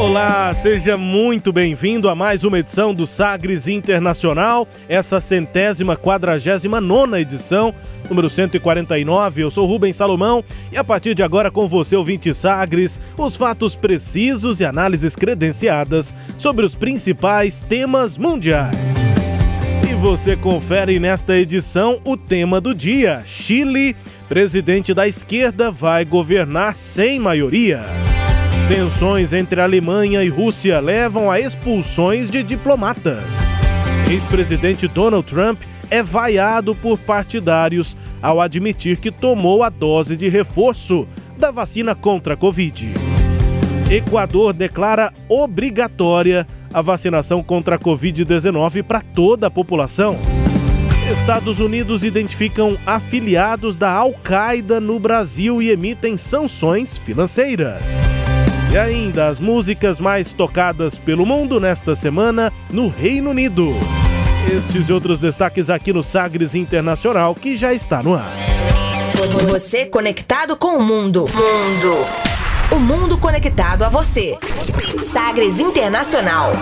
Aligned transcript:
Olá, 0.00 0.54
seja 0.54 0.96
muito 0.96 1.52
bem-vindo 1.52 2.08
a 2.08 2.14
mais 2.14 2.42
uma 2.42 2.58
edição 2.58 2.94
do 2.94 3.06
Sagres 3.06 3.68
Internacional, 3.68 4.66
essa 4.88 5.20
centésima 5.20 5.94
quadragésima 5.94 6.80
nona 6.80 7.20
edição, 7.20 7.74
número 8.08 8.30
149. 8.30 9.42
Eu 9.42 9.50
sou 9.50 9.66
Rubens 9.66 9.96
Salomão 9.96 10.42
e 10.72 10.78
a 10.78 10.82
partir 10.82 11.14
de 11.14 11.22
agora 11.22 11.50
com 11.50 11.68
você, 11.68 11.96
ouvinte 11.96 12.32
Sagres, 12.32 12.98
os 13.14 13.36
fatos 13.36 13.76
precisos 13.76 14.58
e 14.60 14.64
análises 14.64 15.14
credenciadas 15.14 16.14
sobre 16.38 16.64
os 16.64 16.74
principais 16.74 17.62
temas 17.62 18.16
mundiais. 18.16 18.74
E 19.86 19.92
você 19.96 20.34
confere 20.34 20.98
nesta 20.98 21.36
edição 21.36 22.00
o 22.06 22.16
tema 22.16 22.58
do 22.58 22.74
dia: 22.74 23.20
Chile, 23.26 23.94
presidente 24.30 24.94
da 24.94 25.06
esquerda, 25.06 25.70
vai 25.70 26.06
governar 26.06 26.74
sem 26.74 27.20
maioria. 27.20 27.84
Tensões 28.70 29.32
entre 29.32 29.60
Alemanha 29.60 30.22
e 30.22 30.28
Rússia 30.28 30.78
levam 30.78 31.28
a 31.28 31.40
expulsões 31.40 32.30
de 32.30 32.40
diplomatas. 32.40 33.24
Ex-presidente 34.08 34.86
Donald 34.86 35.26
Trump 35.26 35.60
é 35.90 36.04
vaiado 36.04 36.72
por 36.76 36.96
partidários 36.96 37.96
ao 38.22 38.40
admitir 38.40 38.98
que 38.98 39.10
tomou 39.10 39.64
a 39.64 39.70
dose 39.70 40.16
de 40.16 40.28
reforço 40.28 41.08
da 41.36 41.50
vacina 41.50 41.96
contra 41.96 42.34
a 42.34 42.36
Covid. 42.36 42.92
Equador 43.90 44.52
declara 44.52 45.12
obrigatória 45.28 46.46
a 46.72 46.80
vacinação 46.80 47.42
contra 47.42 47.74
a 47.74 47.78
Covid-19 47.78 48.84
para 48.84 49.00
toda 49.00 49.48
a 49.48 49.50
população. 49.50 50.16
Estados 51.10 51.58
Unidos 51.58 52.04
identificam 52.04 52.78
afiliados 52.86 53.76
da 53.76 53.90
Al-Qaeda 53.90 54.78
no 54.78 55.00
Brasil 55.00 55.60
e 55.60 55.70
emitem 55.70 56.16
sanções 56.16 56.96
financeiras. 56.96 58.06
E 58.72 58.78
ainda 58.78 59.26
as 59.26 59.40
músicas 59.40 59.98
mais 59.98 60.32
tocadas 60.32 60.96
pelo 60.96 61.26
mundo 61.26 61.58
nesta 61.58 61.96
semana 61.96 62.52
no 62.70 62.88
Reino 62.88 63.30
Unido. 63.30 63.74
Estes 64.48 64.88
e 64.88 64.92
outros 64.92 65.18
destaques 65.18 65.68
aqui 65.68 65.92
no 65.92 66.04
Sagres 66.04 66.54
Internacional, 66.54 67.34
que 67.34 67.56
já 67.56 67.74
está 67.74 68.00
no 68.00 68.14
ar. 68.14 68.30
Você 69.48 69.86
conectado 69.86 70.56
com 70.56 70.76
o 70.78 70.82
mundo. 70.82 71.22
Mundo. 71.22 72.06
O 72.70 72.78
mundo 72.78 73.18
conectado 73.18 73.82
a 73.82 73.88
você. 73.88 74.38
Sagres 74.98 75.58
Internacional. 75.58 76.52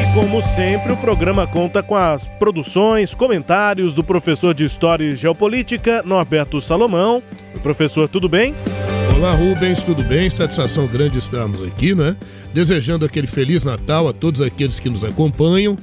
E 0.00 0.14
como 0.14 0.42
sempre, 0.42 0.94
o 0.94 0.96
programa 0.96 1.46
conta 1.46 1.82
com 1.82 1.94
as 1.94 2.26
produções, 2.26 3.14
comentários 3.14 3.94
do 3.94 4.02
professor 4.02 4.54
de 4.54 4.64
História 4.64 5.04
e 5.04 5.14
Geopolítica, 5.14 6.02
Norberto 6.02 6.58
Salomão. 6.58 7.22
Professor, 7.62 8.08
tudo 8.08 8.30
bem? 8.30 8.54
Olá, 9.18 9.32
Rubens, 9.32 9.82
tudo 9.82 10.04
bem? 10.04 10.30
Satisfação 10.30 10.86
grande 10.86 11.18
estarmos 11.18 11.60
aqui, 11.60 11.92
né? 11.92 12.16
Desejando 12.54 13.04
aquele 13.04 13.26
Feliz 13.26 13.64
Natal 13.64 14.06
a 14.06 14.12
todos 14.12 14.40
aqueles 14.40 14.78
que 14.78 14.88
nos 14.88 15.02
acompanham, 15.02 15.76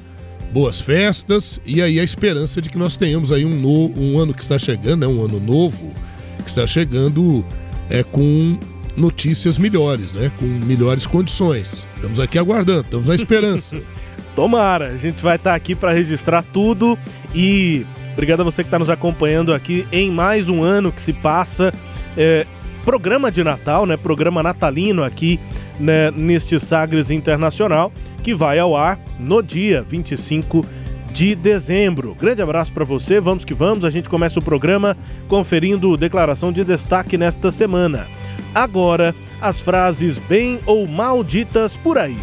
boas 0.54 0.80
festas 0.80 1.60
e 1.66 1.82
aí 1.82 2.00
a 2.00 2.02
esperança 2.02 2.62
de 2.62 2.70
que 2.70 2.78
nós 2.78 2.96
tenhamos 2.96 3.30
aí 3.30 3.44
um, 3.44 3.50
no, 3.50 3.92
um 3.94 4.18
ano 4.18 4.32
que 4.32 4.40
está 4.40 4.58
chegando, 4.58 5.00
né? 5.00 5.06
um 5.06 5.22
ano 5.22 5.38
novo, 5.38 5.92
que 6.38 6.48
está 6.48 6.66
chegando 6.66 7.44
é, 7.90 8.02
com 8.02 8.58
notícias 8.96 9.58
melhores, 9.58 10.14
né? 10.14 10.32
Com 10.38 10.46
melhores 10.46 11.04
condições. 11.04 11.86
Estamos 11.96 12.18
aqui 12.18 12.38
aguardando, 12.38 12.86
estamos 12.86 13.08
na 13.08 13.14
esperança. 13.14 13.78
Tomara, 14.34 14.92
a 14.92 14.96
gente 14.96 15.22
vai 15.22 15.36
estar 15.36 15.54
aqui 15.54 15.74
para 15.74 15.92
registrar 15.92 16.42
tudo 16.42 16.98
e 17.34 17.84
obrigado 18.14 18.40
a 18.40 18.44
você 18.44 18.62
que 18.62 18.68
está 18.68 18.78
nos 18.78 18.88
acompanhando 18.88 19.52
aqui 19.52 19.86
em 19.92 20.10
mais 20.10 20.48
um 20.48 20.64
ano 20.64 20.90
que 20.90 21.02
se 21.02 21.12
passa. 21.12 21.70
É, 22.16 22.46
programa 22.86 23.32
de 23.32 23.42
Natal, 23.42 23.84
né? 23.84 23.96
Programa 23.96 24.44
natalino 24.44 25.02
aqui 25.02 25.40
né, 25.78 26.12
neste 26.12 26.58
Sagres 26.60 27.10
Internacional, 27.10 27.92
que 28.22 28.32
vai 28.32 28.60
ao 28.60 28.76
ar 28.76 28.96
no 29.18 29.42
dia 29.42 29.84
25 29.86 30.64
de 31.10 31.34
dezembro. 31.34 32.14
Grande 32.14 32.40
abraço 32.40 32.72
para 32.72 32.84
você, 32.84 33.18
vamos 33.18 33.44
que 33.44 33.52
vamos. 33.52 33.84
A 33.84 33.90
gente 33.90 34.08
começa 34.08 34.38
o 34.38 34.42
programa 34.42 34.96
conferindo 35.26 35.96
declaração 35.96 36.52
de 36.52 36.62
destaque 36.62 37.18
nesta 37.18 37.50
semana. 37.50 38.06
Agora, 38.54 39.12
as 39.40 39.58
frases 39.58 40.16
bem 40.16 40.60
ou 40.64 40.86
mal 40.86 41.24
ditas 41.24 41.76
por 41.76 41.98
aí. 41.98 42.16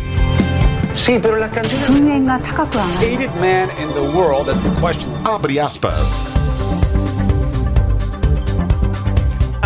Sim, 0.95 1.19
pero 1.19 1.37
la 1.37 1.49
canción... 1.49 1.81
Hated 3.01 3.35
man 3.41 3.67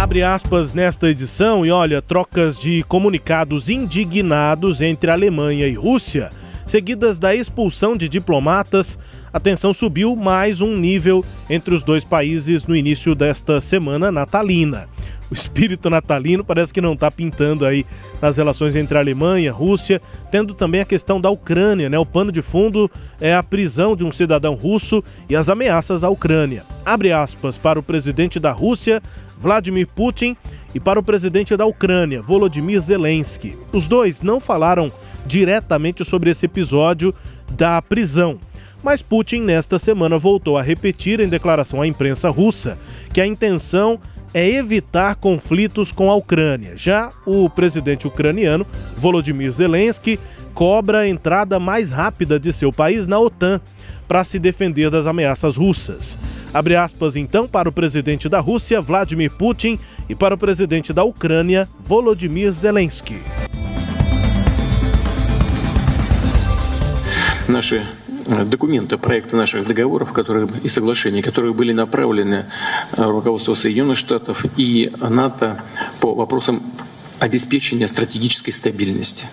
abre 0.08 0.24
aspas 0.24 0.72
nesta 0.72 1.10
edição 1.10 1.66
e 1.66 1.70
olha, 1.70 2.02
trocas 2.02 2.58
de 2.58 2.82
comunicados 2.84 3.70
indignados 3.70 4.80
entre 4.80 5.12
Alemanha 5.12 5.68
e 5.68 5.74
Rússia, 5.74 6.30
seguidas 6.66 7.20
da 7.20 7.36
expulsão 7.36 7.98
de 7.98 8.08
diplomatas, 8.08 8.98
a 9.34 9.40
tensão 9.40 9.74
subiu 9.74 10.16
mais 10.16 10.62
um 10.62 10.78
nível 10.78 11.26
entre 11.50 11.76
os 11.76 11.84
dois 11.84 12.06
países 12.06 12.66
no 12.66 12.74
início 12.74 13.14
desta 13.14 13.60
semana 13.60 14.10
natalina. 14.10 14.88
O 15.30 15.34
espírito 15.34 15.90
natalino 15.90 16.42
parece 16.42 16.74
que 16.74 16.80
não 16.80 16.94
está 16.94 17.12
pintando 17.12 17.66
aí 17.66 17.86
nas 18.22 18.38
relações 18.38 18.78
entre 18.78 18.98
Alemanha 18.98 19.48
e 19.48 19.50
Rússia, 19.50 20.02
tendo 20.32 20.54
também 20.54 20.80
a 20.80 20.86
questão 20.86 21.20
da 21.20 21.30
Ucrânia, 21.30 21.90
né? 21.90 22.00
O 22.00 22.06
pano 22.06 22.32
de 22.32 22.42
fundo 22.42 22.90
é 23.20 23.36
a 23.36 23.44
prisão 23.44 23.94
de 23.94 24.06
um 24.06 24.12
cidadão 24.12 24.56
russo 24.56 25.04
e 25.30 25.36
as 25.36 25.50
ameaças 25.50 26.06
à 26.06 26.10
Ucrânia. 26.10 26.64
Abre 26.86 27.12
aspas 27.12 27.58
para 27.58 27.78
o 27.78 27.84
presidente 27.84 28.40
da 28.40 28.54
Rússia, 28.54 29.02
Vladimir 29.40 29.88
Putin, 29.88 30.36
e 30.74 30.80
para 30.80 31.00
o 31.00 31.04
presidente 31.04 31.56
da 31.56 31.66
Ucrânia, 31.66 32.22
Volodymyr 32.22 32.80
Zelensky. 32.80 33.58
Os 33.72 33.88
dois 33.88 34.22
não 34.22 34.40
falaram 34.40 34.92
diretamente 35.26 36.04
sobre 36.06 36.30
esse 36.30 36.46
episódio 36.46 37.14
da 37.52 37.82
prisão. 37.82 38.40
Mas 38.84 39.02
Putin, 39.02 39.42
nesta 39.42 39.80
semana, 39.80 40.18
voltou 40.18 40.58
a 40.58 40.62
repetir 40.62 41.20
em 41.20 41.28
declaração 41.28 41.82
à 41.82 41.88
imprensa 41.88 42.30
russa 42.30 42.78
que 43.12 43.20
a 43.20 43.26
intenção 43.26 44.00
é 44.34 44.48
evitar 44.50 45.16
conflitos 45.16 45.92
com 45.92 46.12
a 46.12 46.16
Ucrânia. 46.16 46.74
Já 46.76 47.12
o 47.26 47.50
presidente 47.50 48.08
ucraniano, 48.08 48.66
Volodymyr 48.96 49.52
Zelensky, 49.52 50.20
cobra 50.54 51.00
a 51.00 51.08
entrada 51.08 51.60
mais 51.60 51.92
rápida 51.92 52.40
de 52.40 52.52
seu 52.52 52.72
país 52.72 53.08
na 53.08 53.20
OTAN 53.20 53.62
para 54.07 54.25
se 54.25 54.39
defender 54.39 54.91
das 54.91 55.07
ameaças 55.07 55.57
russas. 55.57 56.19
Abre 56.53 56.77
aspas 56.77 57.17
então 57.17 57.49
para 57.49 57.69
o 57.69 57.73
presidente 57.73 58.29
da 58.29 58.41
Rússia, 58.41 58.81
Vladimir 58.81 59.31
Putin, 59.31 59.79
e 60.09 60.15
para 60.15 60.35
o 60.35 60.39
presidente 60.39 60.93
da 60.93 61.05
Ucrânia, 61.05 61.69
Volodymyr 61.87 62.53
Zelensky. 62.53 63.19
Наши 67.49 67.83
документы, 68.47 68.97
проекты 68.99 69.37
наших 69.37 69.67
договоров 69.67 70.13
которые, 70.13 70.49
и 70.63 70.69
соглашений, 70.69 71.23
которые 71.23 71.53
были 71.53 71.73
направлены 71.73 72.47
руководству 72.97 73.55
Соединенных 73.55 73.99
Штатов 73.99 74.45
и 74.57 74.91
НАТО 75.01 75.63
по 76.01 76.15
вопросам 76.15 76.63
обеспечения 77.19 77.89
стратегической 77.89 78.53
стабильности. 78.53 79.27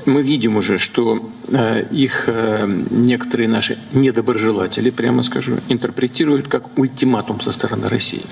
Вот 0.00 0.06
мы 0.06 0.22
видим 0.22 0.56
уже, 0.56 0.78
что 0.78 1.18
э, 1.52 1.82
их 1.90 2.28
э, 2.28 2.66
некоторые 2.90 3.46
наши 3.46 3.76
недоброжелатели, 3.92 4.88
прямо 4.88 5.22
скажу, 5.22 5.58
интерпретируют 5.68 6.48
как 6.48 6.78
ультиматум 6.78 7.42
со 7.42 7.52
стороны 7.52 7.90
России. 7.90 8.22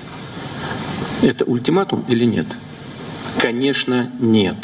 Это 1.21 1.45
ультиматум 1.45 2.03
или 2.09 2.25
нет? 2.25 2.47
Конечно, 3.37 4.09
нет. 4.19 4.55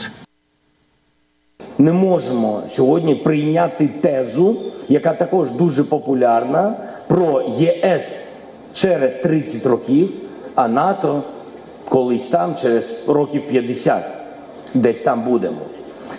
Не 1.78 1.92
можемо 1.92 2.64
сьогодні 2.70 3.16
прийняти 3.16 3.88
тезу, 3.88 4.56
яка 4.90 5.14
також 5.14 5.52
дуже 5.52 5.84
популярна, 5.84 6.76
про 7.08 7.42
ЄС 7.60 8.26
через 8.74 9.22
30 9.22 9.66
років, 9.66 10.10
а 10.56 10.68
НАТО 10.68 11.24
колись 11.90 12.28
там 12.30 12.56
через 12.62 13.04
років 13.08 13.42
50, 13.48 14.04
десь 14.74 15.02
там 15.02 15.24
будемо. 15.24 15.62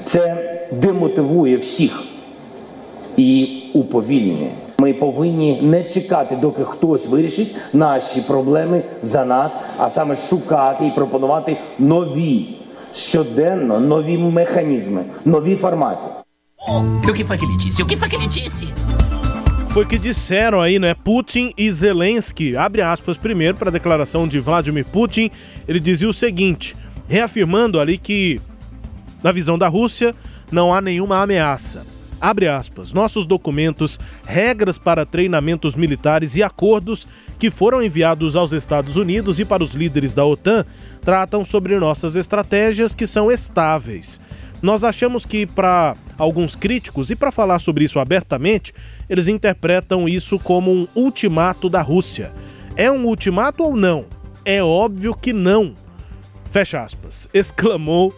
Це 0.06 0.52
демотивує 0.72 1.56
всіх 1.56 2.02
і 3.16 3.62
уповільнює 3.74 4.50
Ми 4.78 4.92
повинні 4.92 5.58
не 5.62 5.84
чекати, 5.84 6.36
доки 6.36 6.64
хтось 6.64 7.08
вирішить 7.08 7.56
наші 7.72 8.20
проблеми 8.20 8.82
за 9.02 9.24
нас, 9.24 9.52
а 9.78 9.90
саме 9.90 10.16
шукати 10.16 10.86
і 10.86 10.90
пропонувати 10.90 11.56
нові 11.78 12.46
щоденно 12.94 13.80
нові 13.80 14.18
механізми, 14.18 15.04
нові 15.24 15.56
формати. 15.56 16.02
O 17.06 17.12
que 17.12 17.24
foi 17.24 17.36
que 17.38 17.44
ele 17.44 17.56
disse? 17.56 17.82
O 17.82 17.86
que 17.86 17.96
foi 17.96 18.08
que 18.08 18.16
ele 18.16 18.28
disse? 18.28 18.66
Foi 19.74 19.84
que 19.86 19.98
disseram 19.98 20.60
aí, 20.60 20.78
né? 20.78 20.94
Putin 20.94 21.52
e 21.56 21.70
Zelensky. 21.72 22.56
Abre 22.56 22.82
aspas 22.82 23.18
primeiro 23.18 23.56
para 23.56 23.68
a 23.68 23.72
declaração 23.72 24.28
de 24.28 24.38
Vladimir 24.38 24.84
Putin. 24.84 25.30
Ele 25.66 25.80
dizia 25.80 26.08
o 26.08 26.12
seguinte, 26.12 26.76
reafirmando 27.08 27.80
ali 27.80 27.98
que, 27.98 28.40
na 29.22 29.32
visão 29.32 29.56
da 29.56 29.68
Rússia, 29.68 30.14
não 30.51 30.73
há 30.73 30.81
nenhuma 30.81 31.21
ameaça. 31.21 31.85
Abre 32.19 32.47
aspas. 32.47 32.91
Nossos 32.93 33.25
documentos, 33.25 33.99
regras 34.25 34.77
para 34.77 35.05
treinamentos 35.05 35.75
militares 35.75 36.35
e 36.35 36.41
acordos 36.41 37.07
que 37.37 37.51
foram 37.51 37.81
enviados 37.81 38.35
aos 38.35 38.51
Estados 38.51 38.95
Unidos 38.95 39.39
e 39.39 39.45
para 39.45 39.63
os 39.63 39.73
líderes 39.73 40.15
da 40.15 40.25
OTAN 40.25 40.65
tratam 41.01 41.45
sobre 41.45 41.77
nossas 41.77 42.15
estratégias 42.15 42.95
que 42.95 43.05
são 43.05 43.31
estáveis. 43.31 44.19
Nós 44.61 44.83
achamos 44.83 45.23
que, 45.23 45.45
para 45.45 45.95
alguns 46.17 46.55
críticos, 46.55 47.11
e 47.11 47.15
para 47.15 47.31
falar 47.31 47.59
sobre 47.59 47.83
isso 47.83 47.99
abertamente, 47.99 48.73
eles 49.07 49.27
interpretam 49.27 50.09
isso 50.09 50.39
como 50.39 50.71
um 50.71 50.87
ultimato 50.95 51.69
da 51.69 51.83
Rússia. 51.83 52.31
É 52.75 52.91
um 52.91 53.05
ultimato 53.05 53.63
ou 53.63 53.75
não? 53.75 54.05
É 54.43 54.63
óbvio 54.63 55.13
que 55.13 55.31
não. 55.31 55.75
Fecha 56.49 56.81
aspas. 56.81 57.29
Exclamou 57.33 58.11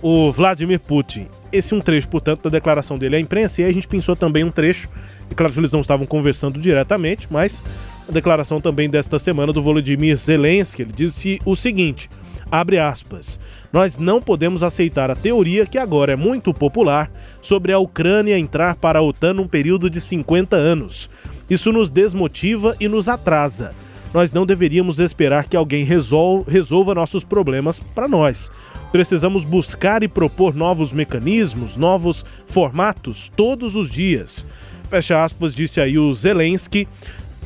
o 0.00 0.32
Vladimir 0.32 0.80
Putin. 0.80 1.28
Esse 1.52 1.74
é 1.74 1.76
um 1.76 1.80
trecho, 1.80 2.08
portanto, 2.08 2.44
da 2.44 2.50
declaração 2.50 2.96
dele 2.96 3.16
à 3.16 3.20
imprensa, 3.20 3.60
e 3.60 3.64
aí 3.64 3.70
a 3.70 3.74
gente 3.74 3.86
pensou 3.86 4.16
também 4.16 4.42
um 4.42 4.50
trecho, 4.50 4.88
e 5.30 5.34
claro 5.34 5.52
que 5.52 5.60
eles 5.60 5.72
não 5.72 5.80
estavam 5.80 6.06
conversando 6.06 6.58
diretamente, 6.58 7.28
mas 7.30 7.62
a 8.08 8.12
declaração 8.12 8.60
também 8.60 8.88
desta 8.88 9.18
semana 9.18 9.52
do 9.52 9.62
Volodymyr 9.62 10.16
Zelensky. 10.16 10.82
Ele 10.82 10.92
disse 10.92 11.40
o 11.44 11.54
seguinte: 11.54 12.08
abre 12.50 12.78
aspas. 12.78 13.38
Nós 13.72 13.96
não 13.96 14.20
podemos 14.20 14.62
aceitar 14.62 15.10
a 15.10 15.16
teoria 15.16 15.64
que 15.64 15.78
agora 15.78 16.12
é 16.12 16.16
muito 16.16 16.52
popular 16.52 17.10
sobre 17.40 17.72
a 17.72 17.78
Ucrânia 17.78 18.38
entrar 18.38 18.76
para 18.76 18.98
a 18.98 19.02
OTAN 19.02 19.34
num 19.34 19.48
período 19.48 19.88
de 19.88 20.00
50 20.00 20.56
anos. 20.56 21.08
Isso 21.48 21.72
nos 21.72 21.88
desmotiva 21.88 22.76
e 22.78 22.88
nos 22.88 23.08
atrasa. 23.08 23.74
Nós 24.12 24.32
não 24.32 24.44
deveríamos 24.44 25.00
esperar 25.00 25.46
que 25.46 25.56
alguém 25.56 25.84
resol 25.84 26.42
resolva 26.42 26.94
nossos 26.94 27.24
problemas 27.24 27.80
para 27.80 28.06
nós. 28.06 28.50
Precisamos 28.90 29.42
buscar 29.42 30.02
e 30.02 30.08
propor 30.08 30.54
novos 30.54 30.92
mecanismos, 30.92 31.76
novos 31.76 32.24
formatos 32.46 33.32
todos 33.34 33.74
os 33.74 33.90
dias. 33.90 34.44
Fecha 34.90 35.24
aspas, 35.24 35.54
disse 35.54 35.80
aí 35.80 35.98
o 35.98 36.12
Zelensky. 36.12 36.86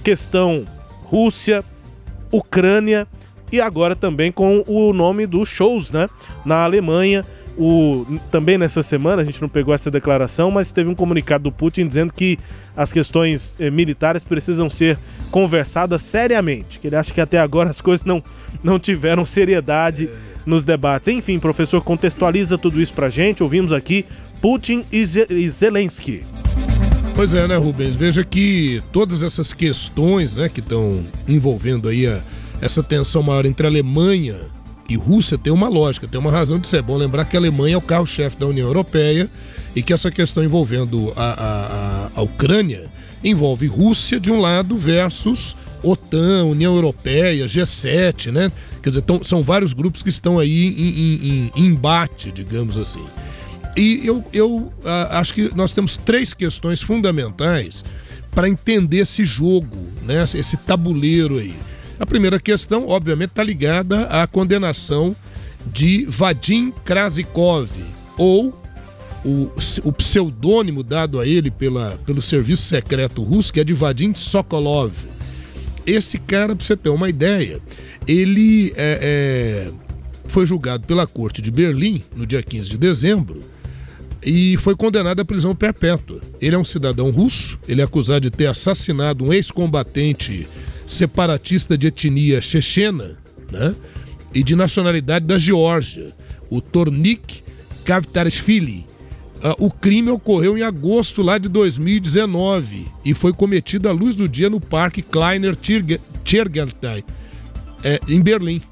Questão 0.03 0.65
Rússia, 1.05 1.65
Ucrânia 2.33 3.07
e 3.53 3.61
agora 3.61 3.95
também 3.95 4.33
com 4.33 4.65
o 4.67 4.93
nome 4.93 5.27
dos 5.27 5.49
shows, 5.49 5.93
né? 5.93 6.09
Na 6.45 6.65
Alemanha. 6.65 7.25
O, 7.59 8.05
também 8.31 8.59
nessa 8.59 8.83
semana, 8.83 9.23
a 9.23 9.25
gente 9.25 9.41
não 9.41 9.49
pegou 9.49 9.75
essa 9.75 9.91
declaração, 9.91 10.51
mas 10.51 10.73
teve 10.73 10.91
um 10.91 10.95
comunicado 10.95 11.45
do 11.45 11.53
Putin 11.53 11.87
dizendo 11.87 12.13
que 12.13 12.39
as 12.77 12.93
questões 12.93 13.57
eh, 13.59 13.71
militares 13.71 14.23
precisam 14.23 14.69
ser 14.69 14.99
conversadas 15.31 16.03
seriamente. 16.03 16.79
Que 16.79 16.89
ele 16.89 16.97
acha 16.97 17.15
que 17.15 17.21
até 17.21 17.39
agora 17.39 17.71
as 17.71 17.81
coisas 17.81 18.05
não, 18.05 18.23
não 18.63 18.79
tiveram 18.79 19.25
seriedade 19.25 20.11
nos 20.45 20.65
debates. 20.65 21.09
Enfim, 21.09 21.39
professor, 21.39 21.83
contextualiza 21.83 22.59
tudo 22.59 22.81
isso 22.81 22.93
pra 22.93 23.09
gente. 23.09 23.43
Ouvimos 23.43 23.73
aqui 23.73 24.05
Putin 24.41 24.85
e, 24.93 25.05
Ze 25.05 25.27
e 25.31 25.49
Zelensky. 25.49 26.25
Pois 27.15 27.33
é, 27.33 27.49
né, 27.49 27.57
Rubens? 27.57 27.95
Veja 27.95 28.23
que 28.23 28.83
todas 28.93 29.23
essas 29.23 29.55
questões 29.55 30.37
né, 30.37 30.51
que 30.51 30.61
estão 30.61 31.03
envolvendo 31.27 31.89
aí 31.89 32.07
a, 32.07 32.21
essa 32.61 32.83
tensão 32.83 33.23
maior 33.23 33.47
entre 33.47 33.67
Alemanha 33.67 34.55
e 34.89 34.97
Rússia 34.97 35.37
tem 35.37 35.53
uma 35.53 35.69
lógica, 35.69 36.07
tem 36.07 36.21
uma 36.21 36.31
razão 36.31 36.59
de 36.59 36.69
ser. 36.69 36.79
É 36.79 36.83
bom 36.83 36.97
lembrar 36.97 37.25
que 37.25 37.37
a 37.37 37.41
Alemanha 37.41 37.75
é 37.75 37.79
o 37.79 37.83
carro-chefe 37.83 38.37
da 38.37 38.47
União 38.47 38.67
Europeia 38.67 39.29
e 39.75 39.83
que 39.83 39.93
essa 39.93 40.11
questão 40.11 40.45
envolvendo 40.45 41.13
a, 41.17 42.11
a, 42.15 42.21
a, 42.21 42.23
Ucrânia 42.23 42.87
envolve 43.23 43.67
Rússia 43.67 44.21
de 44.21 44.31
um 44.31 44.41
lado 44.41 44.79
versus 44.79 45.57
OTAN, 45.83 46.45
União 46.45 46.75
Europeia, 46.75 47.47
G7, 47.47 48.31
né? 48.31 48.53
Quer 48.83 48.91
dizer, 48.91 49.03
tão, 49.03 49.23
são 49.25 49.43
vários 49.43 49.73
grupos 49.73 50.03
que 50.03 50.09
estão 50.09 50.39
aí 50.39 50.67
em, 50.67 50.89
em, 50.89 51.53
em 51.57 51.67
embate, 51.67 52.31
digamos 52.31 52.77
assim. 52.77 53.05
E 53.77 54.01
eu, 54.07 54.25
eu 54.33 54.73
acho 55.11 55.35
que 55.35 55.55
nós 55.55 55.73
temos 55.73 55.97
três 55.97 56.33
questões 56.33 56.81
fundamentais 56.81 57.85
para 58.31 58.49
entender 58.49 58.99
esse 58.99 59.25
jogo, 59.25 59.77
né? 60.03 60.25
esse 60.35 60.57
tabuleiro 60.57 61.39
aí. 61.39 61.55
A 61.99 62.05
primeira 62.05 62.39
questão, 62.39 62.89
obviamente, 62.89 63.31
está 63.31 63.43
ligada 63.43 64.07
à 64.07 64.27
condenação 64.27 65.17
de 65.67 66.05
Vadim 66.07 66.73
Krasikov, 66.85 67.71
ou 68.19 68.55
o, 69.25 69.51
o 69.83 69.93
pseudônimo 69.93 70.83
dado 70.83 71.19
a 71.19 71.27
ele 71.27 71.51
pela, 71.51 71.99
pelo 72.07 72.23
serviço 72.23 72.63
secreto 72.63 73.23
russo, 73.23 73.53
que 73.53 73.61
é 73.61 73.65
de 73.65 73.73
Vadim 73.73 74.15
Sokolov. 74.15 74.93
Esse 75.87 76.19
cara, 76.19 76.55
para 76.55 76.65
você 76.65 76.77
ter 76.77 76.91
uma 76.91 77.09
ideia, 77.09 77.61
ele 78.07 78.73
é, 78.77 79.69
é, 79.69 79.73
foi 80.29 80.47
julgado 80.47 80.87
pela 80.87 81.07
corte 81.07 81.41
de 81.41 81.51
Berlim 81.51 82.03
no 82.15 82.27
dia 82.27 82.43
15 82.43 82.71
de 82.71 82.79
dezembro 82.79 83.41
e 84.23 84.57
foi 84.59 84.75
condenado 84.75 85.21
à 85.21 85.25
prisão 85.25 85.55
perpétua. 85.55 86.21
Ele 86.41 86.55
é 86.55 86.59
um 86.59 86.65
cidadão 86.65 87.11
russo, 87.11 87.59
ele 87.69 87.81
é 87.81 87.85
acusado 87.85 88.29
de 88.29 88.37
ter 88.37 88.47
assassinado 88.47 89.25
um 89.25 89.33
ex-combatente 89.33 90.47
separatista 90.87 91.77
de 91.77 91.89
etnia 91.89 92.41
chechena 92.41 93.19
né? 93.51 93.75
e 94.33 94.43
de 94.43 94.55
nacionalidade 94.55 95.27
da 95.27 95.39
Geórgia, 95.39 96.13
o 96.51 96.61
Tornik 96.61 97.43
Kavtarishvili. 97.85 98.87
Uh, 99.37 99.67
o 99.67 99.71
crime 99.71 100.11
ocorreu 100.11 100.57
em 100.57 100.63
agosto 100.63 101.21
lá 101.21 101.37
de 101.37 101.49
2019 101.49 102.87
e 103.05 103.13
foi 103.13 103.33
cometido 103.33 103.89
à 103.89 103.93
luz 103.93 104.17
do 104.17 104.29
dia 104.29 104.49
no 104.49 104.61
Parque 104.61 105.03
Kleiner 105.03 105.57
Tiergarten, 106.25 107.05
é, 107.85 108.01
em 108.09 108.21
Berlim. 108.21 108.63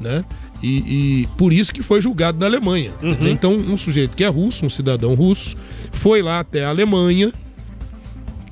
Né? 0.00 0.24
E, 0.62 1.22
e, 1.22 1.26
por 1.36 1.52
isso 1.52 1.72
que 1.72 1.82
foi 1.82 2.00
julgado 2.00 2.38
na 2.38 2.46
Alemanha. 2.46 2.90
Uhum. 3.02 3.14
Dizer, 3.14 3.30
então, 3.30 3.52
um 3.52 3.76
sujeito 3.76 4.16
que 4.16 4.24
é 4.24 4.28
russo, 4.28 4.64
um 4.64 4.70
cidadão 4.70 5.14
russo, 5.14 5.56
foi 5.92 6.22
lá 6.22 6.40
até 6.40 6.64
a 6.64 6.70
Alemanha, 6.70 7.32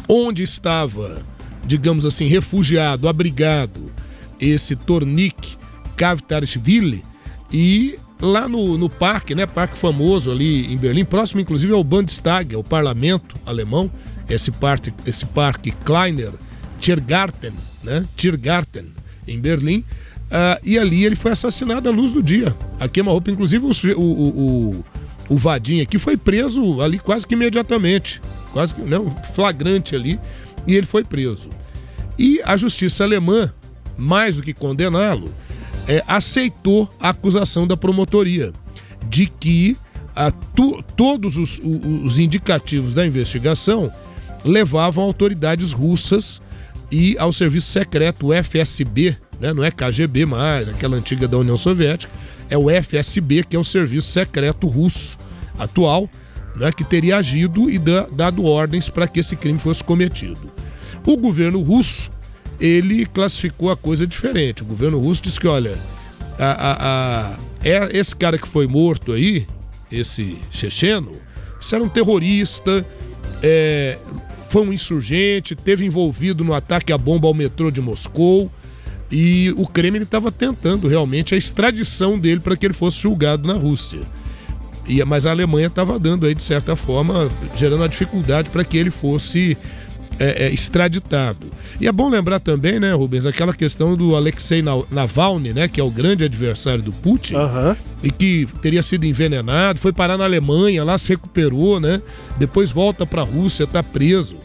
onde 0.07 0.43
estava 0.43 1.23
digamos 1.65 2.05
assim, 2.05 2.27
refugiado, 2.27 3.09
abrigado, 3.09 3.91
esse 4.41 4.75
Tornik 4.75 5.57
Kavtarishvili, 5.97 7.03
e 7.53 7.99
lá 8.21 8.49
no, 8.49 8.79
no 8.79 8.89
parque, 8.89 9.35
né, 9.35 9.47
parque 9.47 9.77
famoso 9.77 10.31
ali 10.31 10.73
em 10.73 10.77
Berlim, 10.77 11.05
próximo 11.05 11.41
inclusive 11.41 11.73
ao 11.73 11.85
Bundestag, 11.85 12.55
ao 12.55 12.65
parlamento 12.65 13.37
alemão, 13.45 13.91
esse 14.29 14.51
parque, 14.51 14.93
esse 15.05 15.27
parque 15.27 15.73
Kleiner 15.85 16.33
Tiergarten, 16.81 17.53
né, 17.83 18.05
Tiergarten, 18.17 18.87
em 19.27 19.39
Berlim, 19.39 19.79
uh, 19.79 20.59
e 20.65 20.79
ali 20.79 21.05
ele 21.05 21.15
foi 21.15 21.33
assassinado 21.33 21.89
à 21.89 21.93
luz 21.93 22.11
do 22.13 22.23
dia. 22.23 22.55
A 22.81 22.89
queima-roupa, 22.89 23.31
inclusive 23.31 23.65
o, 23.65 24.01
o, 24.01 24.29
o, 24.29 24.85
o 25.29 25.37
Vadim 25.37 25.81
aqui 25.81 25.99
foi 25.99 26.17
preso 26.17 26.81
ali 26.81 26.99
quase 26.99 27.27
que 27.27 27.35
imediatamente, 27.35 28.21
quase 28.53 28.75
que, 28.75 28.81
né, 28.81 28.99
flagrante 29.35 29.95
ali, 29.95 30.19
e 30.67 30.75
ele 30.75 30.87
foi 30.87 31.05
preso. 31.05 31.51
E 32.23 32.41
a 32.45 32.57
justiça 32.57 33.03
alemã, 33.03 33.53
mais 33.99 34.37
do 34.37 34.43
que 34.43 34.55
condená-lo, 34.55 35.35
é, 35.89 36.05
aceitou 36.07 36.89
a 37.01 37.09
acusação 37.09 37.67
da 37.67 37.77
promotoria 37.77 38.53
de 39.09 39.27
que 39.27 39.77
a, 40.15 40.31
tu, 40.31 40.85
todos 40.97 41.37
os, 41.37 41.61
os 42.05 42.21
indicativos 42.21 42.95
da 42.95 43.05
investigação 43.05 43.93
levavam 44.45 45.03
autoridades 45.03 45.73
russas 45.73 46.41
e 46.93 47.19
ao 47.19 47.33
serviço 47.33 47.67
secreto, 47.67 48.29
FSB, 48.33 49.17
né? 49.41 49.53
não 49.53 49.65
é 49.65 49.73
KGB 49.73 50.25
mais, 50.25 50.69
aquela 50.69 50.97
antiga 50.97 51.27
da 51.27 51.39
União 51.39 51.57
Soviética, 51.57 52.13
é 52.49 52.57
o 52.57 52.71
FSB, 52.71 53.43
que 53.43 53.57
é 53.57 53.59
o 53.59 53.65
serviço 53.65 54.13
secreto 54.13 54.69
russo 54.69 55.19
atual, 55.59 56.09
né? 56.55 56.71
que 56.71 56.85
teria 56.85 57.17
agido 57.17 57.69
e 57.69 57.81
da, 57.81 58.07
dado 58.13 58.45
ordens 58.45 58.89
para 58.89 59.09
que 59.09 59.19
esse 59.19 59.35
crime 59.35 59.59
fosse 59.59 59.83
cometido. 59.83 60.53
O 61.05 61.17
governo 61.17 61.61
russo, 61.61 62.12
ele 62.63 63.05
classificou 63.07 63.73
a 63.73 63.77
coisa 63.77 64.07
diferente. 64.07 64.63
O 64.63 64.65
governo 64.65 65.01
russo 65.01 65.21
disse 65.21 65.41
que, 65.41 65.49
olha, 65.49 65.77
a, 66.39 66.47
a, 66.47 67.33
a, 67.33 67.37
é 67.65 67.99
esse 67.99 68.15
cara 68.15 68.39
que 68.39 68.47
foi 68.47 68.69
morto 68.69 69.11
aí, 69.11 69.49
esse 69.91 70.39
checheno, 70.49 71.11
isso 71.61 71.75
era 71.75 71.83
um 71.83 71.89
terrorista, 71.89 72.87
é, 73.43 73.99
foi 74.49 74.63
um 74.63 74.73
insurgente, 74.73 75.57
teve 75.57 75.85
envolvido 75.85 76.45
no 76.45 76.55
ataque 76.55 76.93
à 76.93 76.99
bomba 76.99 77.27
ao 77.27 77.35
metrô 77.35 77.69
de 77.69 77.81
Moscou 77.81 78.49
e 79.11 79.53
o 79.57 79.67
Kremlin 79.67 80.03
estava 80.03 80.31
tentando 80.31 80.87
realmente 80.87 81.35
a 81.35 81.39
extradição 81.39 82.17
dele 82.17 82.41
para 82.41 82.57
que 82.57 82.65
ele 82.65 82.75
fosse 82.75 83.01
julgado 83.01 83.47
na 83.47 83.55
Rússia. 83.55 84.01
E, 84.87 85.05
mas 85.05 85.27
a 85.27 85.31
Alemanha 85.33 85.67
estava 85.67 85.99
dando 85.99 86.27
aí, 86.27 86.35
de 86.35 86.43
certa 86.43 86.77
forma, 86.77 87.31
gerando 87.57 87.83
a 87.83 87.89
dificuldade 87.89 88.51
para 88.51 88.65
que 88.65 88.77
ele 88.77 88.91
fosse 88.91 89.57
é, 90.19 90.47
é, 90.47 90.51
extraditado. 90.53 91.49
E 91.81 91.87
é 91.87 91.93
bom 91.93 92.09
lembrar 92.09 92.41
também, 92.41 92.79
né, 92.79 92.93
Rubens, 92.93 93.27
aquela 93.27 93.53
questão 93.53 93.97
do 93.97 94.15
Alexei 94.15 94.63
Navalny, 94.91 95.53
né, 95.53 95.69
que 95.69 95.81
é 95.81 95.85
o 95.85 95.91
grande 95.91 96.25
adversário 96.25 96.83
do 96.83 96.93
Putin, 96.93 97.35
Aham. 97.35 97.77
e 98.03 98.11
que 98.11 98.49
teria 98.61 98.83
sido 98.83 99.05
envenenado, 99.05 99.79
foi 99.79 99.93
parar 99.93 100.17
na 100.17 100.25
Alemanha, 100.25 100.85
lá 100.85 100.97
se 100.99 101.11
recuperou, 101.11 101.81
né? 101.81 102.01
Depois 102.39 102.71
volta 102.71 103.05
para 103.07 103.23
a 103.23 103.25
Rússia, 103.25 103.65
está 103.65 103.83
preso. 103.83 104.37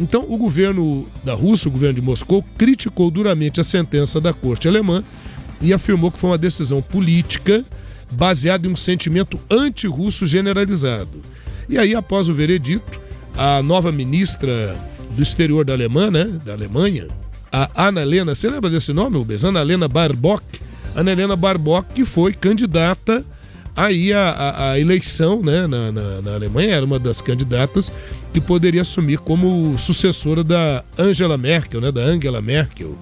Então, 0.00 0.24
o 0.28 0.36
governo 0.36 1.06
da 1.22 1.34
Rússia, 1.34 1.68
o 1.68 1.72
governo 1.72 1.94
de 1.94 2.02
Moscou, 2.02 2.44
criticou 2.58 3.10
duramente 3.10 3.60
a 3.60 3.64
sentença 3.64 4.20
da 4.20 4.32
corte 4.32 4.66
alemã 4.66 5.04
e 5.60 5.72
afirmou 5.72 6.10
que 6.10 6.18
foi 6.18 6.30
uma 6.30 6.38
decisão 6.38 6.82
política 6.82 7.64
baseada 8.10 8.66
em 8.66 8.72
um 8.72 8.76
sentimento 8.76 9.38
anti-russo 9.50 10.26
generalizado. 10.26 11.20
E 11.68 11.78
aí, 11.78 11.94
após 11.94 12.28
o 12.28 12.34
veredito, 12.34 13.00
a 13.36 13.62
nova 13.62 13.92
ministra 13.92 14.76
do 15.14 15.22
exterior 15.22 15.64
da 15.64 15.72
Alemanha, 15.72 16.10
né, 16.10 16.38
da 16.44 16.52
Alemanha, 16.52 17.08
a 17.50 17.88
Ana 17.88 18.00
Helena, 18.00 18.34
você 18.34 18.48
lembra 18.48 18.70
desse 18.70 18.92
nome, 18.92 19.18
Rubens? 19.18 19.44
Ana 19.44 19.60
Helena 19.60 19.86
Barbock. 19.86 20.42
Ana 20.94 21.12
Helena 21.12 21.36
Barbock, 21.36 21.92
que 21.94 22.04
foi 22.04 22.32
candidata 22.32 23.24
aí 23.74 24.12
a 24.12 24.78
eleição 24.78 25.42
né, 25.42 25.66
na, 25.66 25.90
na, 25.90 26.20
na 26.22 26.34
Alemanha, 26.34 26.74
era 26.74 26.84
uma 26.84 26.98
das 26.98 27.20
candidatas 27.20 27.90
que 28.32 28.40
poderia 28.40 28.82
assumir 28.82 29.18
como 29.18 29.78
sucessora 29.78 30.44
da 30.44 30.84
Angela 30.98 31.38
Merkel, 31.38 31.80
né, 31.80 31.90
da 31.90 32.02
Angela 32.02 32.42
Merkel. 32.42 32.96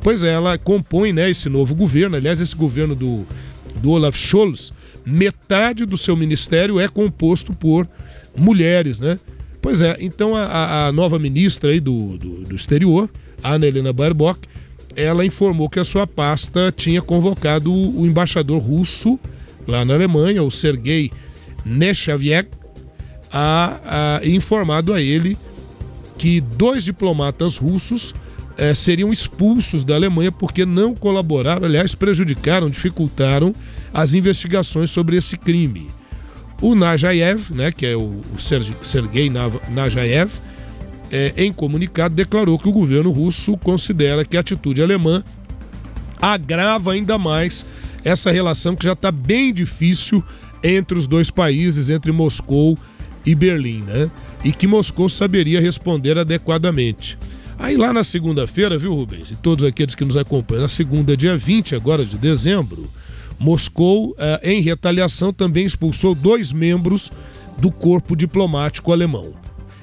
Pois 0.00 0.22
é, 0.22 0.32
ela 0.32 0.56
compõe 0.58 1.12
né, 1.12 1.30
esse 1.30 1.48
novo 1.48 1.74
governo, 1.74 2.16
aliás, 2.16 2.40
esse 2.40 2.54
governo 2.54 2.94
do, 2.94 3.26
do 3.76 3.90
Olaf 3.90 4.16
Scholz, 4.16 4.72
metade 5.04 5.84
do 5.84 5.96
seu 5.96 6.16
ministério 6.16 6.80
é 6.80 6.88
composto 6.88 7.52
por 7.52 7.86
mulheres, 8.36 9.00
né? 9.00 9.18
Pois 9.74 9.82
é, 9.82 9.96
então 9.98 10.36
a, 10.36 10.86
a 10.86 10.92
nova 10.92 11.18
ministra 11.18 11.72
aí 11.72 11.80
do, 11.80 12.16
do, 12.16 12.44
do 12.44 12.54
exterior, 12.54 13.10
Ana 13.42 13.66
Helena 13.66 13.92
Baerbock, 13.92 14.46
ela 14.94 15.26
informou 15.26 15.68
que 15.68 15.80
a 15.80 15.84
sua 15.84 16.06
pasta 16.06 16.72
tinha 16.76 17.02
convocado 17.02 17.72
o, 17.72 18.06
embaixador 18.06 18.62
russo 18.62 19.18
lá 19.66 19.84
na 19.84 19.94
Alemanha, 19.94 20.44
o 20.44 20.50
Sergei 20.52 21.10
Nechaviek, 21.64 22.50
a, 23.32 24.20
a 24.20 24.24
informado 24.24 24.92
a 24.92 25.02
ele 25.02 25.36
que 26.16 26.40
dois 26.40 26.84
diplomatas 26.84 27.56
russos 27.56 28.14
eh, 28.56 28.74
seriam 28.74 29.12
expulsos 29.12 29.82
da 29.82 29.96
Alemanha 29.96 30.30
porque 30.30 30.64
não 30.64 30.94
colaboraram, 30.94 31.66
aliás, 31.66 31.96
prejudicaram, 31.96 32.70
dificultaram 32.70 33.52
as 33.92 34.14
investigações 34.14 34.90
sobre 34.90 35.16
esse 35.16 35.36
crime. 35.36 35.88
O 36.60 36.74
Najaev, 36.74 37.50
né, 37.50 37.72
que 37.72 37.84
é 37.84 37.96
o, 37.96 38.20
o 38.34 38.40
Sergei 38.84 39.30
Najaev, 39.68 40.30
eh, 41.10 41.32
em 41.36 41.52
comunicado 41.52 42.14
declarou 42.14 42.58
que 42.58 42.68
o 42.68 42.72
governo 42.72 43.10
russo 43.10 43.56
considera 43.58 44.24
que 44.24 44.36
a 44.36 44.40
atitude 44.40 44.82
alemã 44.82 45.22
agrava 46.20 46.92
ainda 46.92 47.18
mais 47.18 47.66
essa 48.04 48.30
relação 48.30 48.74
que 48.74 48.84
já 48.84 48.92
está 48.92 49.10
bem 49.10 49.52
difícil 49.52 50.22
entre 50.62 50.96
os 50.96 51.06
dois 51.06 51.30
países, 51.30 51.90
entre 51.90 52.10
Moscou 52.12 52.78
e 53.24 53.34
Berlim, 53.34 53.82
né? 53.82 54.10
E 54.42 54.52
que 54.52 54.66
Moscou 54.66 55.08
saberia 55.08 55.60
responder 55.60 56.18
adequadamente. 56.18 57.18
Aí 57.58 57.76
lá 57.76 57.92
na 57.92 58.04
segunda-feira, 58.04 58.76
viu, 58.76 58.94
Rubens? 58.94 59.30
E 59.30 59.36
todos 59.36 59.64
aqueles 59.64 59.94
que 59.94 60.04
nos 60.04 60.16
acompanham, 60.16 60.62
na 60.62 60.68
segunda, 60.68 61.16
dia 61.16 61.36
20 61.36 61.74
agora 61.74 62.04
de 62.04 62.16
dezembro, 62.18 62.90
Moscou, 63.38 64.14
eh, 64.18 64.40
em 64.52 64.60
retaliação, 64.60 65.32
também 65.32 65.66
expulsou 65.66 66.14
dois 66.14 66.52
membros 66.52 67.10
do 67.58 67.70
corpo 67.70 68.16
diplomático 68.16 68.92
alemão. 68.92 69.32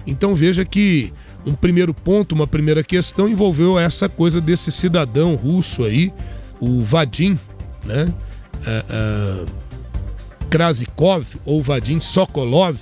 Então 0.06 0.36
veja 0.36 0.66
que 0.66 1.14
um 1.46 1.54
primeiro 1.54 1.94
ponto, 1.94 2.34
uma 2.34 2.48
primeira 2.48 2.84
questão 2.84 3.28
envolveu 3.28 3.80
essa 3.80 4.08
coisa 4.08 4.40
desse 4.40 4.72
cidadão 4.72 5.36
russo 5.36 5.84
aí, 5.84 6.12
o 6.60 6.82
Vadim, 6.84 7.38
né? 7.84 8.14
Eh, 8.66 8.86
eh, 8.90 9.46
Krasikov 10.50 11.26
ou 11.46 11.62
Vadim 11.62 12.00
Sokolov, 12.00 12.78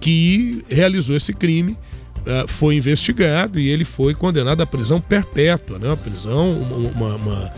que 0.00 0.64
realizou 0.68 1.16
esse 1.16 1.32
crime, 1.34 1.76
uh, 2.20 2.48
foi 2.48 2.76
investigado 2.76 3.58
e 3.58 3.68
ele 3.68 3.84
foi 3.84 4.14
condenado 4.14 4.62
à 4.62 4.66
prisão 4.66 5.00
perpétua, 5.00 5.78
né? 5.78 5.88
Uma 5.88 5.96
prisão, 5.96 6.52
uma, 6.52 6.76
uma, 6.76 7.16
uma, 7.16 7.52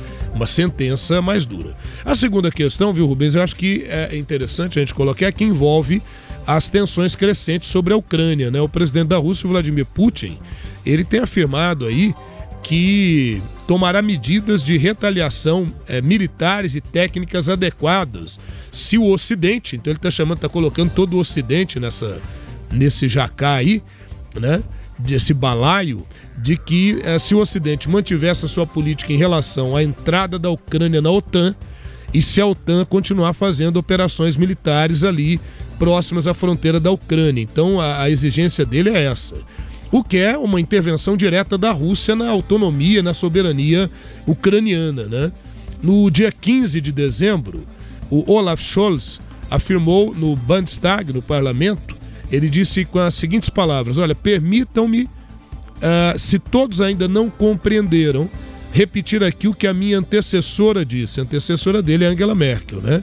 sentença 0.47 1.21
mais 1.23 1.45
dura. 1.45 1.77
A 2.05 2.15
segunda 2.15 2.51
questão, 2.51 2.93
viu, 2.93 3.07
Rubens, 3.07 3.35
eu 3.35 3.43
acho 3.43 3.57
que 3.57 3.85
é 3.89 4.17
interessante 4.17 4.79
a 4.79 4.83
gente 4.83 4.95
colocar 4.95 5.27
é 5.27 5.33
que 5.33 5.45
envolve 5.45 6.03
as 6.47 6.69
tensões 6.69 7.15
crescentes 7.15 7.69
sobre 7.69 7.95
a 7.95 7.97
Ucrânia, 7.97 8.51
né? 8.51 8.61
O 8.61 8.69
presidente 8.69 9.09
da 9.09 9.19
Rússia, 9.19 9.49
Vladimir 9.49 9.87
Putin, 9.87 10.39
ele 10.85 11.05
tem 11.05 11.21
afirmado 11.21 11.87
aí 11.87 12.15
que 12.62 13.43
tomará 13.67 14.03
medidas 14.03 14.62
de 14.62 14.77
retaliação 14.77 15.67
é, 15.87 16.01
militares 16.01 16.75
e 16.75 16.81
técnicas 16.81 17.49
adequadas 17.49 18.39
se 18.71 18.99
o 18.99 19.11
Ocidente, 19.11 19.77
então 19.77 19.91
ele 19.91 19.99
está 19.99 20.11
chamando, 20.11 20.39
está 20.39 20.49
colocando 20.49 20.91
todo 20.91 21.15
o 21.15 21.21
Ocidente 21.21 21.79
nessa, 21.81 22.21
nesse 22.71 23.09
jacá 23.09 23.55
aí, 23.55 23.83
né? 24.39 24.62
Desse 24.99 25.34
balaio, 25.34 26.06
de 26.38 26.56
que 26.56 27.00
é, 27.02 27.18
se 27.18 27.34
o 27.34 27.38
Ocidente 27.38 27.88
mantivesse 27.88 28.44
a 28.44 28.49
sua 28.49 28.66
política 28.66 29.12
em 29.12 29.16
relação 29.16 29.76
à 29.76 29.82
entrada 29.82 30.38
da 30.38 30.50
Ucrânia 30.50 31.00
na 31.00 31.11
OTAN, 31.11 31.54
e 32.14 32.20
se 32.20 32.40
a 32.40 32.46
OTAN 32.46 32.84
continuar 32.84 33.32
fazendo 33.32 33.78
operações 33.78 34.37
militares 34.37 35.02
ali 35.02 35.40
próximas 35.78 36.26
à 36.26 36.34
fronteira 36.34 36.78
da 36.78 36.90
Ucrânia. 36.90 37.42
Então 37.42 37.80
a, 37.80 38.02
a 38.02 38.11
exigência 38.11 38.66
dele 38.66 38.90
é 38.90 39.04
essa 39.04 39.34
o 39.92 40.02
que 40.02 40.16
é 40.16 40.37
uma 40.38 40.58
intervenção 40.58 41.18
direta 41.18 41.58
da 41.58 41.70
Rússia 41.70 42.16
na 42.16 42.30
autonomia, 42.30 43.02
na 43.02 43.12
soberania 43.12 43.90
ucraniana. 44.26 45.04
Né? 45.04 45.32
No 45.82 46.11
dia 46.11 46.32
15 46.32 46.80
de 46.80 46.90
dezembro, 46.90 47.64
o 48.11 48.32
Olaf 48.32 48.62
Scholz 48.62 49.20
afirmou 49.50 50.14
no 50.14 50.34
Bundestag, 50.34 51.12
no 51.12 51.20
parlamento, 51.20 51.94
ele 52.33 52.49
disse 52.49 52.85
com 52.87 52.99
as 52.99 53.15
seguintes 53.15 53.51
palavras: 53.51 53.99
Olha, 53.99 54.15
permitam-me, 54.15 55.03
uh, 55.03 56.19
se 56.19 56.39
todos 56.39 56.81
ainda 56.81 57.07
não 57.07 57.29
compreenderam, 57.29 58.29
repetir 58.73 59.23
aqui 59.23 59.47
o 59.47 59.55
que 59.55 59.67
a 59.67 59.75
minha 59.75 59.99
antecessora 59.99 60.85
disse. 60.85 61.21
A 61.21 61.25
antecessora 61.25 61.83
dele 61.83 62.05
é 62.05 62.09
Angela 62.09 62.35
Merkel, 62.35 62.81
né? 62.81 63.03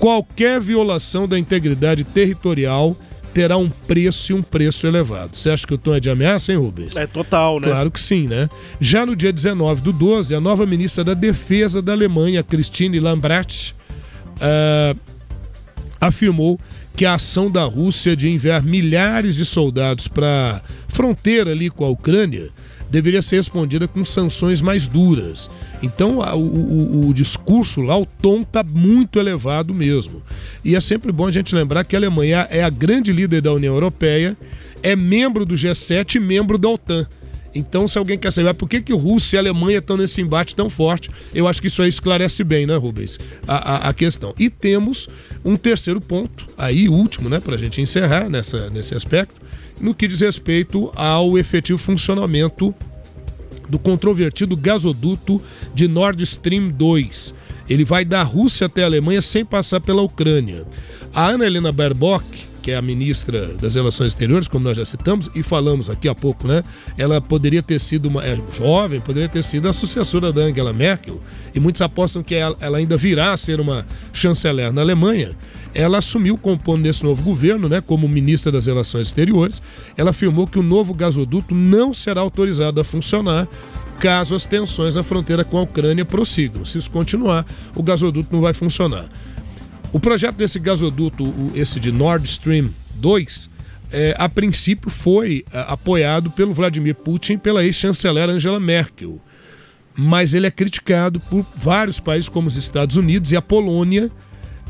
Qualquer 0.00 0.60
violação 0.60 1.28
da 1.28 1.38
integridade 1.38 2.02
territorial 2.04 2.96
terá 3.32 3.56
um 3.56 3.68
preço 3.68 4.32
e 4.32 4.34
um 4.34 4.42
preço 4.42 4.86
elevado. 4.86 5.36
Você 5.36 5.50
acha 5.50 5.66
que 5.66 5.74
o 5.74 5.78
tom 5.78 5.94
é 5.94 6.00
de 6.00 6.10
ameaça, 6.10 6.52
hein, 6.52 6.58
Rubens? 6.58 6.96
É 6.96 7.06
total, 7.06 7.60
né? 7.60 7.68
Claro 7.68 7.90
que 7.90 8.00
sim, 8.00 8.26
né? 8.26 8.48
Já 8.80 9.06
no 9.06 9.14
dia 9.14 9.32
19 9.32 9.82
do 9.82 9.92
12, 9.92 10.34
a 10.34 10.40
nova 10.40 10.66
ministra 10.66 11.04
da 11.04 11.14
Defesa 11.14 11.80
da 11.80 11.92
Alemanha, 11.92 12.42
Christine 12.42 12.98
Lambrecht, 12.98 13.74
uh, 14.36 14.98
afirmou 16.00 16.58
que 16.96 17.04
a 17.04 17.14
ação 17.14 17.50
da 17.50 17.64
Rússia 17.64 18.16
de 18.16 18.26
enviar 18.26 18.62
milhares 18.62 19.36
de 19.36 19.44
soldados 19.44 20.08
para 20.08 20.62
fronteira 20.88 21.50
ali 21.50 21.68
com 21.68 21.84
a 21.84 21.90
Ucrânia 21.90 22.48
deveria 22.90 23.20
ser 23.20 23.36
respondida 23.36 23.86
com 23.86 24.04
sanções 24.04 24.62
mais 24.62 24.88
duras. 24.88 25.50
Então 25.82 26.18
o, 26.18 26.38
o, 26.38 27.08
o 27.08 27.14
discurso 27.14 27.82
lá, 27.82 27.98
o 27.98 28.06
tom 28.06 28.40
está 28.40 28.62
muito 28.62 29.18
elevado 29.18 29.74
mesmo. 29.74 30.22
E 30.64 30.74
é 30.74 30.80
sempre 30.80 31.12
bom 31.12 31.26
a 31.26 31.32
gente 31.32 31.54
lembrar 31.54 31.84
que 31.84 31.94
a 31.94 31.98
Alemanha 31.98 32.48
é 32.50 32.64
a 32.64 32.70
grande 32.70 33.12
líder 33.12 33.42
da 33.42 33.52
União 33.52 33.74
Europeia, 33.74 34.34
é 34.82 34.96
membro 34.96 35.44
do 35.44 35.54
G7 35.54 36.14
e 36.14 36.20
membro 36.20 36.56
da 36.56 36.70
OTAN. 36.70 37.06
Então, 37.56 37.88
se 37.88 37.96
alguém 37.96 38.18
quer 38.18 38.30
saber 38.30 38.52
por 38.52 38.68
que, 38.68 38.82
que 38.82 38.92
Rússia 38.92 39.36
e 39.36 39.38
Alemanha 39.38 39.78
estão 39.78 39.96
nesse 39.96 40.20
embate 40.20 40.54
tão 40.54 40.68
forte, 40.68 41.08
eu 41.34 41.48
acho 41.48 41.60
que 41.60 41.68
isso 41.68 41.80
aí 41.80 41.88
esclarece 41.88 42.44
bem, 42.44 42.66
né, 42.66 42.76
Rubens, 42.76 43.18
a, 43.46 43.56
a, 43.56 43.88
a 43.88 43.94
questão. 43.94 44.34
E 44.38 44.50
temos 44.50 45.08
um 45.42 45.56
terceiro 45.56 45.98
ponto, 45.98 46.46
aí 46.58 46.86
último, 46.86 47.30
né, 47.30 47.40
para 47.40 47.54
a 47.54 47.58
gente 47.58 47.80
encerrar 47.80 48.28
nessa, 48.28 48.68
nesse 48.68 48.94
aspecto, 48.94 49.34
no 49.80 49.94
que 49.94 50.06
diz 50.06 50.20
respeito 50.20 50.92
ao 50.94 51.38
efetivo 51.38 51.78
funcionamento 51.78 52.74
do 53.68 53.78
controvertido 53.78 54.54
gasoduto 54.54 55.40
de 55.74 55.88
Nord 55.88 56.22
Stream 56.24 56.68
2. 56.68 57.34
Ele 57.68 57.84
vai 57.84 58.04
da 58.04 58.22
Rússia 58.22 58.66
até 58.66 58.82
a 58.82 58.86
Alemanha 58.86 59.22
sem 59.22 59.44
passar 59.44 59.80
pela 59.80 60.02
Ucrânia. 60.02 60.64
A 61.12 61.28
Ana 61.28 61.46
Helena 61.46 61.72
Baerbock, 61.72 62.24
que 62.66 62.72
é 62.72 62.76
a 62.76 62.82
ministra 62.82 63.54
das 63.60 63.76
Relações 63.76 64.08
Exteriores, 64.08 64.48
como 64.48 64.64
nós 64.64 64.76
já 64.76 64.84
citamos 64.84 65.30
e 65.36 65.40
falamos 65.40 65.88
aqui 65.88 66.08
há 66.08 66.14
pouco, 66.16 66.48
né? 66.48 66.64
Ela 66.98 67.20
poderia 67.20 67.62
ter 67.62 67.78
sido 67.78 68.06
uma 68.06 68.26
é, 68.26 68.36
jovem, 68.58 68.98
poderia 68.98 69.28
ter 69.28 69.44
sido 69.44 69.68
a 69.68 69.72
sucessora 69.72 70.32
da 70.32 70.40
Angela 70.40 70.72
Merkel, 70.72 71.20
e 71.54 71.60
muitos 71.60 71.80
apostam 71.80 72.24
que 72.24 72.34
ela, 72.34 72.56
ela 72.58 72.78
ainda 72.78 72.96
virá 72.96 73.32
a 73.32 73.36
ser 73.36 73.60
uma 73.60 73.86
chanceler 74.12 74.72
na 74.72 74.80
Alemanha 74.80 75.30
ela 75.72 75.98
assumiu 75.98 76.38
compondo 76.38 76.80
nesse 76.82 77.04
novo 77.04 77.22
governo, 77.22 77.68
né, 77.68 77.82
como 77.82 78.08
ministra 78.08 78.50
das 78.50 78.64
Relações 78.64 79.08
Exteriores. 79.08 79.60
Ela 79.94 80.08
afirmou 80.08 80.46
que 80.46 80.58
o 80.58 80.62
novo 80.62 80.94
gasoduto 80.94 81.54
não 81.54 81.92
será 81.92 82.22
autorizado 82.22 82.80
a 82.80 82.84
funcionar 82.84 83.46
caso 83.98 84.34
as 84.34 84.46
tensões 84.46 84.94
na 84.94 85.02
fronteira 85.02 85.44
com 85.44 85.58
a 85.58 85.62
Ucrânia 85.62 86.04
prossigam. 86.04 86.64
Se 86.64 86.78
isso 86.78 86.90
continuar, 86.90 87.44
o 87.74 87.82
gasoduto 87.82 88.30
não 88.32 88.40
vai 88.40 88.54
funcionar. 88.54 89.06
O 89.96 89.98
projeto 89.98 90.36
desse 90.36 90.58
gasoduto, 90.58 91.24
esse 91.54 91.80
de 91.80 91.90
Nord 91.90 92.26
Stream 92.26 92.68
2, 92.96 93.48
é, 93.90 94.14
a 94.18 94.28
princípio 94.28 94.90
foi 94.90 95.42
é, 95.50 95.64
apoiado 95.66 96.30
pelo 96.30 96.52
Vladimir 96.52 96.94
Putin 96.94 97.32
e 97.32 97.38
pela 97.38 97.64
ex-chanceler 97.64 98.28
Angela 98.28 98.60
Merkel. 98.60 99.18
Mas 99.96 100.34
ele 100.34 100.46
é 100.46 100.50
criticado 100.50 101.18
por 101.18 101.46
vários 101.56 101.98
países, 101.98 102.28
como 102.28 102.46
os 102.46 102.58
Estados 102.58 102.96
Unidos 102.96 103.32
e 103.32 103.36
a 103.36 103.40
Polônia, 103.40 104.10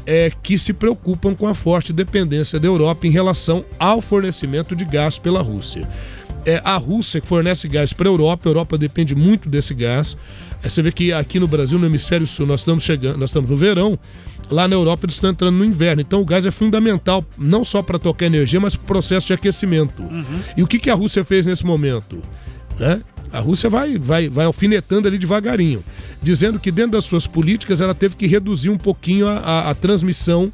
é, 0.06 0.30
que 0.44 0.56
se 0.56 0.72
preocupam 0.72 1.34
com 1.34 1.48
a 1.48 1.54
forte 1.54 1.92
dependência 1.92 2.60
da 2.60 2.68
Europa 2.68 3.04
em 3.08 3.10
relação 3.10 3.64
ao 3.80 4.00
fornecimento 4.00 4.76
de 4.76 4.84
gás 4.84 5.18
pela 5.18 5.42
Rússia. 5.42 5.88
É 6.46 6.62
a 6.64 6.76
Rússia 6.76 7.20
que 7.20 7.26
fornece 7.26 7.66
gás 7.66 7.92
para 7.92 8.08
a 8.08 8.12
Europa, 8.12 8.48
a 8.48 8.50
Europa 8.50 8.78
depende 8.78 9.16
muito 9.16 9.48
desse 9.48 9.74
gás. 9.74 10.16
É, 10.62 10.68
você 10.68 10.80
vê 10.80 10.92
que 10.92 11.12
aqui 11.12 11.40
no 11.40 11.48
Brasil, 11.48 11.76
no 11.76 11.86
hemisfério 11.86 12.26
sul, 12.26 12.46
nós 12.46 12.60
estamos 12.60 12.84
chegando, 12.84 13.18
nós 13.18 13.30
estamos 13.30 13.50
no 13.50 13.56
verão, 13.56 13.98
lá 14.48 14.68
na 14.68 14.76
Europa 14.76 15.06
eles 15.06 15.16
estão 15.16 15.30
entrando 15.30 15.56
no 15.56 15.64
inverno. 15.64 16.00
Então 16.00 16.22
o 16.22 16.24
gás 16.24 16.46
é 16.46 16.52
fundamental, 16.52 17.24
não 17.36 17.64
só 17.64 17.82
para 17.82 17.98
tocar 17.98 18.26
energia, 18.26 18.60
mas 18.60 18.76
para 18.76 18.84
o 18.84 18.86
processo 18.86 19.26
de 19.26 19.32
aquecimento. 19.32 20.00
Uhum. 20.00 20.40
E 20.56 20.62
o 20.62 20.66
que, 20.68 20.78
que 20.78 20.88
a 20.88 20.94
Rússia 20.94 21.24
fez 21.24 21.46
nesse 21.46 21.66
momento? 21.66 22.22
Né? 22.78 23.02
A 23.32 23.40
Rússia 23.40 23.68
vai, 23.68 23.98
vai, 23.98 24.28
vai 24.28 24.46
alfinetando 24.46 25.08
ali 25.08 25.18
devagarinho, 25.18 25.82
dizendo 26.22 26.60
que 26.60 26.70
dentro 26.70 26.92
das 26.92 27.04
suas 27.04 27.26
políticas 27.26 27.80
ela 27.80 27.94
teve 27.94 28.14
que 28.14 28.26
reduzir 28.26 28.70
um 28.70 28.78
pouquinho 28.78 29.26
a, 29.26 29.38
a, 29.38 29.70
a 29.70 29.74
transmissão, 29.74 30.52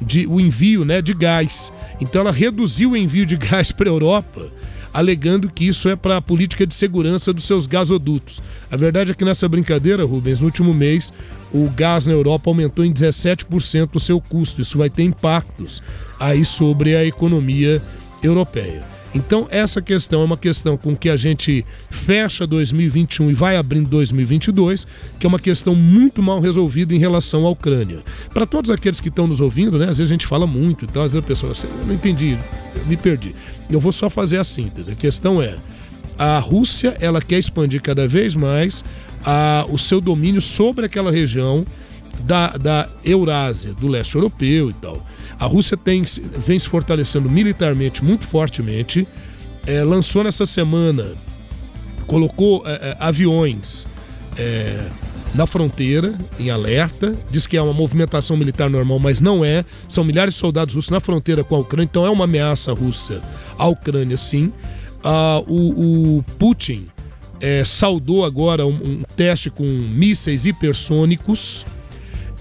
de, 0.00 0.26
o 0.26 0.40
envio 0.40 0.84
né, 0.84 1.00
de 1.00 1.14
gás. 1.14 1.72
Então 2.00 2.20
ela 2.20 2.32
reduziu 2.32 2.92
o 2.92 2.96
envio 2.96 3.26
de 3.26 3.36
gás 3.38 3.72
para 3.72 3.88
a 3.88 3.92
Europa, 3.92 4.50
alegando 4.96 5.50
que 5.50 5.66
isso 5.68 5.90
é 5.90 5.94
para 5.94 6.16
a 6.16 6.22
política 6.22 6.66
de 6.66 6.74
segurança 6.74 7.30
dos 7.30 7.44
seus 7.44 7.66
gasodutos. 7.66 8.40
A 8.70 8.78
verdade 8.78 9.10
é 9.10 9.14
que 9.14 9.26
nessa 9.26 9.46
brincadeira, 9.46 10.06
Rubens, 10.06 10.40
no 10.40 10.46
último 10.46 10.72
mês, 10.72 11.12
o 11.52 11.68
gás 11.68 12.06
na 12.06 12.14
Europa 12.14 12.48
aumentou 12.48 12.82
em 12.82 12.90
17% 12.90 13.90
o 13.92 14.00
seu 14.00 14.18
custo. 14.18 14.62
Isso 14.62 14.78
vai 14.78 14.88
ter 14.88 15.02
impactos 15.02 15.82
aí 16.18 16.46
sobre 16.46 16.96
a 16.96 17.04
economia 17.04 17.82
europeia. 18.22 18.95
Então, 19.16 19.46
essa 19.50 19.80
questão 19.80 20.20
é 20.20 20.24
uma 20.24 20.36
questão 20.36 20.76
com 20.76 20.94
que 20.94 21.08
a 21.08 21.16
gente 21.16 21.64
fecha 21.90 22.46
2021 22.46 23.30
e 23.30 23.34
vai 23.34 23.56
abrindo 23.56 23.88
2022, 23.88 24.86
que 25.18 25.24
é 25.24 25.28
uma 25.28 25.38
questão 25.38 25.74
muito 25.74 26.22
mal 26.22 26.38
resolvida 26.38 26.94
em 26.94 26.98
relação 26.98 27.46
à 27.46 27.50
Ucrânia. 27.50 28.04
Para 28.34 28.44
todos 28.44 28.70
aqueles 28.70 29.00
que 29.00 29.08
estão 29.08 29.26
nos 29.26 29.40
ouvindo, 29.40 29.78
né, 29.78 29.88
às 29.88 29.96
vezes 29.96 30.10
a 30.10 30.14
gente 30.14 30.26
fala 30.26 30.46
muito, 30.46 30.84
então 30.84 31.02
às 31.02 31.14
vezes 31.14 31.24
a 31.24 31.26
pessoa, 31.26 31.52
assim, 31.52 31.66
não 31.86 31.94
entendi, 31.94 32.36
me 32.86 32.94
perdi. 32.94 33.34
Eu 33.70 33.80
vou 33.80 33.90
só 33.90 34.10
fazer 34.10 34.36
a 34.36 34.44
síntese. 34.44 34.92
A 34.92 34.94
questão 34.94 35.40
é, 35.40 35.56
a 36.18 36.38
Rússia 36.38 36.94
ela 37.00 37.22
quer 37.22 37.38
expandir 37.38 37.80
cada 37.80 38.06
vez 38.06 38.34
mais 38.34 38.84
a, 39.24 39.64
o 39.70 39.78
seu 39.78 39.98
domínio 39.98 40.42
sobre 40.42 40.84
aquela 40.84 41.10
região 41.10 41.64
da, 42.20 42.48
da 42.58 42.86
Eurásia, 43.02 43.72
do 43.72 43.88
leste 43.88 44.14
europeu 44.14 44.68
e 44.68 44.74
tal. 44.74 45.02
A 45.38 45.46
Rússia 45.46 45.76
tem, 45.76 46.02
vem 46.38 46.58
se 46.58 46.68
fortalecendo 46.68 47.28
militarmente 47.28 48.02
muito 48.02 48.26
fortemente. 48.26 49.06
É, 49.66 49.82
lançou 49.82 50.24
nessa 50.24 50.46
semana, 50.46 51.14
colocou 52.06 52.62
é, 52.66 52.72
é, 52.72 52.96
aviões 52.98 53.86
é, 54.38 54.88
na 55.34 55.46
fronteira, 55.46 56.14
em 56.38 56.50
alerta. 56.50 57.14
Diz 57.30 57.46
que 57.46 57.56
é 57.56 57.62
uma 57.62 57.74
movimentação 57.74 58.36
militar 58.36 58.70
normal, 58.70 58.98
mas 58.98 59.20
não 59.20 59.44
é. 59.44 59.64
São 59.88 60.04
milhares 60.04 60.34
de 60.34 60.40
soldados 60.40 60.74
russos 60.74 60.90
na 60.90 61.00
fronteira 61.00 61.44
com 61.44 61.56
a 61.56 61.58
Ucrânia, 61.58 61.84
então 61.84 62.06
é 62.06 62.10
uma 62.10 62.24
ameaça 62.24 62.72
russa 62.72 63.20
à 63.58 63.66
Ucrânia, 63.66 64.16
sim. 64.16 64.52
Ah, 65.04 65.42
o, 65.46 66.16
o, 66.18 66.22
Putin 66.38 66.86
é, 67.40 67.64
saudou 67.64 68.24
agora 68.24 68.66
um, 68.66 68.74
um 68.74 69.02
teste 69.14 69.50
com 69.50 69.64
mísseis 69.64 70.46
hipersônicos 70.46 71.66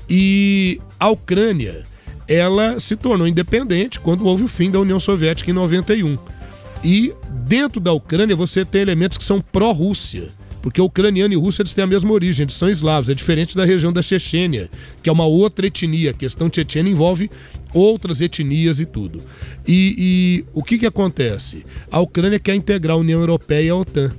e 0.10 0.80
a 1.00 1.10
Ucrânia 1.10 1.84
ela 2.28 2.80
se 2.80 2.96
tornou 2.96 3.28
independente 3.28 4.00
quando 4.00 4.26
houve 4.26 4.44
o 4.44 4.48
fim 4.48 4.72
da 4.72 4.80
União 4.80 5.00
Soviética 5.00 5.52
em 5.52 5.54
91. 5.54 6.18
E 6.84 7.14
dentro 7.48 7.80
da 7.80 7.92
Ucrânia 7.92 8.36
você 8.36 8.64
tem 8.64 8.82
elementos 8.82 9.18
que 9.18 9.24
são 9.24 9.42
pró-Rússia, 9.42 10.28
porque 10.62 10.82
ucraniano 10.82 11.34
e 11.34 11.38
russo 11.38 11.62
eles 11.62 11.74
têm 11.74 11.84
a 11.84 11.88
mesma 11.88 12.12
origem, 12.12 12.44
eles 12.44 12.56
são 12.56 12.70
eslavos, 12.70 13.10
é 13.10 13.14
diferente 13.14 13.56
da 13.56 13.66
região 13.66 13.94
da 13.94 14.02
Chechênia, 14.02 14.70
que 15.02 15.10
é 15.10 15.12
uma 15.12 15.26
outra 15.26 15.68
etnia. 15.68 16.12
A 16.12 16.14
questão 16.14 16.50
tchetchena 16.50 16.90
envolve 16.90 17.30
outras 17.74 18.20
etnias 18.22 18.80
e 18.80 18.86
tudo. 18.86 19.22
E, 19.68 19.96
e 19.98 20.46
o 20.54 20.64
que, 20.64 20.80
que 20.80 20.86
acontece? 20.86 21.64
A 21.92 22.00
Ucrânia 22.00 22.40
quer 22.40 22.56
integrar 22.56 22.98
a 22.98 23.00
União 23.00 23.20
Europeia 23.20 23.68
e 23.68 23.70
a 23.70 23.76
OTAN. 23.76 24.12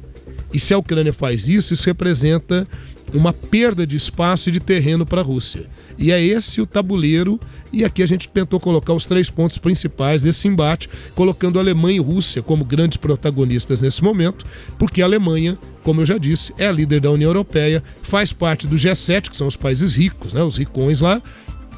E 0.53 0.61
se 0.61 0.73
a 0.73 0.79
Ucrânia 0.79 1.13
faz 1.13 1.49
isso, 1.49 1.75
isso 1.75 1.87
representa 1.87 2.67
uma 3.13 3.33
perda 3.33 3.87
de 3.87 3.97
espaço 3.97 4.49
e 4.49 4.53
de 4.53 4.61
terreno 4.61 5.07
para 5.07 5.21
a 5.21 5.25
Rússia. 5.25 5.67
E 5.99 6.13
é 6.13 6.23
esse 6.23 6.61
o 6.61 6.67
tabuleiro, 6.67 7.41
e 7.73 7.85
aqui 7.85 8.03
a 8.03 8.07
gente 8.07 8.29
tentou 8.29 8.61
colocar 8.61 8.93
os 8.93 9.07
três 9.07 9.31
pontos 9.31 9.59
principais 9.59 10.23
desse 10.23 10.47
embate, 10.47 10.89
colocando 11.15 11.59
Alemanha 11.59 11.97
e 11.97 12.01
Rússia 12.01 12.43
como 12.43 12.65
grandes 12.65 12.97
protagonistas 12.97 13.81
nesse 13.81 14.03
momento, 14.03 14.45
porque 14.79 15.01
a 15.01 15.05
Alemanha, 15.05 15.59
como 15.83 16.01
eu 16.01 16.07
já 16.07 16.19
disse, 16.19 16.53
é 16.59 16.67
a 16.67 16.73
líder 16.73 17.01
da 17.01 17.11
União 17.11 17.29
Europeia, 17.29 17.83
faz 18.03 18.33
parte 18.33 18.67
do 18.67 18.77
G7, 18.77 19.31
que 19.31 19.37
são 19.37 19.47
os 19.47 19.57
países 19.57 19.97
ricos, 19.97 20.33
né, 20.33 20.43
os 20.43 20.57
ricões 20.57 21.01
lá, 21.01 21.23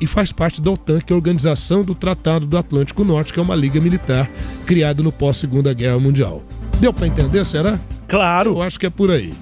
e 0.00 0.06
faz 0.06 0.32
parte 0.32 0.60
da 0.60 0.70
OTAN, 0.70 1.00
que 1.00 1.12
é 1.12 1.14
a 1.14 1.16
Organização 1.16 1.82
do 1.82 1.94
Tratado 1.94 2.46
do 2.46 2.56
Atlântico 2.56 3.04
Norte, 3.04 3.32
que 3.32 3.38
é 3.38 3.42
uma 3.42 3.56
liga 3.56 3.80
militar 3.80 4.30
criada 4.64 5.02
no 5.02 5.10
pós-Segunda 5.10 5.72
Guerra 5.72 5.98
Mundial. 5.98 6.42
Deu 6.80 6.92
para 6.92 7.08
entender, 7.08 7.44
será? 7.44 7.80
Claro. 8.06 8.50
Eu 8.50 8.62
acho 8.62 8.78
que 8.78 8.86
é 8.86 8.90
por 8.90 9.10
aí. 9.10 9.32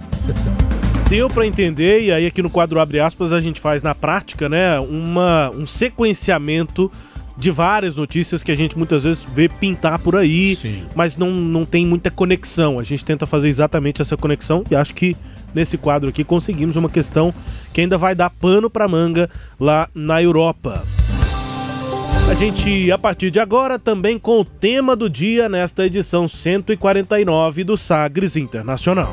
Deu 1.08 1.28
para 1.28 1.46
entender, 1.46 2.02
e 2.02 2.12
aí 2.12 2.26
aqui 2.26 2.42
no 2.42 2.50
quadro 2.50 2.80
abre 2.80 2.98
aspas 2.98 3.32
a 3.32 3.40
gente 3.40 3.60
faz 3.60 3.80
na 3.80 3.94
prática, 3.94 4.48
né, 4.48 4.80
uma, 4.80 5.50
um 5.50 5.64
sequenciamento 5.64 6.90
de 7.36 7.50
várias 7.50 7.94
notícias 7.94 8.42
que 8.42 8.50
a 8.50 8.56
gente 8.56 8.76
muitas 8.76 9.04
vezes 9.04 9.22
vê 9.22 9.48
pintar 9.48 10.00
por 10.00 10.16
aí, 10.16 10.56
Sim. 10.56 10.82
mas 10.96 11.16
não, 11.16 11.30
não 11.30 11.64
tem 11.64 11.86
muita 11.86 12.10
conexão. 12.10 12.80
A 12.80 12.82
gente 12.82 13.04
tenta 13.04 13.26
fazer 13.26 13.48
exatamente 13.48 14.02
essa 14.02 14.16
conexão 14.16 14.64
e 14.68 14.74
acho 14.74 14.94
que 14.94 15.16
nesse 15.54 15.78
quadro 15.78 16.08
aqui 16.08 16.24
conseguimos 16.24 16.74
uma 16.74 16.88
questão 16.88 17.32
que 17.72 17.80
ainda 17.80 17.96
vai 17.96 18.14
dar 18.14 18.30
pano 18.30 18.68
para 18.68 18.88
manga 18.88 19.30
lá 19.60 19.88
na 19.94 20.20
Europa. 20.20 20.82
A 22.28 22.34
gente, 22.34 22.90
a 22.90 22.98
partir 22.98 23.30
de 23.30 23.38
agora, 23.38 23.78
também 23.78 24.18
com 24.18 24.40
o 24.40 24.44
tema 24.44 24.96
do 24.96 25.08
dia 25.08 25.48
nesta 25.48 25.86
edição 25.86 26.26
149 26.26 27.62
do 27.62 27.76
Sagres 27.76 28.36
Internacional. 28.36 29.12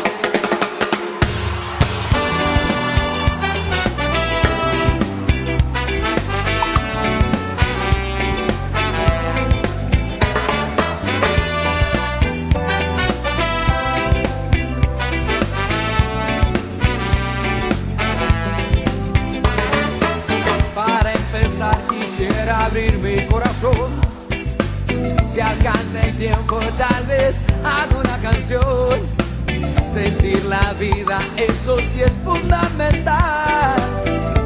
La 30.71 30.79
vida, 30.79 31.17
eso 31.37 31.77
sí 31.77 32.01
es 32.01 32.11
fundamental. 32.21 33.75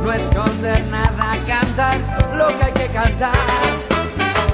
No 0.04 0.12
esconder 0.14 0.84
nada, 0.92 1.36
cantar 1.48 1.98
lo 2.38 2.48
que 2.58 2.64
hay 2.66 2.72
que 2.74 2.86
cantar. 2.94 3.32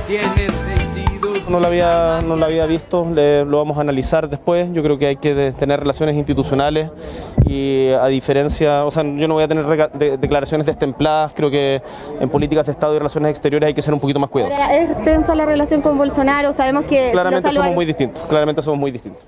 Tiene 0.07 0.49
sentido. 0.49 1.31
No 1.49 1.59
lo 1.59 1.67
había, 1.67 2.21
no 2.25 2.35
lo 2.35 2.45
había 2.45 2.65
visto, 2.65 3.05
le- 3.13 3.45
lo 3.45 3.57
vamos 3.57 3.77
a 3.77 3.81
analizar 3.81 4.29
después. 4.29 4.67
Yo 4.73 4.83
creo 4.83 4.97
que 4.97 5.07
hay 5.07 5.15
que 5.17 5.33
de- 5.33 5.51
tener 5.53 5.79
relaciones 5.79 6.15
institucionales 6.15 6.89
y 7.45 7.89
a 7.89 8.05
diferencia, 8.07 8.85
o 8.85 8.91
sea, 8.91 9.03
yo 9.03 9.27
no 9.27 9.33
voy 9.35 9.43
a 9.43 9.47
tener 9.47 9.65
de- 9.93 10.17
declaraciones 10.17 10.65
destempladas. 10.67 11.33
Creo 11.33 11.49
que 11.51 11.81
en 12.19 12.29
políticas 12.29 12.65
de 12.65 12.71
Estado 12.73 12.95
y 12.95 12.97
relaciones 12.97 13.29
exteriores 13.31 13.67
hay 13.67 13.73
que 13.73 13.81
ser 13.81 13.93
un 13.93 13.99
poquito 13.99 14.19
más 14.19 14.29
cuidadosos. 14.29 14.59
Es 14.71 15.03
tensa 15.05 15.35
la 15.35 15.45
relación 15.45 15.81
con 15.81 15.97
Bolsonaro, 15.97 16.53
sabemos 16.53 16.85
que... 16.85 17.11
Claramente 17.11 17.51
somos 17.51 17.73
muy 17.73 17.85
distintos, 17.85 18.21
claramente 18.27 18.61
somos 18.61 18.79
muy 18.79 18.91
distintos. 18.91 19.23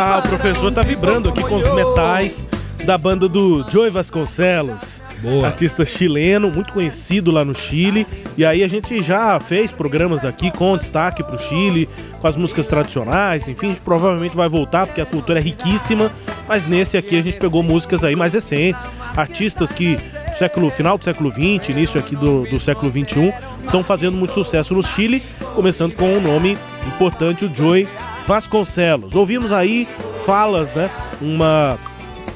Ah, 0.00 0.18
o 0.18 0.28
professor 0.28 0.72
tá 0.72 0.82
vibrando 0.82 1.30
aqui 1.30 1.42
com 1.42 1.56
os 1.56 1.74
metais 1.74 2.46
da 2.88 2.96
banda 2.96 3.28
do 3.28 3.66
Joey 3.68 3.90
Vasconcelos, 3.90 5.02
Boa. 5.20 5.48
artista 5.48 5.84
chileno, 5.84 6.50
muito 6.50 6.72
conhecido 6.72 7.30
lá 7.30 7.44
no 7.44 7.54
Chile. 7.54 8.06
E 8.34 8.46
aí 8.46 8.64
a 8.64 8.66
gente 8.66 9.02
já 9.02 9.38
fez 9.38 9.70
programas 9.70 10.24
aqui 10.24 10.50
com 10.50 10.74
destaque 10.74 11.22
pro 11.22 11.38
Chile, 11.38 11.86
com 12.18 12.26
as 12.26 12.34
músicas 12.34 12.66
tradicionais, 12.66 13.46
enfim, 13.46 13.66
a 13.66 13.68
gente 13.68 13.82
provavelmente 13.82 14.34
vai 14.34 14.48
voltar 14.48 14.86
porque 14.86 15.02
a 15.02 15.04
cultura 15.04 15.38
é 15.38 15.42
riquíssima, 15.42 16.10
mas 16.48 16.66
nesse 16.66 16.96
aqui 16.96 17.18
a 17.18 17.20
gente 17.20 17.36
pegou 17.36 17.62
músicas 17.62 18.04
aí 18.04 18.16
mais 18.16 18.32
recentes, 18.32 18.88
artistas 19.14 19.70
que 19.70 19.98
século 20.38 20.70
final 20.70 20.96
do 20.96 21.04
século 21.04 21.30
XX, 21.30 21.68
início 21.68 22.00
aqui 22.00 22.16
do, 22.16 22.44
do 22.44 22.58
século 22.58 22.90
XXI, 22.90 23.34
estão 23.66 23.84
fazendo 23.84 24.16
muito 24.16 24.32
sucesso 24.32 24.72
no 24.72 24.82
Chile, 24.82 25.22
começando 25.54 25.92
com 25.92 26.06
um 26.06 26.22
nome 26.22 26.56
importante, 26.86 27.44
o 27.44 27.54
Joey 27.54 27.86
Vasconcelos. 28.26 29.14
Ouvimos 29.14 29.52
aí 29.52 29.86
falas, 30.24 30.72
né? 30.72 30.90
Uma, 31.20 31.78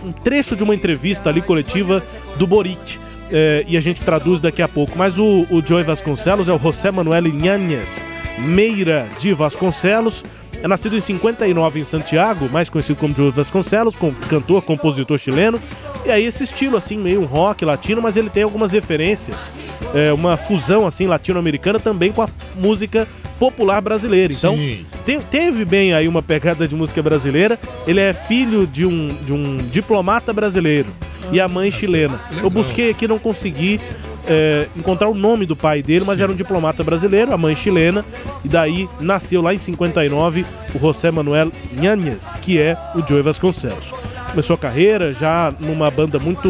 um 0.04 0.12
trecho 0.12 0.56
de 0.56 0.62
uma 0.62 0.74
entrevista 0.74 1.28
ali 1.30 1.40
coletiva 1.40 2.02
do 2.36 2.46
Boric. 2.46 2.98
É, 3.30 3.64
e 3.66 3.76
a 3.76 3.80
gente 3.80 4.02
traduz 4.02 4.40
daqui 4.40 4.60
a 4.60 4.68
pouco. 4.68 4.96
Mas 4.96 5.18
o, 5.18 5.46
o 5.50 5.62
Joey 5.64 5.84
Vasconcelos 5.84 6.48
é 6.48 6.52
o 6.52 6.58
José 6.58 6.90
Manuel 6.90 7.26
Inhanhes 7.26 8.06
Meira 8.38 9.08
de 9.18 9.32
Vasconcelos. 9.32 10.22
É 10.62 10.68
nascido 10.68 10.96
em 10.96 11.00
59 11.00 11.80
em 11.80 11.84
Santiago, 11.84 12.48
mais 12.48 12.68
conhecido 12.68 12.96
como 12.96 13.14
Joey 13.14 13.30
Vasconcelos, 13.30 13.96
com, 13.96 14.12
cantor, 14.12 14.62
compositor 14.62 15.18
chileno. 15.18 15.58
E 16.04 16.10
aí 16.10 16.24
esse 16.24 16.44
estilo 16.44 16.76
assim, 16.76 16.96
meio 16.98 17.22
um 17.22 17.24
rock 17.24 17.64
latino, 17.64 18.02
mas 18.02 18.16
ele 18.16 18.28
tem 18.28 18.42
algumas 18.42 18.72
referências, 18.72 19.54
é, 19.94 20.12
uma 20.12 20.36
fusão 20.36 20.86
assim 20.86 21.06
latino-americana 21.06 21.78
também 21.78 22.10
com 22.10 22.22
a 22.22 22.28
música 22.56 23.08
popular 23.42 23.80
brasileira. 23.80 24.32
Então, 24.32 24.56
te, 25.04 25.18
teve 25.28 25.64
bem 25.64 25.92
aí 25.92 26.06
uma 26.06 26.22
pegada 26.22 26.68
de 26.68 26.76
música 26.76 27.02
brasileira. 27.02 27.58
Ele 27.88 27.98
é 27.98 28.12
filho 28.12 28.68
de 28.68 28.86
um, 28.86 29.08
de 29.08 29.32
um 29.32 29.56
diplomata 29.56 30.32
brasileiro 30.32 30.86
e 31.32 31.40
a 31.40 31.48
mãe 31.48 31.68
chilena. 31.68 32.20
Eu 32.40 32.48
busquei 32.48 32.90
aqui, 32.90 33.08
não 33.08 33.18
consegui 33.18 33.80
é, 34.28 34.68
encontrar 34.76 35.08
o 35.08 35.14
nome 35.14 35.44
do 35.44 35.56
pai 35.56 35.82
dele, 35.82 36.04
mas 36.06 36.18
Sim. 36.18 36.22
era 36.22 36.30
um 36.30 36.36
diplomata 36.36 36.84
brasileiro, 36.84 37.34
a 37.34 37.36
mãe 37.36 37.56
chilena, 37.56 38.04
e 38.44 38.48
daí 38.48 38.88
nasceu 39.00 39.42
lá 39.42 39.52
em 39.52 39.58
59 39.58 40.46
o 40.72 40.78
José 40.78 41.10
Manuel 41.10 41.50
Ñañez, 41.74 42.38
que 42.40 42.60
é 42.60 42.78
o 42.94 43.04
Joey 43.04 43.22
Vasconcelos. 43.22 43.90
Começou 44.30 44.54
a 44.54 44.58
carreira 44.58 45.12
já 45.12 45.52
numa 45.58 45.90
banda 45.90 46.20
muito 46.20 46.48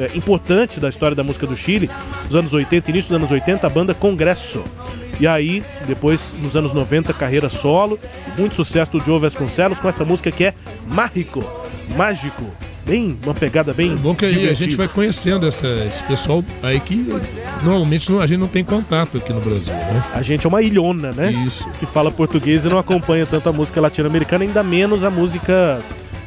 é, 0.00 0.16
importante 0.16 0.80
da 0.80 0.88
história 0.88 1.14
da 1.14 1.22
música 1.22 1.46
do 1.46 1.56
Chile, 1.56 1.88
nos 2.24 2.34
anos 2.34 2.52
80, 2.52 2.90
início 2.90 3.10
dos 3.10 3.16
anos 3.18 3.30
80, 3.30 3.64
a 3.64 3.70
banda 3.70 3.94
Congresso. 3.94 4.64
E 5.20 5.26
aí, 5.26 5.62
depois, 5.86 6.34
nos 6.42 6.56
anos 6.56 6.72
90, 6.72 7.12
carreira 7.12 7.48
solo, 7.48 7.98
muito 8.36 8.54
sucesso 8.54 8.92
do 8.92 9.00
Joe 9.00 9.20
Vasconcelos 9.20 9.78
com 9.78 9.88
essa 9.88 10.04
música 10.04 10.30
que 10.30 10.44
é 10.44 10.54
Mágico, 10.86 11.44
Mágico, 11.96 12.44
bem 12.84 13.16
uma 13.24 13.34
pegada 13.34 13.72
bem 13.72 13.92
é 13.92 13.96
bom 13.96 14.14
que 14.14 14.24
aí 14.26 14.48
a 14.48 14.52
gente 14.52 14.76
vai 14.76 14.86
conhecendo 14.86 15.46
essa, 15.46 15.66
esse 15.86 16.02
pessoal 16.02 16.44
aí 16.62 16.78
que 16.78 17.06
normalmente 17.62 18.10
não, 18.10 18.20
a 18.20 18.26
gente 18.26 18.38
não 18.38 18.48
tem 18.48 18.62
contato 18.62 19.16
aqui 19.16 19.32
no 19.32 19.40
Brasil, 19.40 19.72
né? 19.72 20.04
A 20.12 20.20
gente 20.20 20.44
é 20.44 20.48
uma 20.48 20.60
ilhona, 20.60 21.10
né? 21.12 21.32
Isso. 21.32 21.66
Que 21.78 21.86
fala 21.86 22.10
português 22.10 22.64
e 22.64 22.68
não 22.68 22.78
acompanha 22.78 23.24
tanto 23.24 23.48
a 23.48 23.52
música 23.52 23.80
latino-americana, 23.80 24.44
ainda 24.44 24.62
menos 24.62 25.02
a 25.02 25.10
música 25.10 25.80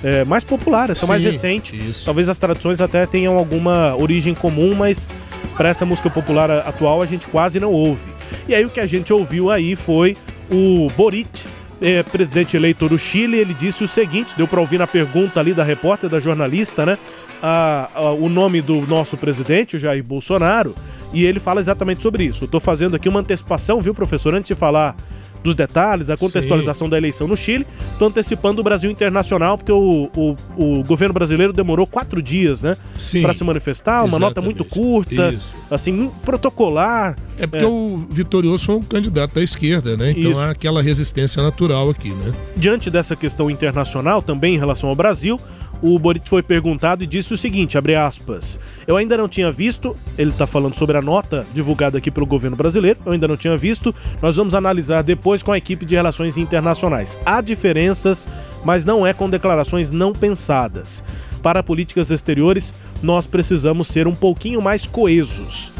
é, 0.03 0.23
mais 0.25 0.43
popular, 0.43 0.89
essa 0.89 1.01
Sim, 1.01 1.07
mais 1.07 1.23
recente. 1.23 1.75
Isso. 1.75 2.05
Talvez 2.05 2.27
as 2.29 2.39
traduções 2.39 2.81
até 2.81 3.05
tenham 3.05 3.37
alguma 3.37 3.95
origem 3.95 4.33
comum, 4.33 4.73
mas 4.73 5.09
para 5.55 5.69
essa 5.69 5.85
música 5.85 6.09
popular 6.09 6.49
atual 6.49 7.01
a 7.01 7.05
gente 7.05 7.27
quase 7.27 7.59
não 7.59 7.71
ouve. 7.71 8.16
E 8.47 8.55
aí 8.55 8.65
o 8.65 8.69
que 8.69 8.79
a 8.79 8.85
gente 8.85 9.11
ouviu 9.13 9.49
aí 9.49 9.75
foi 9.75 10.15
o 10.51 10.87
Boric 10.95 11.45
é, 11.81 12.01
presidente 12.03 12.57
eleito 12.57 12.89
do 12.89 12.97
Chile, 12.97 13.37
ele 13.37 13.53
disse 13.53 13.83
o 13.83 13.87
seguinte: 13.87 14.33
deu 14.35 14.47
para 14.47 14.59
ouvir 14.59 14.77
na 14.77 14.87
pergunta 14.87 15.39
ali 15.39 15.53
da 15.53 15.63
repórter, 15.63 16.09
da 16.09 16.19
jornalista, 16.19 16.85
né? 16.85 16.97
A, 17.41 17.89
a, 17.93 18.11
o 18.11 18.27
nome 18.29 18.61
do 18.61 18.81
nosso 18.87 19.15
presidente, 19.15 19.77
Jair 19.77 20.03
Bolsonaro, 20.03 20.73
e 21.13 21.23
ele 21.23 21.39
fala 21.39 21.59
exatamente 21.59 22.01
sobre 22.01 22.23
isso. 22.23 22.47
Tô 22.47 22.59
fazendo 22.59 22.95
aqui 22.95 23.07
uma 23.07 23.19
antecipação, 23.19 23.79
viu, 23.79 23.93
professor? 23.93 24.33
Antes 24.33 24.47
de 24.47 24.55
falar 24.55 24.95
dos 25.43 25.55
detalhes, 25.55 26.07
da 26.07 26.17
contextualização 26.17 26.87
Sim. 26.87 26.91
da 26.91 26.97
eleição 26.97 27.27
no 27.27 27.37
Chile. 27.37 27.65
Estou 27.91 28.07
antecipando 28.07 28.61
o 28.61 28.63
Brasil 28.63 28.89
Internacional, 28.89 29.57
porque 29.57 29.71
o, 29.71 30.09
o, 30.15 30.35
o, 30.55 30.83
governo 30.83 31.13
brasileiro 31.13 31.53
demorou 31.53 31.87
quatro 31.87 32.21
dias, 32.21 32.63
né? 32.63 32.77
Para 33.21 33.33
se 33.33 33.43
manifestar, 33.43 34.03
uma 34.03 34.19
nota 34.19 34.41
muito 34.41 34.63
curta, 34.65 35.29
Isso. 35.29 35.53
assim, 35.69 36.11
protocolar. 36.23 37.15
É 37.39 37.45
porque 37.45 37.63
é. 37.63 37.67
o 37.67 38.05
vitorioso 38.09 38.65
foi 38.65 38.75
um 38.75 38.83
candidato 38.83 39.35
da 39.35 39.43
esquerda, 39.43 39.95
né? 39.95 40.11
Então 40.11 40.31
Isso. 40.31 40.41
há 40.41 40.49
aquela 40.49 40.81
resistência 40.81 41.41
natural 41.43 41.89
aqui, 41.89 42.09
né? 42.09 42.33
Diante 42.55 42.89
dessa 42.89 43.15
questão 43.15 43.49
internacional, 43.49 44.21
também 44.21 44.55
em 44.55 44.57
relação 44.57 44.89
ao 44.89 44.95
Brasil, 44.95 45.39
o 45.81 45.97
Boric 45.99 46.27
foi 46.27 46.41
perguntado 46.41 47.03
e 47.03 47.07
disse 47.07 47.33
o 47.33 47.37
seguinte, 47.37 47.77
abre 47.77 47.95
aspas, 47.95 48.59
eu 48.85 48.97
ainda 48.97 49.17
não 49.17 49.27
tinha 49.27 49.51
visto, 49.51 49.95
ele 50.17 50.31
está 50.31 50.47
falando 50.47 50.75
sobre 50.75 50.97
a 50.97 51.01
nota 51.01 51.45
divulgada 51.53 51.97
aqui 51.97 52.09
pelo 52.09 52.25
governo 52.25 52.57
brasileiro, 52.57 52.99
eu 53.05 53.11
ainda 53.11 53.27
não 53.27 53.37
tinha 53.37 53.57
visto, 53.57 53.93
nós 54.21 54.35
vamos 54.35 54.55
analisar 54.55 55.03
depois 55.03 55.43
com 55.43 55.51
a 55.51 55.57
equipe 55.57 55.85
de 55.85 55.95
relações 55.95 56.37
internacionais. 56.37 57.17
Há 57.25 57.41
diferenças, 57.41 58.27
mas 58.63 58.85
não 58.85 59.05
é 59.05 59.13
com 59.13 59.29
declarações 59.29 59.91
não 59.91 60.13
pensadas. 60.13 61.03
Para 61.43 61.63
políticas 61.63 62.09
exteriores, 62.09 62.73
nós 63.01 63.27
precisamos 63.27 63.87
ser 63.87 64.07
um 64.07 64.15
pouquinho 64.15 64.61
mais 64.61 64.87
coesos, 64.87 65.71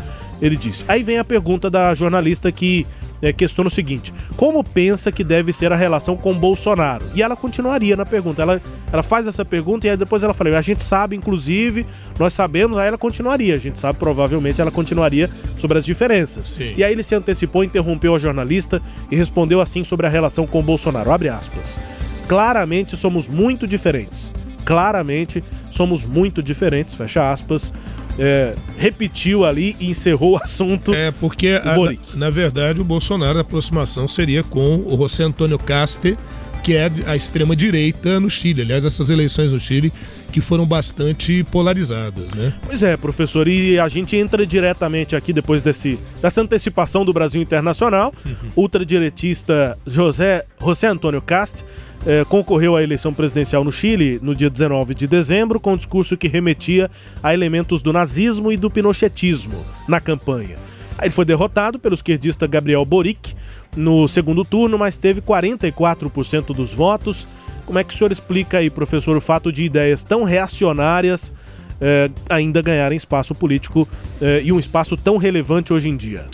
ele 0.42 0.56
disse. 0.56 0.86
Aí 0.88 1.02
vem 1.02 1.18
a 1.18 1.26
pergunta 1.26 1.70
da 1.70 1.94
jornalista 1.96 2.52
que 2.52 2.86
é, 3.22 3.34
questiona 3.34 3.68
o 3.68 3.72
seguinte: 3.72 4.14
como 4.36 4.64
pensa 4.64 5.12
que 5.12 5.24
deve 5.24 5.54
ser 5.54 5.72
a 5.72 5.76
relação 5.76 6.16
com 6.16 6.34
Bolsonaro? 6.34 7.06
E 7.14 7.22
ela 7.22 7.36
continuaria 7.36 7.96
na 7.96 8.06
pergunta. 8.06 8.42
Ela, 8.42 8.62
ela 8.92 9.04
faz 9.04 9.28
essa 9.28 9.44
pergunta 9.44 9.88
e 9.88 9.90
aí 9.90 9.98
depois 9.98 10.24
ela 10.24 10.34
fala: 10.34 10.58
a 10.58 10.62
gente 10.62 10.84
sabe, 10.84 11.16
inclusive, 11.16 11.86
nós 12.20 12.34
sabemos, 12.34 12.78
aí 12.78 12.88
ela 12.88 12.98
continuaria. 12.98 13.56
A 13.56 13.60
gente 13.60 13.80
sabe, 13.80 13.98
provavelmente, 14.00 14.62
ela 14.62 14.72
continuaria 14.72 15.30
sobre 15.58 15.78
as 15.78 15.86
diferenças. 15.86 16.48
Sim. 16.48 16.74
E 16.78 16.84
aí 16.84 16.92
ele 16.92 17.04
se 17.04 17.16
antecipou, 17.16 17.64
interrompeu 17.64 18.16
a 18.16 18.20
jornalista 18.20 18.82
e 19.12 19.16
respondeu 19.16 19.62
assim 19.62 19.84
sobre 19.84 20.06
a 20.06 20.10
relação 20.10 20.46
com 20.46 20.62
Bolsonaro. 20.62 21.12
Abre 21.12 21.30
aspas. 21.30 21.80
Claramente 22.28 22.98
somos 22.98 23.28
muito 23.28 23.68
diferentes. 23.68 24.34
Claramente 24.66 25.42
somos 25.72 26.04
muito 26.04 26.44
diferentes, 26.44 26.94
fecha 26.94 27.32
aspas 27.32 27.72
é, 28.18 28.56
repetiu 28.78 29.46
ali 29.46 29.76
e 29.80 29.90
encerrou 29.90 30.34
o 30.34 30.38
assunto. 30.42 30.94
É, 30.94 31.12
porque, 31.12 31.50
a, 31.50 31.76
na, 32.16 32.30
verdade, 32.30 32.82
o 32.82 32.84
Bolsonaro, 32.84 33.38
a 33.38 33.42
aproximação 33.42 34.08
seria 34.08 34.44
com 34.44 34.84
o 34.86 34.98
José 34.98 35.24
Antônio 35.24 35.60
Caste, 35.60 36.18
que 36.64 36.76
é 36.76 36.92
a 37.06 37.16
extrema-direita 37.16 38.20
no 38.20 38.30
Chile. 38.30 38.62
Aliás, 38.62 38.86
essas 38.86 39.10
eleições 39.10 39.54
no 39.54 39.60
Chile 39.60 39.94
que 40.38 40.42
foram 40.42 40.68
bastante 40.68 41.44
polarizadas, 41.46 42.32
né? 42.32 42.54
Pois 42.64 42.84
é, 42.84 42.96
professor, 42.96 43.48
e 43.48 43.80
a 43.80 43.90
gente 43.90 44.16
entra 44.16 44.46
diretamente 44.46 45.16
aqui 45.16 45.34
depois 45.34 45.64
desse, 45.64 45.98
dessa 46.22 46.42
antecipação 46.42 47.04
do 47.04 47.12
Brasil 47.12 47.42
Internacional. 47.42 48.14
Uhum. 48.24 48.52
Ultradiretista 48.56 49.76
José, 49.88 50.46
José 50.62 50.90
Antônio 50.90 51.24
Cast 51.24 51.66
eh, 52.06 52.24
concorreu 52.30 52.76
à 52.76 52.84
eleição 52.84 53.12
presidencial 53.12 53.64
no 53.64 53.72
Chile 53.72 54.20
no 54.22 54.36
dia 54.36 54.48
19 54.48 54.94
de 54.94 55.08
dezembro 55.08 55.60
com 55.60 55.74
um 55.74 55.78
discurso 55.78 56.16
que 56.16 56.28
remetia 56.28 56.88
a 57.24 57.34
elementos 57.34 57.82
do 57.82 57.92
nazismo 57.92 58.52
e 58.52 58.58
do 58.58 58.70
pinochetismo 58.70 59.66
na 59.88 60.00
campanha. 60.00 60.58
Aí 61.00 61.08
ele 61.08 61.14
foi 61.16 61.26
derrotado 61.26 61.80
pelo 61.80 61.96
esquerdista 61.96 62.46
Gabriel 62.46 62.86
Boric 62.86 63.34
no 63.76 64.08
segundo 64.08 64.46
turno, 64.46 64.78
mas 64.78 64.98
teve 64.98 65.20
44% 65.20 66.54
dos 66.56 66.74
votos. 66.76 67.26
Como 67.68 67.78
é 67.78 67.84
que 67.84 67.94
o 67.94 67.98
senhor 67.98 68.14
explica 68.14 68.60
aí, 68.60 68.70
professor, 68.70 69.18
o 69.18 69.20
fato 69.20 69.52
de 69.52 69.66
ideias 69.66 70.02
tão 70.02 70.24
reacionárias 70.24 71.34
eh, 71.82 72.10
ainda 72.30 72.62
ganharem 72.62 72.96
espaço 72.96 73.36
político 73.36 73.86
eh, 74.22 74.42
e 74.46 74.54
um 74.54 74.58
espaço 74.58 74.96
tão 74.96 75.18
relevante 75.18 75.74
hoje 75.74 75.90
em 75.90 75.98
dia? 75.98 76.26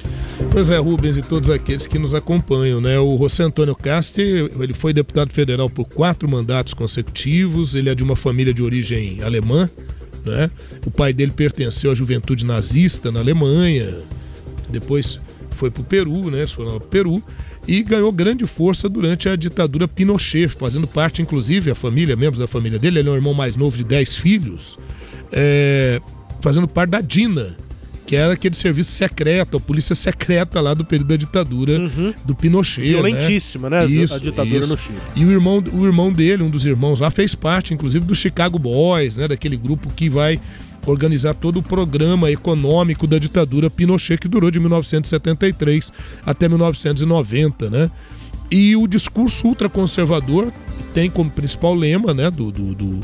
Pois 0.52 0.70
é, 0.70 0.78
Rubens 0.78 1.18
e 1.18 1.24
todos 1.24 1.50
aqueles 1.50 1.88
que 1.88 1.98
nos 1.98 2.14
acompanham, 2.14 2.80
né? 2.80 3.00
O 3.00 3.18
José 3.18 3.44
Antônio 3.44 3.76
Casti, 3.76 4.22
ele 4.22 4.76
foi 4.76 4.94
deputado 4.94 5.34
federal 5.34 5.72
por 5.72 5.86
quatro 5.86 6.30
mandatos 6.30 6.76
consecutivos, 6.76 7.74
ele 7.74 7.90
é 7.90 7.96
de 7.96 8.04
uma 8.04 8.16
família 8.16 8.54
de 8.54 8.62
origem 8.62 9.24
alemã, 9.24 9.68
né? 10.24 10.52
O 10.86 10.92
pai 10.92 11.14
dele 11.14 11.32
pertenceu 11.32 11.90
à 11.90 11.96
juventude 11.96 12.46
nazista 12.46 13.12
na 13.12 13.22
Alemanha, 13.22 14.02
depois 14.70 15.20
foi 15.54 15.72
para 15.72 15.82
o 15.82 15.84
Peru, 15.84 16.30
né? 16.30 16.46
Foi 16.46 16.64
para 16.64 16.76
o 16.76 16.80
Peru 16.80 17.24
e 17.68 17.82
ganhou 17.82 18.12
grande 18.12 18.46
força 18.46 18.90
durante 18.90 19.30
a 19.30 19.36
ditadura 19.36 19.88
Pinochet, 19.88 20.50
fazendo 20.50 20.88
parte, 20.88 21.22
inclusive, 21.22 21.72
a 21.72 21.76
família, 21.76 22.16
membros 22.16 22.40
da 22.40 22.48
família 22.48 22.78
dele, 22.78 23.00
ele 23.00 23.10
é 23.10 23.12
o 23.12 23.16
irmão 23.16 23.34
mais 23.34 23.56
novo 23.56 23.78
de 23.78 23.84
10 23.84 24.18
filhos, 24.18 24.78
é, 25.32 26.02
fazendo 26.42 26.68
parte 26.68 26.92
da 26.92 27.02
DINA, 27.02 27.56
que 28.06 28.18
era 28.18 28.34
aquele 28.34 28.54
serviço 28.54 28.92
secreto, 28.92 29.58
a 29.58 29.60
polícia 29.60 29.96
secreta 29.96 30.60
lá 30.60 30.74
do 30.74 30.84
período 30.84 31.08
da 31.08 31.16
ditadura 31.16 31.80
uhum. 31.80 32.14
do 32.26 32.36
Pinochet. 32.36 32.82
Né? 32.82 32.88
Violentíssima, 32.88 33.70
né? 33.70 33.86
né? 33.86 33.92
Isso, 33.92 34.16
a 34.16 34.20
ditadura 34.20 34.60
isso. 34.60 34.70
no 34.70 34.78
Chile. 34.78 34.98
E 35.16 35.24
o 35.24 35.32
irmão, 35.32 35.64
o 35.72 35.86
irmão 35.86 36.12
dele, 36.12 36.44
um 36.44 36.50
dos 36.50 36.66
irmãos 36.66 37.00
lá, 37.00 37.10
fez 37.10 37.34
parte, 37.34 37.74
inclusive, 37.74 38.06
do 38.06 38.14
Chicago 38.14 38.60
Boys, 38.60 39.16
né? 39.16 39.28
Daquele 39.28 39.56
grupo 39.56 39.90
que 39.96 40.10
vai 40.10 40.40
organizar 40.86 41.34
todo 41.34 41.60
o 41.60 41.64
programa 41.64 42.30
econômico 42.30 43.08
da 43.08 43.18
ditadura 43.18 43.70
Pinochet, 43.70 44.18
que 44.18 44.28
durou 44.28 44.52
de 44.52 44.60
1973 44.60 45.92
até 46.26 46.48
1990, 46.48 47.70
né? 47.70 47.92
E 48.52 48.76
o 48.76 48.88
discurso 48.88 49.48
ultraconservador 49.48 50.52
tem 50.94 51.10
como 51.10 51.30
principal 51.30 51.74
lema 51.74 52.14
né, 52.14 52.30
do, 52.30 52.52
do, 52.52 52.76
do, 52.76 53.00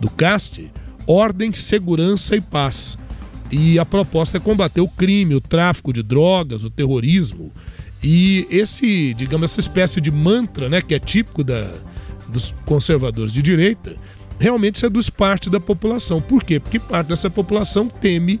do 0.00 0.10
CAST 0.10 0.70
ordem, 1.06 1.52
segurança 1.52 2.36
e 2.36 2.40
paz. 2.40 2.98
E 3.50 3.78
a 3.78 3.84
proposta 3.84 4.38
é 4.38 4.40
combater 4.40 4.80
o 4.80 4.88
crime, 4.88 5.34
o 5.34 5.40
tráfico 5.40 5.92
de 5.92 6.02
drogas, 6.02 6.64
o 6.64 6.70
terrorismo. 6.70 7.52
E 8.02 8.46
esse, 8.50 9.14
digamos, 9.14 9.50
essa 9.50 9.60
espécie 9.60 10.00
de 10.00 10.10
mantra, 10.10 10.68
né, 10.68 10.82
que 10.82 10.94
é 10.94 10.98
típico 10.98 11.44
da, 11.44 11.72
dos 12.28 12.52
conservadores 12.64 13.32
de 13.32 13.40
direita, 13.40 13.96
realmente 14.38 14.78
seduz 14.78 15.08
parte 15.10 15.48
da 15.48 15.60
população. 15.60 16.20
Por 16.20 16.42
quê? 16.42 16.60
Porque 16.60 16.78
parte 16.78 17.08
dessa 17.08 17.30
população 17.30 17.88
teme 17.88 18.40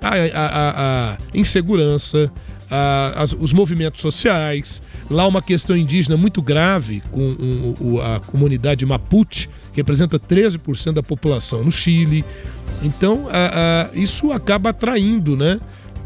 a, 0.00 0.14
a, 0.14 1.12
a, 1.12 1.18
insegurança, 1.34 2.30
a, 2.70 3.22
as, 3.22 3.32
os 3.32 3.52
movimentos 3.52 4.00
sociais. 4.00 4.82
Lá 5.10 5.26
uma 5.26 5.40
questão 5.40 5.76
indígena 5.76 6.16
muito 6.16 6.42
grave 6.42 7.02
com 7.10 7.74
um, 7.80 8.00
a 8.00 8.20
comunidade 8.20 8.84
Mapuche, 8.84 9.48
que 9.72 9.76
representa 9.76 10.18
13% 10.18 10.92
da 10.92 11.02
população 11.02 11.64
no 11.64 11.72
Chile. 11.72 12.24
Então, 12.82 13.26
isso 13.94 14.30
acaba 14.30 14.70
atraindo 14.70 15.36
né, 15.36 15.58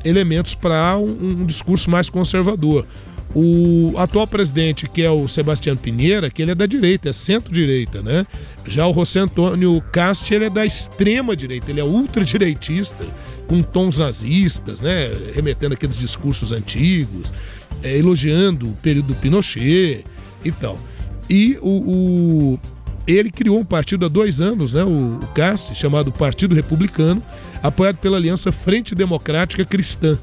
elementos 0.04 0.54
para 0.54 0.96
um, 0.96 1.42
um 1.42 1.46
discurso 1.46 1.90
mais 1.90 2.08
conservador. 2.08 2.86
O 3.34 3.94
atual 3.96 4.26
presidente, 4.26 4.86
que 4.86 5.02
é 5.02 5.10
o 5.10 5.26
Sebastião 5.26 5.74
Pinheira, 5.74 6.28
que 6.28 6.42
ele 6.42 6.50
é 6.50 6.54
da 6.54 6.66
direita, 6.66 7.08
é 7.08 7.12
centro-direita, 7.12 8.02
né? 8.02 8.26
Já 8.66 8.86
o 8.86 8.92
José 8.92 9.20
Antônio 9.20 9.82
Cast, 9.90 10.32
ele 10.34 10.46
é 10.46 10.50
da 10.50 10.66
extrema-direita, 10.66 11.70
ele 11.70 11.80
é 11.80 11.84
ultradireitista, 11.84 13.06
com 13.46 13.62
tons 13.62 13.96
nazistas, 13.96 14.82
né? 14.82 15.10
Remetendo 15.34 15.72
aqueles 15.72 15.96
discursos 15.96 16.52
antigos, 16.52 17.32
é, 17.82 17.96
elogiando 17.96 18.68
o 18.68 18.74
período 18.74 19.08
do 19.08 19.14
Pinochet 19.14 20.04
e 20.44 20.52
tal. 20.52 20.78
E 21.28 21.56
o, 21.62 21.70
o, 21.70 22.60
ele 23.06 23.30
criou 23.30 23.58
um 23.58 23.64
partido 23.64 24.04
há 24.04 24.08
dois 24.08 24.42
anos, 24.42 24.74
né? 24.74 24.84
O, 24.84 25.16
o 25.22 25.26
Cast, 25.34 25.74
chamado 25.74 26.12
Partido 26.12 26.54
Republicano, 26.54 27.22
apoiado 27.62 27.96
pela 27.96 28.18
Aliança 28.18 28.52
Frente 28.52 28.94
Democrática 28.94 29.64
Cristã 29.64 30.18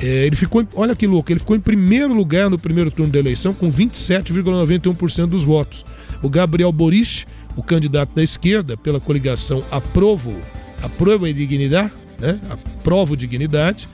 é, 0.00 0.26
ele 0.26 0.36
ficou, 0.36 0.66
olha 0.74 0.94
que 0.94 1.06
louco, 1.06 1.32
ele 1.32 1.40
ficou 1.40 1.56
em 1.56 1.60
primeiro 1.60 2.14
lugar 2.14 2.48
no 2.48 2.58
primeiro 2.58 2.90
turno 2.90 3.12
da 3.12 3.18
eleição 3.18 3.52
com 3.52 3.70
27,91% 3.70 5.26
dos 5.26 5.42
votos. 5.42 5.84
O 6.22 6.28
Gabriel 6.28 6.70
Boric, 6.70 7.24
o 7.56 7.62
candidato 7.62 8.14
da 8.14 8.22
esquerda 8.22 8.76
pela 8.76 9.00
coligação 9.00 9.62
Aprovo, 9.70 10.36
Aprovo 10.80 11.26
e 11.26 11.32
Dignidade, 11.32 11.92
né? 12.18 12.40
Aprovo 12.48 13.16
Dignidade, 13.16 13.88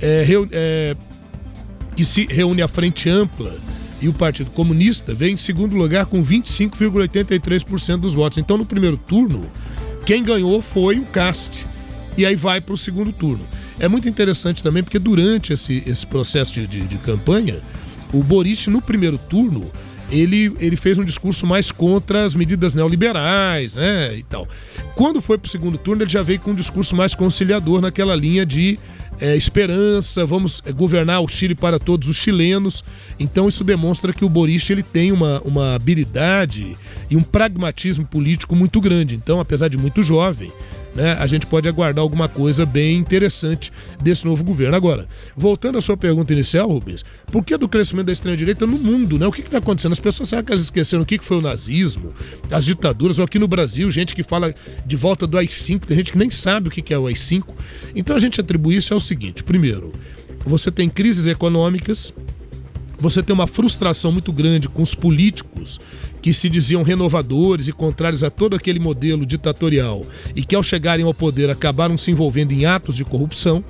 é, 0.00 0.26
é, 0.50 0.96
que 1.94 2.04
se 2.04 2.26
reúne 2.26 2.62
à 2.62 2.68
Frente 2.68 3.08
Ampla 3.08 3.56
e 4.00 4.08
o 4.08 4.12
Partido 4.12 4.50
Comunista, 4.50 5.14
vem 5.14 5.34
em 5.34 5.36
segundo 5.36 5.76
lugar 5.76 6.06
com 6.06 6.24
25,83% 6.24 7.98
dos 7.98 8.14
votos. 8.14 8.38
Então, 8.38 8.56
no 8.56 8.64
primeiro 8.64 8.96
turno, 8.96 9.44
quem 10.06 10.22
ganhou 10.22 10.62
foi 10.62 10.98
o 10.98 11.04
Cast. 11.04 11.66
E 12.16 12.24
aí 12.26 12.34
vai 12.34 12.60
para 12.60 12.74
o 12.74 12.78
segundo 12.78 13.12
turno. 13.12 13.44
É 13.80 13.88
muito 13.88 14.08
interessante 14.08 14.62
também 14.62 14.82
porque 14.82 14.98
durante 14.98 15.52
esse, 15.52 15.82
esse 15.86 16.06
processo 16.06 16.52
de, 16.52 16.66
de, 16.66 16.80
de 16.80 16.98
campanha, 16.98 17.60
o 18.12 18.22
Boris, 18.22 18.66
no 18.66 18.82
primeiro 18.82 19.18
turno, 19.18 19.70
ele, 20.10 20.52
ele 20.58 20.76
fez 20.76 20.98
um 20.98 21.04
discurso 21.04 21.46
mais 21.46 21.70
contra 21.70 22.24
as 22.24 22.34
medidas 22.34 22.74
neoliberais, 22.74 23.76
né, 23.76 24.16
e 24.16 24.22
tal. 24.22 24.48
Quando 24.94 25.20
foi 25.20 25.38
para 25.38 25.46
o 25.46 25.50
segundo 25.50 25.78
turno, 25.78 26.02
ele 26.02 26.10
já 26.10 26.22
veio 26.22 26.40
com 26.40 26.52
um 26.52 26.54
discurso 26.54 26.96
mais 26.96 27.14
conciliador 27.14 27.80
naquela 27.80 28.16
linha 28.16 28.44
de 28.44 28.78
é, 29.20 29.36
esperança, 29.36 30.24
vamos 30.24 30.62
é, 30.64 30.72
governar 30.72 31.20
o 31.20 31.28
Chile 31.28 31.54
para 31.54 31.78
todos 31.78 32.08
os 32.08 32.16
chilenos. 32.16 32.84
Então 33.18 33.48
isso 33.48 33.64
demonstra 33.64 34.12
que 34.12 34.24
o 34.24 34.28
Boris 34.28 34.68
ele 34.70 34.82
tem 34.82 35.12
uma, 35.12 35.40
uma 35.44 35.74
habilidade 35.74 36.76
e 37.10 37.16
um 37.16 37.22
pragmatismo 37.22 38.06
político 38.06 38.54
muito 38.54 38.80
grande. 38.80 39.14
Então, 39.14 39.40
apesar 39.40 39.68
de 39.68 39.76
muito 39.76 40.02
jovem, 40.02 40.50
né, 40.98 41.16
a 41.18 41.28
gente 41.28 41.46
pode 41.46 41.68
aguardar 41.68 42.02
alguma 42.02 42.28
coisa 42.28 42.66
bem 42.66 42.96
interessante 42.96 43.72
desse 44.02 44.24
novo 44.24 44.42
governo. 44.42 44.74
Agora, 44.74 45.08
voltando 45.36 45.78
à 45.78 45.80
sua 45.80 45.96
pergunta 45.96 46.32
inicial, 46.32 46.68
Rubens, 46.68 47.04
por 47.30 47.44
que 47.44 47.56
do 47.56 47.68
crescimento 47.68 48.06
da 48.06 48.12
extrema-direita 48.12 48.66
no 48.66 48.76
mundo? 48.76 49.16
Né? 49.16 49.24
O 49.24 49.30
que 49.30 49.40
está 49.40 49.58
acontecendo? 49.58 49.92
As 49.92 50.00
pessoas 50.00 50.28
será 50.28 50.42
que 50.42 50.50
elas 50.50 50.62
esqueceram 50.62 51.04
o 51.04 51.06
que 51.06 51.20
foi 51.20 51.36
o 51.36 51.40
nazismo, 51.40 52.12
as 52.50 52.64
ditaduras, 52.64 53.20
ou 53.20 53.24
aqui 53.24 53.38
no 53.38 53.46
Brasil, 53.46 53.88
gente 53.92 54.12
que 54.12 54.24
fala 54.24 54.52
de 54.84 54.96
volta 54.96 55.24
do 55.24 55.38
AI-5, 55.38 55.86
tem 55.86 55.96
gente 55.98 56.10
que 56.10 56.18
nem 56.18 56.30
sabe 56.30 56.66
o 56.66 56.70
que 56.70 56.92
é 56.92 56.98
o 56.98 57.06
AI-5. 57.06 57.44
Então 57.94 58.16
a 58.16 58.18
gente 58.18 58.40
atribui 58.40 58.74
isso 58.74 58.92
ao 58.92 58.98
seguinte: 58.98 59.44
primeiro, 59.44 59.92
você 60.44 60.68
tem 60.68 60.88
crises 60.88 61.26
econômicas, 61.26 62.12
você 62.98 63.22
tem 63.22 63.32
uma 63.32 63.46
frustração 63.46 64.10
muito 64.10 64.32
grande 64.32 64.68
com 64.68 64.82
os 64.82 64.94
políticos 64.94 65.80
que 66.20 66.34
se 66.34 66.48
diziam 66.48 66.82
renovadores 66.82 67.68
e 67.68 67.72
contrários 67.72 68.24
a 68.24 68.30
todo 68.30 68.56
aquele 68.56 68.80
modelo 68.80 69.24
ditatorial 69.24 70.04
e 70.34 70.44
que, 70.44 70.56
ao 70.56 70.62
chegarem 70.62 71.04
ao 71.04 71.14
poder, 71.14 71.48
acabaram 71.48 71.96
se 71.96 72.10
envolvendo 72.10 72.52
em 72.52 72.66
atos 72.66 72.96
de 72.96 73.04
corrupção. 73.04 73.62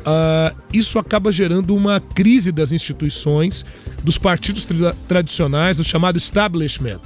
Uh, 0.00 0.54
isso 0.72 0.98
acaba 0.98 1.32
gerando 1.32 1.74
uma 1.74 2.00
crise 2.00 2.52
das 2.52 2.72
instituições, 2.72 3.64
dos 4.02 4.18
partidos 4.18 4.64
tra 4.64 4.94
tradicionais, 5.08 5.76
do 5.76 5.84
chamado 5.84 6.18
establishment. 6.18 7.00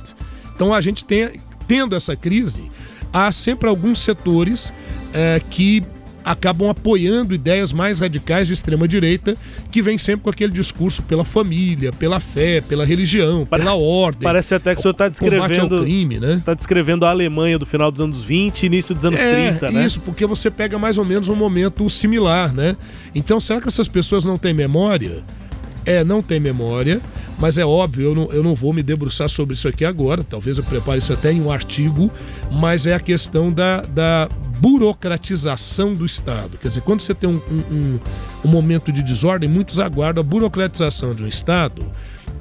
Então, 0.54 0.74
a 0.74 0.81
gente 0.81 1.04
tem, 1.04 1.40
tendo 1.68 1.94
essa 1.94 2.16
crise, 2.16 2.72
há 3.12 3.31
sempre 3.31 3.68
alguns 3.68 4.00
setores 4.00 4.70
uh, 4.70 5.44
que 5.50 5.83
acabam 6.24 6.68
apoiando 6.68 7.35
ideias 7.35 7.72
mais 7.72 7.98
radicais 7.98 8.46
de 8.46 8.52
extrema-direita, 8.52 9.37
que 9.70 9.83
vem 9.83 9.98
sempre 9.98 10.24
com 10.24 10.31
aquele 10.31 10.52
discurso 10.52 11.02
pela 11.02 11.24
família, 11.24 11.92
pela 11.92 12.20
fé, 12.20 12.61
pela 12.61 12.85
religião, 12.85 13.46
pela 13.46 13.74
ordem. 13.74 14.22
Parece 14.22 14.54
até 14.54 14.74
que 14.74 14.81
o 14.81 14.83
senhor 14.83 14.92
está 14.92 15.09
descrevendo. 15.09 15.81
Crime, 15.81 16.18
né? 16.20 16.35
Está 16.35 16.54
descrevendo 16.54 17.04
a 17.04 17.11
Alemanha 17.11 17.59
do 17.59 17.66
final 17.66 17.90
dos 17.90 18.00
anos 18.00 18.22
20 18.22 18.68
início 18.68 18.94
dos 18.94 19.04
anos 19.04 19.20
é, 19.20 19.50
30, 19.50 19.70
né? 19.70 19.85
Isso, 19.85 20.00
porque 20.00 20.24
você 20.26 20.50
pega 20.50 20.78
mais 20.78 20.98
ou 20.98 21.04
menos 21.04 21.28
um 21.28 21.35
momento 21.35 21.88
similar, 21.90 22.52
né? 22.52 22.76
Então, 23.14 23.40
será 23.40 23.61
que 23.61 23.68
essas 23.68 23.88
pessoas 23.88 24.24
não 24.24 24.38
têm 24.38 24.54
memória? 24.54 25.22
É, 25.85 26.04
não 26.04 26.22
tem 26.22 26.38
memória, 26.38 27.00
mas 27.38 27.57
é 27.57 27.64
óbvio, 27.64 28.09
eu 28.09 28.14
não, 28.14 28.31
eu 28.31 28.42
não 28.42 28.54
vou 28.54 28.74
me 28.74 28.83
debruçar 28.83 29.28
sobre 29.28 29.54
isso 29.54 29.66
aqui 29.66 29.85
agora, 29.85 30.22
talvez 30.22 30.59
eu 30.59 30.64
prepare 30.64 30.98
isso 30.98 31.12
até 31.12 31.33
em 31.33 31.40
um 31.40 31.50
artigo, 31.50 32.11
mas 32.52 32.87
é 32.87 32.94
a 32.94 33.00
questão 33.00 33.50
da, 33.50 33.81
da 33.83 34.28
burocratização 34.61 35.94
do 35.94 36.05
Estado. 36.05 36.59
Quer 36.59 36.68
dizer, 36.68 36.81
quando 36.83 37.01
você 37.01 37.14
tem 37.14 37.29
um, 37.29 37.40
um, 37.71 37.99
um 38.44 38.49
momento 38.49 38.92
de 38.92 39.03
desordem, 39.03 39.49
muitos 39.49 39.81
aguardam 39.81 40.21
a 40.21 40.25
burocratização 40.25 41.14
de 41.14 41.23
um 41.23 41.29
Estado. 41.29 41.85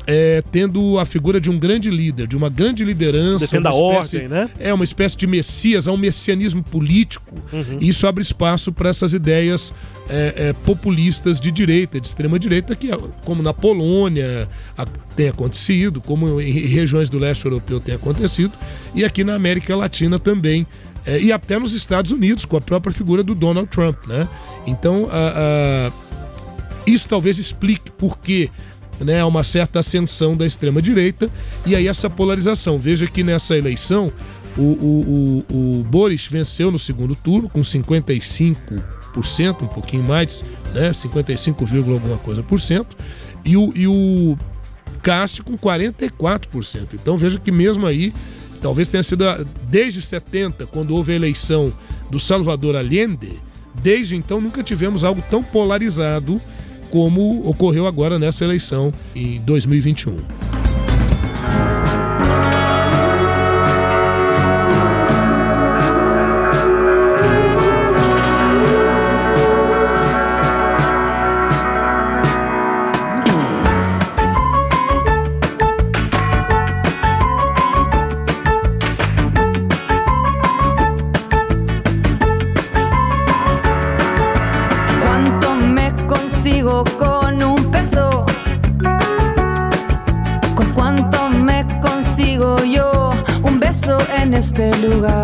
É, 0.10 0.42
tendo 0.54 0.98
a 0.98 1.06
figura 1.06 1.40
de 1.40 1.50
um 1.50 1.60
grande 1.60 1.90
líder, 1.90 2.28
de 2.28 2.38
uma 2.38 2.50
grande 2.50 2.82
liderança. 2.86 3.40
Defenda 3.46 3.70
a 3.70 3.76
ordem, 3.76 4.30
né? 4.30 4.50
É 4.58 4.74
uma 4.74 4.86
espécie 4.86 5.18
de 5.18 5.28
messias, 5.28 5.86
há 5.86 5.92
um 5.92 5.98
messianismo 5.98 6.64
político. 6.64 7.34
Uhum. 7.52 7.78
E 7.82 7.90
isso 7.90 8.08
abre 8.08 8.24
espaço 8.24 8.72
para 8.72 8.88
essas 8.88 9.14
ideias 9.14 9.74
é, 10.10 10.34
é, 10.38 10.54
populistas 10.54 11.42
de 11.42 11.52
direita, 11.52 12.00
de 12.00 12.08
extrema 12.08 12.40
direita, 12.40 12.74
que 12.74 12.88
como 13.26 13.44
na 13.44 13.54
Polônia 13.54 14.48
a, 14.78 14.86
tem 15.14 15.28
acontecido, 15.28 16.00
como 16.00 16.40
em 16.40 16.52
regiões 16.52 17.10
do 17.10 17.20
leste 17.20 17.44
europeu 17.44 17.82
tem 17.82 17.96
acontecido, 17.96 18.54
e 18.96 19.04
aqui 19.04 19.26
na 19.26 19.36
América 19.36 19.76
Latina 19.76 20.18
também 20.18 20.66
é, 21.08 21.20
e 21.20 21.32
até 21.32 21.58
nos 21.58 21.74
Estados 21.74 22.12
Unidos, 22.12 22.44
com 22.44 22.58
a 22.58 22.62
própria 22.62 22.94
figura 22.94 23.24
do 23.24 23.34
Donald 23.34 23.70
Trump. 23.70 24.06
Né? 24.06 24.28
Então, 24.68 25.08
isso 26.86 27.08
talvez 27.08 27.38
explique 27.38 27.90
por 27.92 28.20
que 28.20 28.52
né, 29.00 29.24
uma 29.24 29.44
certa 29.44 29.80
ascensão 29.80 30.36
da 30.36 30.46
extrema-direita 30.46 31.30
e 31.66 31.76
aí 31.76 31.88
essa 31.88 32.10
polarização. 32.10 32.78
Veja 32.78 33.08
que 33.08 33.24
nessa 33.24 33.58
eleição 33.58 34.12
o, 34.58 34.62
o, 34.62 35.46
o, 35.50 35.80
o 35.80 35.84
Boris 35.84 36.26
venceu 36.26 36.72
no 36.72 36.80
segundo 36.80 37.16
turno 37.16 37.48
com 37.48 37.62
55%, 37.62 38.82
um 39.62 39.68
pouquinho 39.68 40.04
mais, 40.04 40.44
né, 40.74 40.92
55, 40.94 41.64
alguma 41.64 42.18
coisa 42.18 42.44
por 42.44 42.60
cento, 42.60 42.98
e 43.46 43.56
o, 43.56 43.72
e 43.76 43.88
o 43.88 44.38
Cast 45.04 45.44
com 45.44 45.58
44%. 45.58 46.88
Então 46.94 47.18
veja 47.18 47.40
que 47.40 47.52
mesmo 47.52 47.86
aí 47.86 48.14
talvez 48.62 48.88
tenha 48.88 49.04
sido 49.04 49.24
desde 49.70 50.02
70, 50.02 50.66
quando 50.68 50.96
houve 50.96 51.14
a 51.14 51.16
eleição 51.16 51.72
do 52.10 52.20
Salvador 52.20 52.76
Allende, 52.76 53.40
desde 53.82 54.16
então 54.16 54.42
nunca 54.42 54.64
tivemos 54.64 55.04
algo 55.04 55.24
tão 55.30 55.44
polarizado 55.44 56.42
como 56.90 57.48
ocorreu 57.48 57.86
agora 57.86 58.18
nessa 58.18 58.44
eleição 58.44 58.94
em 59.16 59.40
2021. 59.42 60.57
Lugar. 94.76 95.17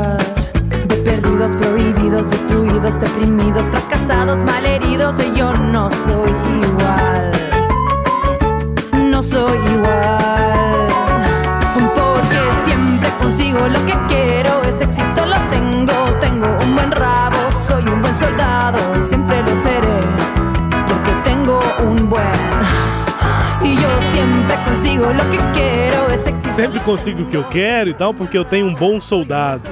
Sempre 26.54 26.80
consigo 26.82 27.24
o 27.24 27.26
que 27.26 27.36
eu 27.36 27.44
quero 27.46 27.90
e 27.90 27.96
tal, 27.96 28.14
porque 28.14 28.38
eu 28.38 28.46
tenho 28.46 28.68
um 28.68 28.76
bom 28.76 29.02
soldado. 29.02 29.64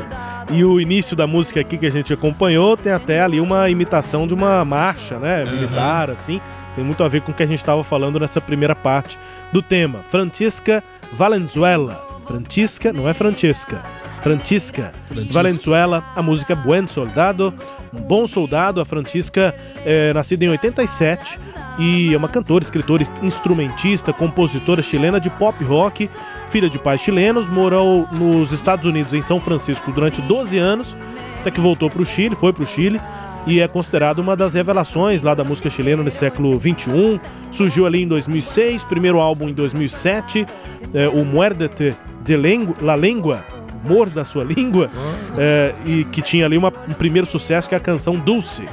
E 0.52 0.65
o 0.65 0.82
início 0.82 1.15
da 1.15 1.28
música 1.28 1.60
aqui 1.62 1.78
que 1.78 1.86
a 1.86 1.91
gente 1.91 2.12
acompanhou 2.12 2.76
tem 2.76 2.91
até 2.91 3.22
ali 3.22 3.39
uma 3.39 3.70
imitação 3.70 4.26
de 4.26 4.34
uma 4.34 4.65
marcha, 4.65 5.20
né? 5.20 5.46
Militar, 5.46 6.10
assim. 6.10 6.41
Tem 6.76 6.84
muito 6.84 7.04
a 7.04 7.08
ver 7.08 7.22
com 7.22 7.32
o 7.32 7.36
que 7.36 7.44
a 7.44 7.46
gente 7.46 7.60
estava 7.60 7.84
falando 7.84 8.20
nessa 8.20 8.41
primeira 8.41 8.74
parte 8.74 9.20
do 9.54 9.62
tema. 9.62 10.00
Francisca 10.10 10.84
Valenzuela. 11.13 12.04
Francisca, 12.26 12.91
não 12.91 13.08
é 13.08 13.13
Francesca. 13.13 13.80
Francisca 14.24 14.91
Valenzuela, 15.32 16.04
a 16.15 16.22
música 16.24 16.56
Buen 16.56 16.88
Soldado, 16.88 17.54
um 17.94 18.02
bom 18.02 18.26
soldado. 18.26 18.82
A 18.82 18.86
Francisca 18.86 19.54
é 19.86 20.12
nascida 20.13 20.46
em 20.46 20.50
87 20.50 21.39
e 21.78 22.12
é 22.12 22.17
uma 22.17 22.28
cantora, 22.28 22.63
escritora, 22.63 23.04
instrumentista, 23.22 24.12
compositora 24.12 24.82
chilena 24.82 25.20
de 25.20 25.30
pop 25.30 25.63
rock, 25.63 26.10
filha 26.52 26.70
de 26.70 26.78
pais 26.78 27.02
chilenos, 27.02 27.48
morou 27.50 28.08
nos 28.12 28.52
Estados 28.52 28.86
Unidos, 28.86 29.14
em 29.14 29.22
São 29.22 29.40
Francisco, 29.40 29.92
durante 29.92 30.22
12 30.22 30.58
anos, 30.58 30.96
até 31.40 31.50
que 31.50 31.60
voltou 31.62 31.90
para 31.90 32.02
o 32.02 32.06
Chile, 32.06 32.36
foi 32.36 32.52
para 32.54 32.64
o 32.64 32.66
Chile 32.66 33.00
e 33.48 33.60
é 33.60 33.68
considerado 33.68 34.20
uma 34.20 34.36
das 34.36 34.54
revelações 34.54 35.24
lá 35.24 35.34
da 35.34 35.44
música 35.44 35.70
chilena 35.70 36.04
no 36.04 36.12
século 36.12 36.58
21. 36.60 37.20
Surgiu 37.52 37.86
ali 37.88 38.04
em 38.04 38.08
2006, 38.08 38.84
primeiro 38.84 39.20
álbum 39.20 39.50
em 39.50 39.54
2007, 39.54 40.46
é, 40.94 41.08
o 41.08 41.26
Muerdete 41.26 41.96
de 42.24 42.36
Lengu 42.36 42.76
La 42.82 42.94
Lengua, 42.96 43.44
Morda 43.84 44.24
Sua 44.24 44.44
Língua, 44.44 44.92
é, 45.38 45.74
e 45.86 46.04
que 46.04 46.22
tinha 46.22 46.46
ali 46.46 46.56
uma- 46.58 46.72
um 46.88 46.94
primeiro 46.94 47.26
sucesso 47.26 47.68
que 47.68 47.74
é 47.74 47.78
a 47.78 47.82
canção 47.82 48.16
Dulce. 48.16 48.64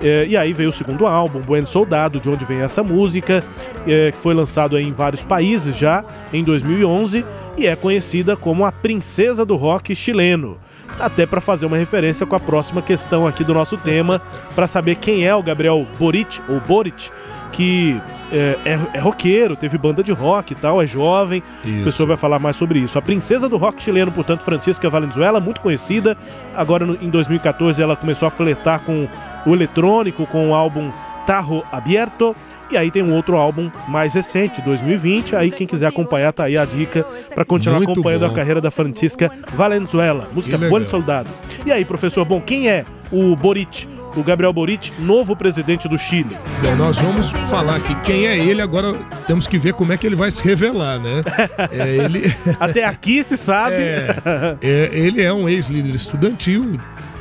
É, 0.00 0.26
e 0.26 0.36
aí 0.36 0.52
veio 0.52 0.70
o 0.70 0.72
segundo 0.72 1.06
álbum, 1.06 1.40
Buen 1.40 1.66
Soldado, 1.66 2.18
de 2.18 2.30
onde 2.30 2.44
vem 2.44 2.60
essa 2.60 2.82
música, 2.82 3.44
é, 3.86 4.10
que 4.10 4.18
foi 4.18 4.34
lançado 4.34 4.78
em 4.78 4.92
vários 4.92 5.22
países 5.22 5.76
já 5.76 6.04
em 6.32 6.42
2011 6.42 7.24
e 7.56 7.66
é 7.66 7.76
conhecida 7.76 8.36
como 8.36 8.64
a 8.64 8.72
princesa 8.72 9.44
do 9.44 9.56
rock 9.56 9.94
chileno. 9.94 10.56
Até 10.98 11.26
para 11.26 11.40
fazer 11.40 11.66
uma 11.66 11.76
referência 11.76 12.26
com 12.26 12.34
a 12.34 12.40
próxima 12.40 12.82
questão 12.82 13.26
aqui 13.26 13.44
do 13.44 13.54
nosso 13.54 13.76
tema, 13.76 14.20
para 14.54 14.66
saber 14.66 14.96
quem 14.96 15.26
é 15.26 15.34
o 15.34 15.42
Gabriel 15.42 15.86
Boric, 15.98 16.40
ou 16.48 16.60
Boric, 16.60 17.10
que 17.52 18.00
é, 18.32 18.56
é, 18.64 18.78
é 18.94 18.98
roqueiro, 19.00 19.56
teve 19.56 19.76
banda 19.76 20.02
de 20.02 20.12
rock 20.12 20.52
e 20.52 20.56
tal, 20.56 20.80
é 20.80 20.86
jovem. 20.86 21.42
O 21.64 21.68
Isso. 21.68 21.84
pessoal 21.84 22.06
vai 22.08 22.16
falar 22.16 22.38
mais 22.38 22.56
sobre 22.56 22.78
isso. 22.78 22.98
A 22.98 23.02
princesa 23.02 23.48
do 23.48 23.56
rock 23.56 23.82
chileno, 23.82 24.12
portanto, 24.12 24.42
Francisca 24.42 24.88
Valenzuela, 24.88 25.40
muito 25.40 25.60
conhecida. 25.60 26.16
Agora, 26.56 26.86
no- 26.86 26.94
em 27.02 27.10
2014, 27.10 27.82
ela 27.82 27.96
começou 27.96 28.28
a 28.28 28.30
fletar 28.30 28.80
com 28.80 29.08
o 29.46 29.52
eletrônico, 29.54 30.26
com 30.26 30.50
o 30.50 30.54
álbum 30.54 30.90
Tarro 31.26 31.62
Abierto. 31.72 32.34
E 32.70 32.76
aí 32.76 32.88
tem 32.88 33.02
um 33.02 33.12
outro 33.16 33.36
álbum 33.36 33.68
mais 33.88 34.14
recente, 34.14 34.62
2020. 34.62 35.34
Aí 35.34 35.50
quem 35.50 35.66
quiser 35.66 35.88
acompanhar, 35.88 36.32
tá 36.32 36.44
aí 36.44 36.56
a 36.56 36.64
dica 36.64 37.04
para 37.34 37.44
continuar 37.44 37.78
Muito 37.78 37.90
acompanhando 37.92 38.26
bom. 38.26 38.32
a 38.32 38.34
carreira 38.34 38.60
da 38.60 38.70
Francisca 38.70 39.28
Valenzuela. 39.54 40.28
Música. 40.32 40.56
Buen 40.56 40.86
Soldado. 40.86 41.28
E 41.66 41.72
aí, 41.72 41.84
professor, 41.84 42.24
bom, 42.24 42.40
quem 42.40 42.68
é 42.68 42.84
o 43.10 43.34
Boric? 43.34 43.88
O 44.16 44.22
Gabriel 44.22 44.52
Boric, 44.52 44.92
novo 45.00 45.36
presidente 45.36 45.88
do 45.88 45.96
Chile. 45.96 46.36
Bom, 46.62 46.74
nós 46.74 46.98
vamos 46.98 47.30
falar 47.48 47.76
aqui 47.76 47.94
quem 48.02 48.26
é 48.26 48.36
ele, 48.36 48.60
agora 48.60 48.94
temos 49.26 49.46
que 49.46 49.58
ver 49.58 49.74
como 49.74 49.92
é 49.92 49.96
que 49.96 50.06
ele 50.06 50.16
vai 50.16 50.30
se 50.30 50.42
revelar, 50.42 50.98
né? 50.98 51.22
É, 51.70 51.96
ele... 51.96 52.34
Até 52.58 52.84
aqui 52.84 53.22
se 53.22 53.36
sabe. 53.36 53.76
É, 53.76 54.56
é, 54.60 54.90
ele 54.92 55.22
é 55.22 55.32
um 55.32 55.48
ex-líder 55.48 55.94
estudantil, 55.94 56.80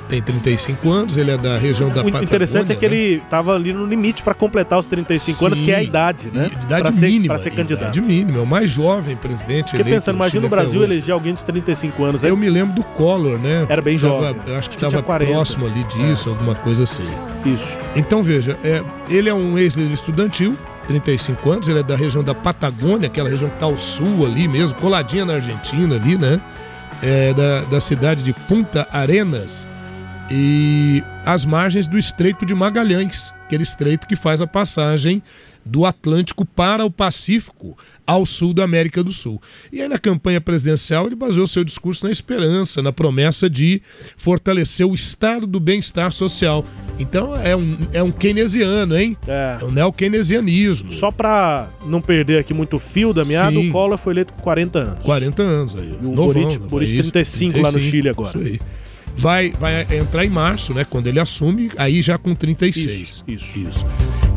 tem 0.10 0.22
35 0.22 0.92
anos, 0.92 1.16
ele 1.18 1.30
é 1.32 1.38
da 1.38 1.58
região 1.58 1.88
da 1.90 2.02
O 2.02 2.04
Patagônia. 2.04 2.26
interessante 2.26 2.72
é 2.72 2.76
que 2.76 2.90
né? 2.90 2.96
ele 2.96 3.20
tava 3.30 3.54
ali 3.54 3.72
no 3.72 3.86
limite 3.86 4.24
para 4.24 4.34
completar 4.34 4.80
os 4.80 4.86
35 4.88 5.46
anos, 5.46 5.58
Sim. 5.60 5.64
que 5.66 5.72
é 5.72 5.76
a 5.76 5.84
idade, 5.84 6.30
né? 6.34 6.50
Idade 6.64 6.82
Pra 6.82 6.92
ser, 6.92 7.06
mínima. 7.08 7.34
pra 7.36 7.38
ser 7.44 7.52
candidato. 7.52 7.96
Idade 7.96 8.02
mínima, 8.02 8.40
é 8.40 8.42
o 8.42 8.46
mais 8.46 8.70
jovem 8.72 9.16
presidente 9.16 9.72
Fiquei 9.72 9.94
pensando, 9.94 10.16
imagina 10.16 10.46
o 10.46 10.50
Brasil 10.50 10.84
eleger 10.84 11.14
alguém 11.14 11.34
de 11.34 11.46
35 11.46 12.04
anos. 12.04 12.24
aí 12.26 12.32
Eu 12.32 12.36
me 12.38 12.50
lembro 12.50 12.74
do 12.76 12.84
Collor, 12.84 13.38
né? 13.38 13.66
Era 13.70 13.82
bem 13.82 13.98
Tava- 14.00 14.14
jovem. 14.28 14.36
eu 14.48 14.56
acho 14.58 14.70
que 14.70 14.76
estava 14.76 14.90
tinha 14.92 15.04
40. 15.04 15.32
próximo 15.32 15.68
ali 15.68 15.84
disso, 15.86 16.30
alguma 16.30 16.56
coisa 16.56 16.84
assim. 16.84 17.04
Isso. 17.46 17.78
Então 17.96 18.24
veja, 18.24 18.58
é, 18.64 18.82
ele 19.10 19.30
é 19.30 19.34
um 19.34 19.58
ex-líder 19.58 19.94
estudantil, 19.94 20.58
35 20.88 21.52
anos, 21.52 21.68
ele 21.70 21.80
é 21.80 21.84
da 21.84 21.96
região 21.96 22.24
da 22.24 22.34
Patagônia, 22.34 23.06
aquela 23.08 23.30
região 23.30 23.48
que 23.48 23.56
está 23.58 23.68
ao 23.68 23.78
sul 23.78 24.26
ali 24.26 24.48
mesmo, 24.48 24.74
coladinha 24.80 25.24
na 25.24 25.34
Argentina 25.36 25.96
ali, 25.96 26.18
né? 26.18 26.42
É, 27.02 27.32
da, 27.34 27.62
da 27.62 27.80
cidade 27.80 28.24
de 28.24 28.34
Punta 28.34 28.88
Arenas 28.92 29.68
e 30.32 31.04
às 31.26 31.46
margens 31.46 31.88
do 31.88 31.98
Estreito 31.98 32.46
de 32.46 32.54
Magalhães, 32.54 33.34
aquele 33.46 33.64
estreito 33.64 34.08
que 34.08 34.16
faz 34.16 34.42
a 34.42 34.48
passagem 34.48 35.24
do 35.66 35.86
Atlântico 35.86 36.46
para 36.46 36.86
o 36.86 36.92
Pacífico, 36.92 37.78
ao 38.06 38.26
sul 38.26 38.56
da 38.56 38.64
América 38.64 39.04
do 39.04 39.12
Sul. 39.12 39.40
E 39.72 39.82
aí, 39.82 39.88
na 39.88 40.00
campanha 40.00 40.42
presidencial, 40.42 41.06
ele 41.06 41.16
baseou 41.16 41.46
seu 41.46 41.64
discurso 41.64 42.06
na 42.06 42.12
esperança, 42.12 42.82
na 42.82 42.92
promessa 42.92 43.48
de 43.48 43.84
fortalecer 44.18 44.84
o 44.84 44.96
estado 44.96 45.46
do 45.46 45.60
bem-estar 45.60 46.12
social. 46.12 46.66
Então, 46.98 47.36
é 47.36 47.56
um, 47.56 47.78
é 47.94 48.02
um 48.02 48.12
keynesiano, 48.12 48.98
hein? 48.98 49.16
É. 49.28 49.60
um 49.64 49.70
neo-keynesianismo. 49.70 50.92
Só 50.92 51.12
pra 51.12 51.70
não 51.86 52.02
perder 52.02 52.40
aqui 52.40 52.52
muito 52.52 52.80
fio 52.80 53.14
da 53.14 53.24
meada, 53.24 53.52
Sim. 53.52 53.70
o 53.70 53.72
Collor 53.72 53.98
foi 53.98 54.14
eleito 54.14 54.34
com 54.34 54.42
40 54.42 54.80
anos. 54.80 55.06
40 55.06 55.44
anos 55.44 55.76
aí. 55.76 55.98
E 56.02 56.06
o 56.06 56.10
novão, 56.10 56.34
Boric, 56.34 56.58
né? 56.58 56.68
Boric 56.68 56.92
Isso, 56.92 57.12
35, 57.12 57.62
lá 57.62 57.72
no 57.72 57.80
Chile 57.80 58.10
agora. 58.10 58.36
Isso 58.36 58.48
aí. 58.48 58.60
Vai, 59.20 59.52
vai 59.52 59.86
entrar 59.98 60.24
em 60.24 60.30
março, 60.30 60.74
né? 60.74 60.86
Quando 60.90 61.08
ele 61.08 61.20
assume, 61.20 61.70
aí 61.78 62.02
já 62.02 62.18
com 62.18 62.34
36. 62.34 62.86
Isso, 62.86 63.24
isso. 63.28 63.60
Isso. 63.60 63.86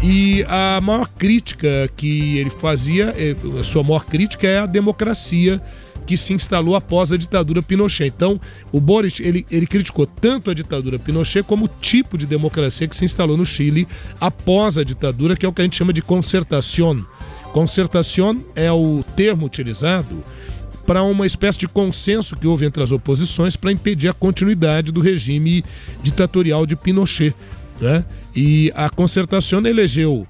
E 0.02 0.44
a 0.48 0.80
maior 0.82 1.08
crítica 1.08 1.88
que 1.96 2.38
ele 2.38 2.50
fazia, 2.50 3.14
eh, 3.16 3.36
a 3.60 3.62
sua 3.62 3.84
maior 3.84 4.04
crítica 4.04 4.48
é 4.48 4.58
a 4.58 4.66
democracia 4.66 5.62
que 6.04 6.16
se 6.16 6.32
instalou 6.32 6.74
após 6.74 7.12
a 7.12 7.16
ditadura 7.16 7.62
Pinochet. 7.62 8.08
Então, 8.08 8.40
o 8.72 8.80
Boris, 8.80 9.20
ele, 9.20 9.46
ele 9.48 9.68
criticou 9.68 10.04
tanto 10.04 10.50
a 10.50 10.54
ditadura 10.54 10.98
Pinochet 10.98 11.44
como 11.44 11.66
o 11.66 11.70
tipo 11.80 12.18
de 12.18 12.26
democracia 12.26 12.88
que 12.88 12.96
se 12.96 13.04
instalou 13.04 13.36
no 13.36 13.46
Chile 13.46 13.86
após 14.20 14.76
a 14.76 14.82
ditadura, 14.82 15.36
que 15.36 15.46
é 15.46 15.48
o 15.48 15.52
que 15.52 15.62
a 15.62 15.64
gente 15.64 15.76
chama 15.76 15.92
de 15.92 16.02
concertación. 16.02 17.06
Concertación 17.52 18.40
é 18.56 18.72
o 18.72 19.04
termo 19.14 19.46
utilizado 19.46 20.24
para 20.86 21.02
uma 21.02 21.26
espécie 21.26 21.58
de 21.58 21.68
consenso 21.68 22.36
que 22.36 22.46
houve 22.46 22.66
entre 22.66 22.82
as 22.82 22.92
oposições 22.92 23.56
para 23.56 23.72
impedir 23.72 24.08
a 24.08 24.12
continuidade 24.12 24.90
do 24.90 25.00
regime 25.00 25.64
ditatorial 26.02 26.66
de 26.66 26.76
Pinochet. 26.76 27.34
Né? 27.80 28.04
E 28.34 28.72
a 28.74 28.88
concertação 28.88 29.64
elegeu 29.66 30.26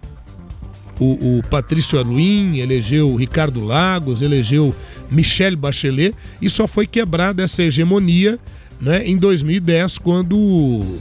o, 0.99 1.39
o 1.39 1.43
Patrício 1.45 1.99
Aluim, 1.99 2.59
elegeu 2.59 3.15
Ricardo 3.17 3.65
Lagos, 3.65 4.23
elegeu 4.23 4.75
Michelle 5.11 5.57
Bachelet 5.57 6.15
e 6.41 6.49
só 6.49 6.67
foi 6.67 6.87
quebrada 6.87 7.43
essa 7.43 7.63
hegemonia 7.63 8.39
né, 8.81 9.07
em 9.07 9.17
2010, 9.17 9.99
quando 9.99 10.99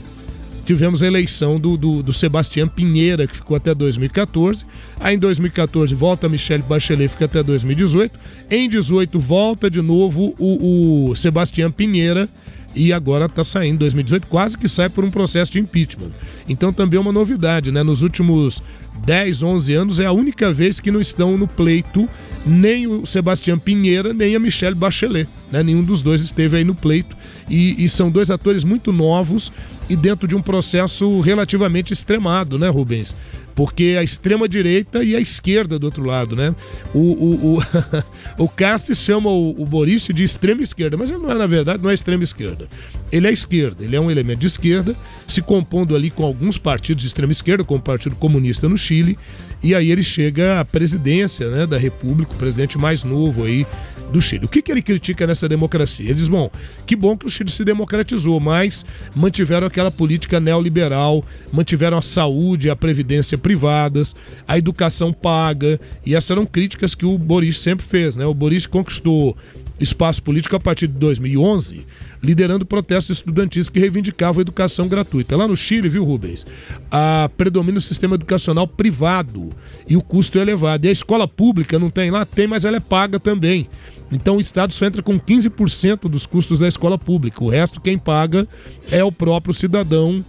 tivemos 0.64 1.02
a 1.02 1.06
eleição 1.06 1.58
do, 1.58 1.76
do, 1.76 2.02
do 2.02 2.12
Sebastião 2.12 2.68
Pinheira, 2.68 3.26
que 3.26 3.36
ficou 3.36 3.56
até 3.56 3.74
2014. 3.74 4.64
Aí 4.98 5.14
em 5.14 5.18
2014 5.18 5.94
volta 5.94 6.28
Michelle 6.28 6.62
Bachelet, 6.62 7.08
fica 7.08 7.24
até 7.24 7.42
2018. 7.42 8.18
Em 8.50 8.68
18 8.68 9.18
volta 9.18 9.70
de 9.70 9.80
novo 9.80 10.34
o, 10.38 11.10
o 11.10 11.16
Sebastião 11.16 11.70
Pinheira 11.70 12.28
e 12.74 12.92
agora 12.92 13.26
está 13.26 13.44
saindo 13.44 13.74
em 13.74 13.78
2018, 13.78 14.26
quase 14.26 14.56
que 14.56 14.68
sai 14.68 14.88
por 14.88 15.04
um 15.04 15.10
processo 15.10 15.52
de 15.52 15.58
impeachment. 15.58 16.10
Então 16.48 16.72
também 16.72 16.98
é 16.98 17.00
uma 17.00 17.12
novidade, 17.12 17.70
né? 17.70 17.82
Nos 17.82 18.02
últimos 18.02 18.62
10, 19.04 19.42
11 19.42 19.74
anos 19.74 20.00
é 20.00 20.06
a 20.06 20.12
única 20.12 20.52
vez 20.52 20.80
que 20.80 20.90
não 20.90 21.00
estão 21.00 21.36
no 21.36 21.48
pleito 21.48 22.08
nem 22.44 22.86
o 22.86 23.06
Sebastião 23.06 23.58
Pinheira, 23.58 24.12
nem 24.12 24.34
a 24.34 24.40
Michelle 24.40 24.74
Bachelet. 24.74 25.28
Né? 25.50 25.62
Nenhum 25.62 25.82
dos 25.82 26.02
dois 26.02 26.22
esteve 26.22 26.56
aí 26.56 26.64
no 26.64 26.74
pleito. 26.74 27.16
E, 27.48 27.84
e 27.84 27.88
são 27.88 28.10
dois 28.10 28.30
atores 28.30 28.64
muito 28.64 28.92
novos 28.92 29.52
e 29.88 29.96
dentro 29.96 30.26
de 30.26 30.34
um 30.34 30.42
processo 30.42 31.20
relativamente 31.20 31.92
extremado, 31.92 32.58
né, 32.58 32.68
Rubens? 32.68 33.14
Porque 33.54 33.96
a 33.98 34.02
extrema-direita 34.02 35.04
e 35.04 35.14
a 35.14 35.20
esquerda 35.20 35.78
do 35.78 35.84
outro 35.84 36.04
lado, 36.04 36.34
né? 36.34 36.54
O, 36.94 36.98
o, 36.98 37.58
o, 37.58 37.62
o 38.44 38.48
Castes 38.48 38.98
chama 38.98 39.30
o, 39.30 39.62
o 39.62 39.66
Boris 39.66 40.08
de 40.12 40.24
extrema-esquerda, 40.24 40.96
mas 40.96 41.10
ele 41.10 41.20
não 41.20 41.30
é, 41.30 41.34
na 41.34 41.46
verdade, 41.46 41.82
não 41.82 41.90
é 41.90 41.94
extrema-esquerda. 41.94 42.66
Ele 43.10 43.26
é 43.26 43.32
esquerda, 43.32 43.84
ele 43.84 43.94
é 43.94 44.00
um 44.00 44.10
elemento 44.10 44.40
de 44.40 44.46
esquerda, 44.46 44.96
se 45.28 45.42
compondo 45.42 45.94
ali 45.94 46.10
com 46.10 46.24
alguns 46.24 46.58
partidos 46.58 47.02
de 47.02 47.08
extrema-esquerda, 47.08 47.64
como 47.64 47.80
o 47.80 47.82
Partido 47.82 48.16
Comunista 48.16 48.68
no 48.68 48.76
Chile, 48.76 49.18
e 49.62 49.74
aí 49.74 49.90
ele 49.90 50.02
chega 50.02 50.60
à 50.60 50.64
presidência 50.64 51.48
né, 51.48 51.66
da 51.66 51.78
República, 51.78 52.32
o 52.32 52.36
presidente 52.36 52.76
mais 52.76 53.04
novo 53.04 53.44
aí 53.44 53.66
do 54.12 54.20
Chile. 54.20 54.44
O 54.44 54.48
que, 54.48 54.60
que 54.60 54.70
ele 54.70 54.82
critica 54.82 55.26
nessa 55.26 55.48
democracia? 55.48 56.06
Ele 56.06 56.14
diz, 56.14 56.28
bom, 56.28 56.50
que 56.86 56.94
bom 56.94 57.16
que 57.16 57.26
o 57.26 57.30
Chile 57.30 57.50
se 57.50 57.64
democratizou, 57.64 58.38
mas 58.38 58.84
mantiveram 59.14 59.66
aquela 59.66 59.90
política 59.90 60.38
neoliberal, 60.38 61.24
mantiveram 61.50 61.96
a 61.96 62.02
saúde 62.02 62.68
a 62.68 62.76
previdência 62.76 63.38
privadas, 63.42 64.14
a 64.46 64.56
educação 64.56 65.12
paga, 65.12 65.80
e 66.06 66.14
essas 66.14 66.30
eram 66.30 66.46
críticas 66.46 66.94
que 66.94 67.04
o 67.04 67.18
Boris 67.18 67.58
sempre 67.58 67.84
fez, 67.84 68.16
né? 68.16 68.24
O 68.24 68.34
Boris 68.34 68.66
conquistou 68.66 69.36
espaço 69.82 70.22
político 70.22 70.54
a 70.54 70.60
partir 70.60 70.86
de 70.86 70.94
2011, 70.94 71.84
liderando 72.22 72.64
protestos 72.64 73.18
estudantis 73.18 73.68
que 73.68 73.80
reivindicavam 73.80 74.40
a 74.40 74.42
educação 74.42 74.86
gratuita. 74.86 75.36
Lá 75.36 75.48
no 75.48 75.56
Chile, 75.56 75.88
viu, 75.88 76.04
Rubens? 76.04 76.46
A 76.90 77.28
predomina 77.36 77.78
o 77.78 77.80
sistema 77.80 78.14
educacional 78.14 78.66
privado 78.66 79.50
e 79.88 79.96
o 79.96 80.02
custo 80.02 80.38
é 80.38 80.42
elevado. 80.42 80.84
E 80.86 80.88
a 80.88 80.92
escola 80.92 81.26
pública 81.26 81.78
não 81.78 81.90
tem 81.90 82.10
lá? 82.10 82.24
Tem, 82.24 82.46
mas 82.46 82.64
ela 82.64 82.76
é 82.76 82.80
paga 82.80 83.18
também. 83.18 83.68
Então 84.10 84.36
o 84.36 84.40
Estado 84.40 84.72
só 84.72 84.86
entra 84.86 85.02
com 85.02 85.18
15% 85.18 86.08
dos 86.08 86.26
custos 86.26 86.58
da 86.58 86.68
escola 86.68 86.98
pública. 86.98 87.42
O 87.42 87.48
resto 87.48 87.80
quem 87.80 87.98
paga 87.98 88.46
é 88.90 89.02
o 89.02 89.10
próprio 89.10 89.54
cidadão 89.54 90.24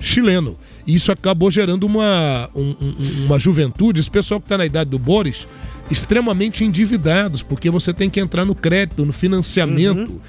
chileno. 0.00 0.56
E 0.86 0.94
isso 0.94 1.10
acabou 1.10 1.50
gerando 1.50 1.84
uma, 1.84 2.48
um, 2.54 2.76
um, 2.80 3.24
uma 3.26 3.38
juventude, 3.38 4.00
esse 4.00 4.10
pessoal 4.10 4.40
que 4.40 4.46
está 4.46 4.56
na 4.56 4.66
idade 4.66 4.90
do 4.90 4.98
Boris, 4.98 5.48
extremamente 5.90 6.64
endividados, 6.64 7.42
porque 7.42 7.70
você 7.70 7.92
tem 7.92 8.08
que 8.08 8.20
entrar 8.20 8.44
no 8.44 8.54
crédito, 8.54 9.04
no 9.04 9.12
financiamento, 9.12 10.12
uhum. 10.12 10.20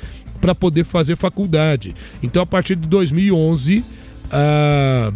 para 0.41 0.55
poder 0.55 0.83
fazer 0.83 1.15
faculdade. 1.15 1.95
Então, 2.21 2.41
a 2.41 2.45
partir 2.45 2.75
de 2.75 2.87
2011, 2.87 3.83
ah, 4.31 5.11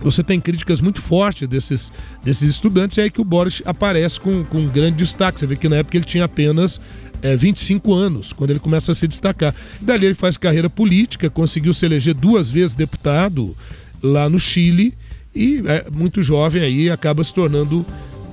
você 0.00 0.22
tem 0.22 0.40
críticas 0.40 0.80
muito 0.80 1.00
fortes 1.00 1.48
desses, 1.48 1.92
desses 2.22 2.50
estudantes, 2.50 2.96
e 2.96 3.00
é 3.00 3.04
aí 3.04 3.10
que 3.10 3.20
o 3.20 3.24
Boris 3.24 3.62
aparece 3.64 4.20
com, 4.20 4.44
com 4.44 4.58
um 4.58 4.68
grande 4.68 4.96
destaque. 4.96 5.40
Você 5.40 5.46
vê 5.46 5.56
que 5.56 5.68
na 5.68 5.76
época 5.76 5.96
ele 5.96 6.04
tinha 6.04 6.24
apenas 6.24 6.80
é, 7.22 7.34
25 7.34 7.94
anos, 7.94 8.32
quando 8.32 8.50
ele 8.50 8.60
começa 8.60 8.92
a 8.92 8.94
se 8.94 9.08
destacar. 9.08 9.54
Dali 9.80 10.06
ele 10.06 10.14
faz 10.14 10.36
carreira 10.36 10.68
política, 10.68 11.30
conseguiu 11.30 11.72
se 11.72 11.86
eleger 11.86 12.14
duas 12.14 12.50
vezes 12.50 12.74
deputado 12.74 13.56
lá 14.06 14.28
no 14.28 14.38
Chile, 14.38 14.94
e 15.34 15.62
é 15.66 15.86
muito 15.90 16.22
jovem 16.22 16.62
aí 16.62 16.90
acaba 16.90 17.22
se 17.22 17.32
tornando 17.32 17.84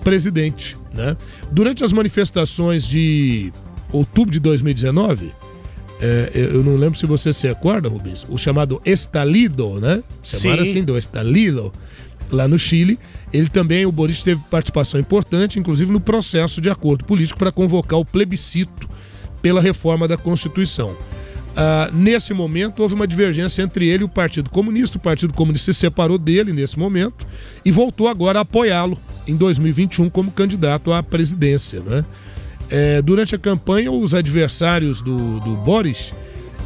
presidente. 0.04 0.78
Né? 0.94 1.18
Durante 1.52 1.84
as 1.84 1.92
manifestações 1.92 2.88
de 2.88 3.52
outubro 3.92 4.32
de 4.32 4.40
2019, 4.40 5.32
é, 6.02 6.32
eu 6.34 6.64
não 6.64 6.76
lembro 6.76 6.98
se 6.98 7.06
você 7.06 7.32
se 7.32 7.48
acorda, 7.48 7.88
Rubens, 7.88 8.26
o 8.30 8.38
chamado 8.38 8.82
Estalido, 8.84 9.80
né? 9.80 10.04
Chamaram 10.22 10.64
assim 10.64 10.84
do 10.84 10.98
Estalido, 10.98 11.72
lá 12.30 12.48
no 12.48 12.60
Chile. 12.60 13.00
Ele 13.32 13.48
também, 13.48 13.86
o 13.86 13.92
Boris, 13.92 14.22
teve 14.22 14.42
participação 14.50 15.00
importante, 15.00 15.60
inclusive 15.60 15.92
no 15.92 16.02
processo 16.02 16.60
de 16.60 16.70
acordo 16.70 17.06
político 17.06 17.40
para 17.40 17.52
convocar 17.52 18.00
o 18.00 18.06
plebiscito 18.06 18.90
pela 19.42 19.62
reforma 19.62 20.08
da 20.08 20.18
Constituição. 20.18 20.96
Ah, 21.56 21.90
nesse 21.94 22.34
momento, 22.34 22.82
houve 22.82 22.96
uma 22.96 23.08
divergência 23.08 23.62
entre 23.62 23.88
ele 23.88 24.04
e 24.04 24.06
o 24.06 24.10
Partido 24.10 24.50
Comunista. 24.50 24.98
O 24.98 25.02
Partido 25.02 25.34
Comunista 25.34 25.72
se 25.72 25.80
separou 25.80 26.18
dele 26.18 26.52
nesse 26.52 26.78
momento 26.78 27.26
e 27.64 27.72
voltou 27.72 28.08
agora 28.08 28.40
a 28.40 28.42
apoiá-lo 28.42 28.98
em 29.28 29.36
2021 29.36 30.10
como 30.10 30.32
candidato 30.32 30.92
à 30.92 31.04
presidência. 31.04 31.80
Né? 31.82 32.04
É, 32.70 33.02
durante 33.02 33.36
a 33.36 33.38
campanha, 33.38 33.92
os 33.92 34.14
adversários 34.14 35.02
do, 35.02 35.40
do 35.40 35.56
Boris 35.58 36.12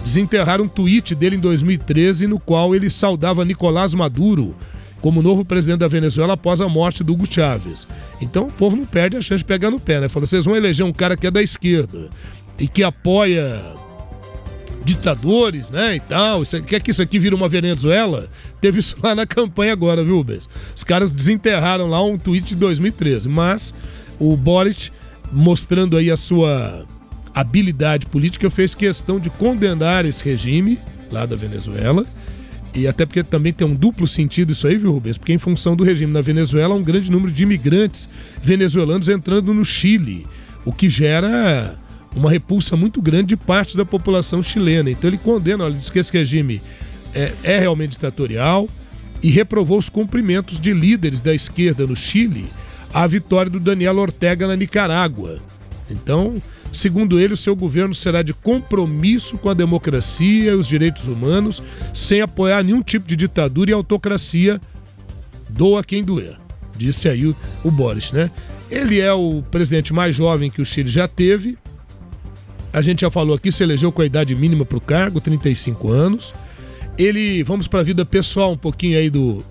desenterraram 0.04 0.64
um 0.64 0.68
tweet 0.70 1.14
dele 1.14 1.36
em 1.36 1.40
2013 1.40 2.28
no 2.28 2.40
qual 2.40 2.74
ele 2.74 2.90
saudava 2.90 3.44
Nicolás 3.44 3.94
Maduro 3.94 4.56
como 5.02 5.22
novo 5.22 5.46
presidente 5.46 5.80
da 5.80 5.88
Venezuela 5.88 6.34
após 6.34 6.60
a 6.62 6.68
morte 6.68 7.04
do 7.04 7.14
Hugo 7.14 7.32
Chávez. 7.32 7.88
Então 8.22 8.48
o 8.48 8.52
povo 8.52 8.76
não 8.76 8.86
perde 8.86 9.18
a 9.18 9.22
chance 9.22 9.40
de 9.40 9.46
pegar 9.46 9.70
no 9.70 9.80
pé, 9.80 10.00
né? 10.00 10.10
Falou, 10.10 10.26
vocês 10.26 10.46
vão 10.46 10.56
eleger 10.56 10.86
um 10.86 10.94
cara 10.94 11.16
que 11.16 11.28
é 11.28 11.32
da 11.32 11.42
esquerda 11.42 12.10
e 12.58 12.68
que 12.68 12.84
apoia 12.84 13.62
ditadores, 14.88 15.70
né, 15.70 15.98
e 15.98 16.00
tal. 16.00 16.42
Isso, 16.42 16.62
quer 16.64 16.80
que 16.80 16.92
isso 16.92 17.02
aqui 17.02 17.20
vira 17.20 17.36
uma 17.36 17.50
Venezuela? 17.50 18.30
Teve 18.62 18.80
isso 18.80 18.96
lá 19.04 19.14
na 19.14 19.26
campanha 19.26 19.74
agora, 19.74 20.04
viu, 20.04 20.24
Bess? 20.24 20.48
Os 20.74 20.84
caras 20.84 21.12
desenterraram 21.12 21.90
lá 21.90 22.02
um 22.02 22.18
tweet 22.18 22.48
de 22.50 22.56
2013, 22.56 23.28
mas 23.28 23.74
o 24.18 24.36
Boric, 24.38 24.90
mostrando 25.32 25.98
aí 25.98 26.10
a 26.10 26.16
sua 26.16 26.86
habilidade 27.36 28.06
política, 28.06 28.50
fez 28.50 28.74
questão 28.74 29.20
de 29.20 29.30
condenar 29.30 30.06
esse 30.06 30.24
regime 30.24 30.80
lá 31.12 31.26
da 31.26 31.36
Venezuela. 31.36 32.06
E 32.74 32.88
até 32.88 33.06
porque 33.06 33.24
também 33.24 33.52
tem 33.52 33.68
um 33.68 33.76
duplo 33.76 34.08
sentido 34.08 34.52
isso 34.52 34.68
aí, 34.68 34.78
viu, 34.78 34.94
Rubens? 34.94 35.18
Porque 35.18 35.34
em 35.34 35.38
função 35.38 35.76
do 35.76 35.84
regime 35.84 36.14
na 36.14 36.22
Venezuela, 36.22 36.76
um 36.76 36.84
grande 36.84 37.12
número 37.12 37.32
de 37.32 37.44
imigrantes 37.44 38.08
venezuelanos 38.42 39.10
entrando 39.10 39.54
no 39.54 39.66
Chile, 39.66 40.26
o 40.64 40.72
que 40.72 40.88
gera 40.88 41.78
uma 42.18 42.32
repulsa 42.32 42.76
muito 42.76 43.02
grande 43.02 43.30
de 43.30 43.38
parte 43.38 43.78
da 43.78 43.86
população 43.86 44.42
chilena. 44.42 44.90
Então 44.90 45.10
ele 45.10 45.18
condena, 45.18 45.66
ele 45.66 45.78
diz 45.78 45.90
que 45.90 46.00
esse 46.00 46.12
regime 46.12 46.62
é, 47.14 47.32
é 47.44 47.60
realmente 47.60 47.92
ditatorial 47.92 48.68
e 49.22 49.30
reprovou 49.30 49.78
os 49.78 49.88
cumprimentos 49.88 50.60
de 50.60 50.74
líderes 50.74 51.22
da 51.22 51.34
esquerda 51.34 51.86
no 51.86 51.96
Chile 51.96 52.48
à 52.94 53.06
vitória 53.06 53.52
do 53.52 53.60
Daniel 53.60 53.98
Ortega 53.98 54.48
na 54.48 54.56
Nicarágua. 54.56 55.40
Então, 55.90 56.42
segundo 56.74 57.20
ele, 57.20 57.34
o 57.34 57.38
seu 57.38 57.56
governo 57.56 57.94
será 57.94 58.22
de 58.22 58.34
compromisso 58.34 59.38
com 59.38 59.50
a 59.50 59.54
democracia 59.54 60.52
e 60.52 60.56
os 60.56 60.68
direitos 60.68 61.08
humanos, 61.08 61.62
sem 61.94 62.22
apoiar 62.22 62.64
nenhum 62.64 62.82
tipo 62.82 63.08
de 63.08 63.16
ditadura 63.16 63.72
e 63.72 63.74
autocracia. 63.74 64.60
Doa 65.50 65.84
quem 65.84 66.04
doer, 66.04 66.38
disse 66.76 67.08
aí 67.08 67.26
o, 67.26 67.36
o 67.64 67.72
Boris, 67.72 68.12
né? 68.12 68.30
Ele 68.70 69.00
é 69.00 69.14
o 69.14 69.42
presidente 69.50 69.94
mais 69.94 70.14
jovem 70.16 70.52
que 70.52 70.62
o 70.62 70.66
Chile 70.66 70.90
já 70.90 71.08
teve, 71.08 71.58
a 72.74 72.82
gente 72.82 73.02
já 73.02 73.10
falou 73.10 73.36
aqui, 73.36 73.52
se 73.52 73.64
elegeu 73.64 73.92
com 73.92 74.02
a 74.02 74.06
idade 74.06 74.36
mínima 74.36 74.66
para 74.66 74.78
o 74.78 74.82
cargo, 74.82 75.22
35 75.22 75.92
anos. 75.92 76.34
Ele, 76.98 77.44
vamos 77.44 77.68
para 77.68 77.80
a 77.80 77.84
vida 77.84 78.06
pessoal 78.06 78.52
um 78.52 78.58
pouquinho 78.58 78.98
aí 78.98 79.10
do, 79.10 79.44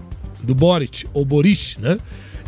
do 0.43 0.55
Boric, 0.55 1.07
ou 1.13 1.25
Boris, 1.25 1.77
né? 1.79 1.99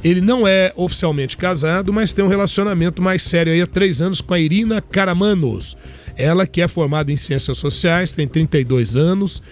Ele 0.03 0.21
não 0.21 0.47
é 0.47 0.73
oficialmente 0.77 1.37
casado, 1.37 1.93
mas 1.93 2.13
tem 2.13 2.25
um 2.25 2.29
relacionamento 2.29 3.03
mais 3.03 3.23
sério 3.23 3.53
aí 3.53 3.61
há 3.61 3.67
três 3.67 4.01
anos 4.01 4.21
com 4.21 4.33
a 4.33 4.39
Irina 4.39 4.81
Karamanos. 4.81 5.77
Ela 6.17 6.47
que 6.47 6.61
é 6.61 6.69
formada 6.69 7.11
em 7.11 7.17
Ciências 7.17 7.59
Sociais, 7.59 8.13
tem 8.13 8.27
32 8.27 8.97
anos 8.97 9.43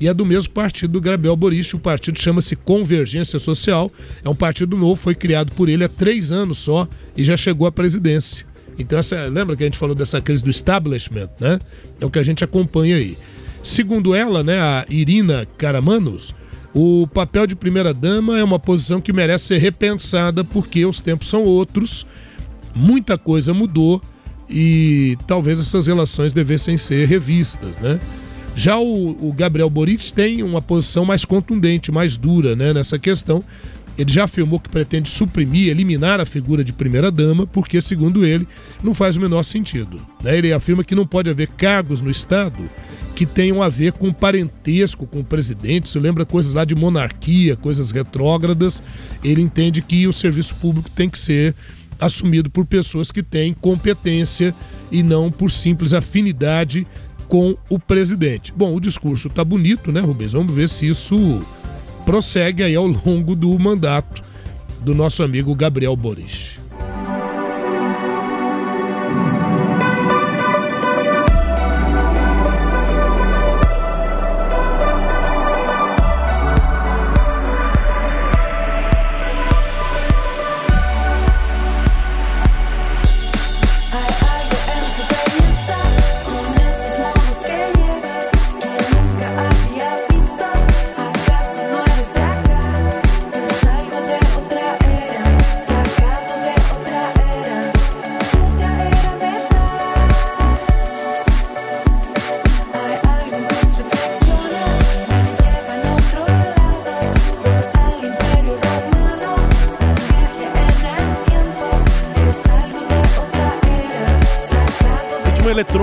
e 0.00 0.08
é 0.08 0.14
do 0.14 0.26
mesmo 0.26 0.52
partido 0.52 0.92
do 0.92 1.00
Gabriel 1.00 1.36
Boric. 1.36 1.74
O 1.74 1.78
partido 1.78 2.20
chama-se 2.20 2.56
Convergência 2.56 3.38
Social. 3.38 3.90
É 4.22 4.28
um 4.28 4.34
partido 4.34 4.76
novo, 4.76 4.96
foi 4.96 5.14
criado 5.14 5.52
por 5.52 5.68
ele 5.68 5.84
há 5.84 5.88
três 5.88 6.32
anos 6.32 6.58
só 6.58 6.88
e 7.16 7.24
já 7.24 7.36
chegou 7.36 7.66
à 7.66 7.72
presidência. 7.72 8.44
Então, 8.78 8.98
essa, 8.98 9.26
lembra 9.26 9.56
que 9.56 9.62
a 9.62 9.66
gente 9.66 9.78
falou 9.78 9.94
dessa 9.94 10.20
crise 10.20 10.42
do 10.42 10.50
establishment, 10.50 11.30
né? 11.38 11.58
É 12.00 12.06
o 12.06 12.10
que 12.10 12.18
a 12.18 12.22
gente 12.22 12.42
acompanha 12.42 12.96
aí. 12.96 13.16
Segundo 13.62 14.14
ela, 14.14 14.42
né, 14.42 14.60
a 14.60 14.84
Irina 14.88 15.46
Karamanos, 15.56 16.34
o 16.74 17.06
papel 17.06 17.46
de 17.46 17.54
primeira-dama 17.54 18.38
é 18.38 18.44
uma 18.44 18.58
posição 18.58 19.00
que 19.00 19.12
merece 19.12 19.46
ser 19.46 19.58
repensada 19.58 20.42
porque 20.44 20.84
os 20.84 21.00
tempos 21.00 21.28
são 21.28 21.44
outros, 21.44 22.04
muita 22.74 23.16
coisa 23.16 23.54
mudou 23.54 24.02
e 24.50 25.16
talvez 25.26 25.58
essas 25.58 25.86
relações 25.86 26.32
devessem 26.32 26.76
ser 26.76 27.06
revistas, 27.06 27.78
né? 27.78 27.98
Já 28.56 28.78
o, 28.78 29.28
o 29.28 29.32
Gabriel 29.32 29.70
Boric 29.70 30.12
tem 30.12 30.42
uma 30.42 30.60
posição 30.60 31.04
mais 31.04 31.24
contundente, 31.24 31.90
mais 31.90 32.16
dura 32.16 32.54
né, 32.54 32.72
nessa 32.72 32.98
questão, 32.98 33.42
ele 33.96 34.12
já 34.12 34.24
afirmou 34.24 34.58
que 34.58 34.68
pretende 34.68 35.08
suprimir, 35.08 35.68
eliminar 35.68 36.20
a 36.20 36.26
figura 36.26 36.64
de 36.64 36.72
primeira-dama, 36.72 37.46
porque, 37.46 37.80
segundo 37.80 38.26
ele, 38.26 38.46
não 38.82 38.94
faz 38.94 39.16
o 39.16 39.20
menor 39.20 39.42
sentido. 39.42 40.04
Né? 40.22 40.36
Ele 40.36 40.52
afirma 40.52 40.82
que 40.82 40.94
não 40.94 41.06
pode 41.06 41.30
haver 41.30 41.48
cargos 41.48 42.00
no 42.00 42.10
Estado 42.10 42.58
que 43.14 43.24
tenham 43.24 43.62
a 43.62 43.68
ver 43.68 43.92
com 43.92 44.12
parentesco 44.12 45.06
com 45.06 45.20
o 45.20 45.24
presidente. 45.24 45.86
Isso 45.86 46.00
lembra 46.00 46.26
coisas 46.26 46.52
lá 46.52 46.64
de 46.64 46.74
monarquia, 46.74 47.56
coisas 47.56 47.90
retrógradas. 47.90 48.82
Ele 49.22 49.40
entende 49.40 49.80
que 49.80 50.06
o 50.08 50.12
serviço 50.12 50.54
público 50.56 50.90
tem 50.90 51.08
que 51.08 51.18
ser 51.18 51.54
assumido 51.98 52.50
por 52.50 52.66
pessoas 52.66 53.12
que 53.12 53.22
têm 53.22 53.54
competência 53.54 54.52
e 54.90 55.02
não 55.02 55.30
por 55.30 55.50
simples 55.50 55.94
afinidade 55.94 56.86
com 57.28 57.56
o 57.70 57.78
presidente. 57.78 58.52
Bom, 58.54 58.74
o 58.74 58.80
discurso 58.80 59.28
tá 59.30 59.44
bonito, 59.44 59.92
né, 59.92 60.00
Rubens? 60.00 60.32
Vamos 60.32 60.52
ver 60.52 60.68
se 60.68 60.88
isso 60.88 61.40
prossegue 62.04 62.62
aí 62.62 62.74
ao 62.74 62.86
longo 62.86 63.34
do 63.34 63.58
mandato 63.58 64.22
do 64.80 64.94
nosso 64.94 65.22
amigo 65.22 65.54
Gabriel 65.54 65.96
Boris. 65.96 66.58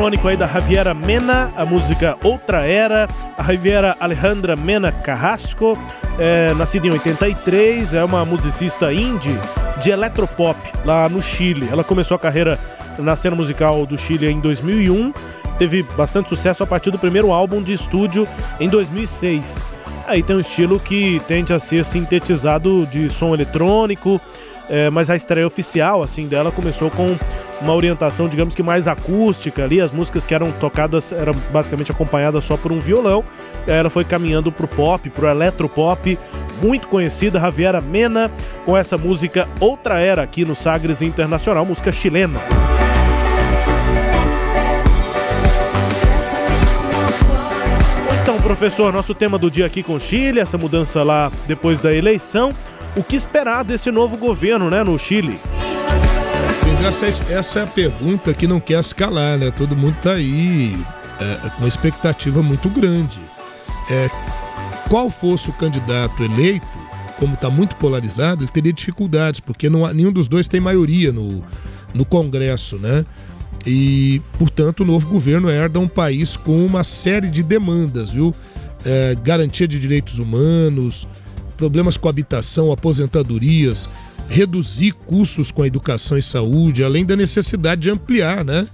Eletrônico 0.02 0.28
aí 0.28 0.36
da 0.36 0.47
Javiera 0.47 0.95
Mena, 0.95 1.52
a 1.56 1.64
música 1.64 2.18
Outra 2.24 2.66
Era. 2.66 3.08
A 3.38 3.43
Javiera 3.43 3.95
Alejandra 3.99 4.56
Mena 4.56 4.91
Carrasco, 4.91 5.78
é, 6.18 6.56
nascida 6.56 6.88
em 6.88 6.91
83, 6.91 7.93
é 7.93 8.04
uma 8.04 8.26
musicista 8.26 8.91
indie 8.91 9.38
de 9.80 9.91
eletropop 9.91 10.58
lá 10.84 11.08
no 11.08 11.22
Chile. 11.22 11.70
Ela 11.72 11.84
começou 11.84 12.16
a 12.16 12.20
carreira 12.20 12.58
na 12.97 13.16
cena 13.16 13.36
musical 13.36 13.86
do 13.86 13.95
Chile 13.95 14.28
em 14.28 14.39
2001, 14.39 15.14
teve 15.60 15.84
bastante 15.84 16.30
sucesso 16.30 16.64
a 16.64 16.68
partir 16.68 16.89
do 16.89 16.97
primeiro 16.97 17.32
álbum 17.32 17.62
de 17.62 17.74
estúdio 17.74 18.28
em 18.60 18.68
2006. 18.68 19.62
Aí 20.08 20.24
tem 20.24 20.36
um 20.36 20.39
estilo 20.39 20.80
que 20.80 21.22
tende 21.28 21.54
a 21.54 21.60
ser 21.60 21.86
sintetizado 21.86 22.88
de 22.88 23.08
som 23.08 23.36
eletrônico, 23.36 24.20
é, 24.72 24.89
mas 24.89 25.09
a 25.09 25.17
estreia 25.17 25.45
oficial 25.45 26.01
assim 26.01 26.28
dela 26.28 26.49
começou 26.49 26.89
com 26.89 27.17
uma 27.61 27.74
orientação, 27.74 28.30
digamos 28.30 28.55
que 28.55 28.63
mais 28.63 28.88
acústica 28.88 29.65
ali. 29.65 29.82
As 29.82 29.91
músicas 29.91 30.26
que 30.26 30.34
eram 30.34 30.49
tocadas 30.53 31.11
eram 31.11 31.34
basicamente 31.51 31.91
acompanhadas 31.91 32.45
só 32.45 32.55
por 32.55 32.72
um 32.72 32.80
violão. 32.80 33.22
Ela 33.67 33.89
foi 33.89 34.05
caminhando 34.05 34.49
pro 34.49 34.69
pop, 34.69 35.09
pro 35.09 35.28
eletropop, 35.28 36.17
muito 36.61 36.88
conhecida, 36.88 37.38
Javiera 37.38 37.82
Mena, 37.82 38.32
com 38.65 38.78
essa 38.78 38.97
música 38.97 39.45
Outra 39.59 39.99
Era 39.99 40.24
aqui 40.24 40.45
no 40.45 40.55
Sagres 40.55 41.01
Internacional, 41.01 41.65
música 41.65 41.91
chilena. 41.91 42.39
Então, 48.22 48.39
professor, 48.39 48.93
nosso 48.93 49.13
tema 49.13 49.38
do 49.38 49.51
dia 49.51 49.65
aqui 49.65 49.84
com 49.84 49.99
Chile, 49.99 50.39
essa 50.39 50.57
mudança 50.57 51.03
lá 51.03 51.30
depois 51.45 51.82
da 51.82 51.93
eleição. 51.93 52.51
O 52.96 53.04
que 53.04 53.16
esperar 53.16 53.64
desse 53.64 53.89
novo 53.89 54.18
governo, 54.18 54.70
né, 54.70 54.84
no 54.84 55.00
Chile? 55.00 55.39
Essa, 56.86 57.06
essa 57.32 57.60
é 57.60 57.64
a 57.64 57.68
pergunta 57.68 58.34
que 58.34 58.48
não 58.48 58.60
quer 58.60 58.80
escalar, 58.80 59.38
né? 59.38 59.52
Todo 59.52 59.76
mundo 59.76 59.96
tá 60.02 60.14
aí 60.14 60.76
é, 61.20 61.50
com 61.50 61.60
uma 61.60 61.68
expectativa 61.68 62.42
muito 62.42 62.68
grande. 62.70 63.20
É, 63.89 64.10
qual 64.89 65.10
fosse 65.10 65.50
o 65.50 65.54
candidato 65.54 66.24
eleito, 66.24 66.68
como 67.18 67.36
está 67.36 67.50
muito 67.50 67.76
polarizado, 67.76 68.44
ele 68.44 68.52
teria 68.52 68.74
dificuldades, 68.74 69.39
porque 69.39 69.70
não 69.70 69.88
nenhum 69.94 70.12
dos 70.12 70.28
dois 70.28 70.48
tem 70.48 70.60
maioria 70.60 71.12
no, 71.12 71.44
no 71.94 72.04
Congresso, 72.04 72.78
né? 72.78 73.06
E, 73.66 74.22
portanto, 74.39 74.82
o 74.82 74.86
novo 74.86 75.08
governo 75.08 75.50
herda 75.50 75.80
um 75.80 75.88
país 75.88 76.36
com 76.36 76.66
uma 76.66 76.84
série 76.84 77.30
de 77.30 77.44
demandas, 77.44 78.10
viu? 78.10 78.34
É, 78.84 79.16
garantia 79.24 79.68
de 79.68 79.80
direitos 79.80 80.18
humanos, 80.18 81.08
problemas 81.62 81.95
com 81.95 82.09
habitação, 82.09 82.72
aposentadorias, 82.72 83.88
reduzir 84.28 84.93
custos 84.93 85.51
com 85.51 85.62
a 85.62 85.68
educação 85.68 86.18
e 86.18 86.22
saúde, 86.22 86.84
além 86.84 87.05
da 87.05 87.16
necessidade 87.16 87.82
de 87.82 87.91
ampliar 87.91 88.43
né, 88.43 88.68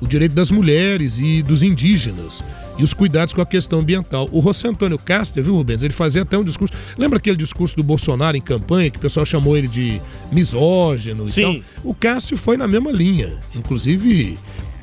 o 0.00 0.06
direito 0.06 0.32
das 0.34 0.50
mulheres 0.50 1.18
e 1.18 1.42
dos 1.42 1.62
indígenas 1.62 2.42
e 2.78 2.82
os 2.82 2.94
cuidados 2.94 3.34
com 3.34 3.42
a 3.42 3.44
questão 3.44 3.80
ambiental. 3.80 4.30
O 4.32 4.40
José 4.40 4.66
Antônio 4.66 4.98
Castro, 4.98 5.42
viu, 5.42 5.54
Rubens? 5.54 5.82
Ele 5.82 5.92
fazia 5.92 6.22
até 6.22 6.38
um 6.38 6.42
discurso. 6.42 6.72
Lembra 6.96 7.18
aquele 7.18 7.36
discurso 7.36 7.76
do 7.76 7.82
Bolsonaro 7.82 8.34
em 8.34 8.40
campanha, 8.40 8.88
que 8.88 8.96
o 8.96 9.00
pessoal 9.00 9.26
chamou 9.26 9.54
ele 9.54 9.68
de 9.68 10.00
misógino 10.32 11.28
Sim. 11.28 11.40
e 11.40 11.44
tal? 11.44 11.64
O 11.84 11.94
Castro 11.94 12.38
foi 12.38 12.56
na 12.56 12.66
mesma 12.66 12.90
linha. 12.90 13.34
Inclusive, 13.54 14.38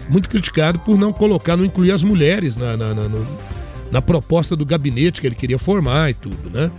muito 0.08 0.30
criticado 0.30 0.78
por 0.78 1.00
não 1.00 1.12
colocar, 1.12 1.58
não 1.58 1.66
incluir 1.66 1.94
as 1.94 2.04
mulheres 2.04 2.56
na, 2.56 2.78
na, 2.78 2.94
na, 2.94 3.10
na 3.92 4.02
proposta 4.04 4.56
do 4.56 4.64
gabinete 4.64 5.20
que 5.20 5.26
ele 5.26 5.36
queria 5.36 5.58
formar 5.58 6.12
e 6.12 6.14
tudo, 6.14 6.52
né? 6.52 6.70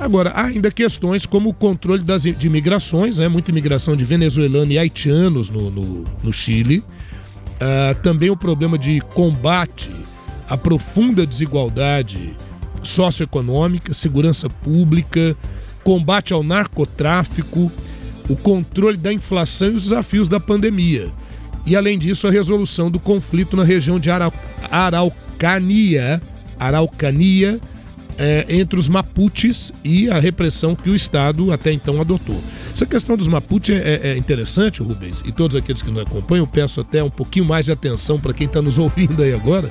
Agora, 0.00 0.30
há 0.30 0.46
ainda 0.46 0.70
questões 0.70 1.26
como 1.26 1.50
o 1.50 1.54
controle 1.54 2.02
das, 2.02 2.22
de 2.22 2.46
imigrações, 2.46 3.18
né? 3.18 3.28
muita 3.28 3.50
imigração 3.50 3.94
de 3.94 4.02
venezuelanos 4.02 4.74
e 4.74 4.78
haitianos 4.78 5.50
no, 5.50 5.70
no, 5.70 6.04
no 6.22 6.32
Chile. 6.32 6.78
Uh, 6.78 7.94
também 8.02 8.30
o 8.30 8.36
problema 8.36 8.78
de 8.78 8.98
combate 9.12 9.90
à 10.48 10.56
profunda 10.56 11.26
desigualdade 11.26 12.34
socioeconômica, 12.82 13.92
segurança 13.92 14.48
pública, 14.48 15.36
combate 15.84 16.32
ao 16.32 16.42
narcotráfico, 16.42 17.70
o 18.26 18.34
controle 18.34 18.96
da 18.96 19.12
inflação 19.12 19.68
e 19.68 19.74
os 19.74 19.82
desafios 19.82 20.28
da 20.28 20.40
pandemia. 20.40 21.10
E, 21.66 21.76
além 21.76 21.98
disso, 21.98 22.26
a 22.26 22.30
resolução 22.30 22.90
do 22.90 22.98
conflito 22.98 23.54
na 23.54 23.64
região 23.64 24.00
de 24.00 24.10
Arau 24.10 24.32
Araucania, 24.70 26.22
Araucania 26.58 27.60
é, 28.20 28.44
entre 28.50 28.78
os 28.78 28.86
Mapuches 28.86 29.72
e 29.82 30.10
a 30.10 30.20
repressão 30.20 30.76
que 30.76 30.90
o 30.90 30.94
Estado 30.94 31.50
até 31.50 31.72
então 31.72 31.98
adotou. 32.02 32.38
Essa 32.74 32.84
questão 32.84 33.16
dos 33.16 33.26
Mapuches 33.26 33.74
é, 33.74 34.10
é 34.10 34.16
interessante, 34.16 34.82
Rubens, 34.82 35.22
e 35.24 35.32
todos 35.32 35.56
aqueles 35.56 35.80
que 35.80 35.90
nos 35.90 36.02
acompanham, 36.02 36.46
peço 36.46 36.82
até 36.82 37.02
um 37.02 37.08
pouquinho 37.08 37.46
mais 37.46 37.64
de 37.64 37.72
atenção 37.72 38.20
para 38.20 38.34
quem 38.34 38.46
está 38.46 38.60
nos 38.60 38.76
ouvindo 38.76 39.22
aí 39.22 39.32
agora. 39.32 39.70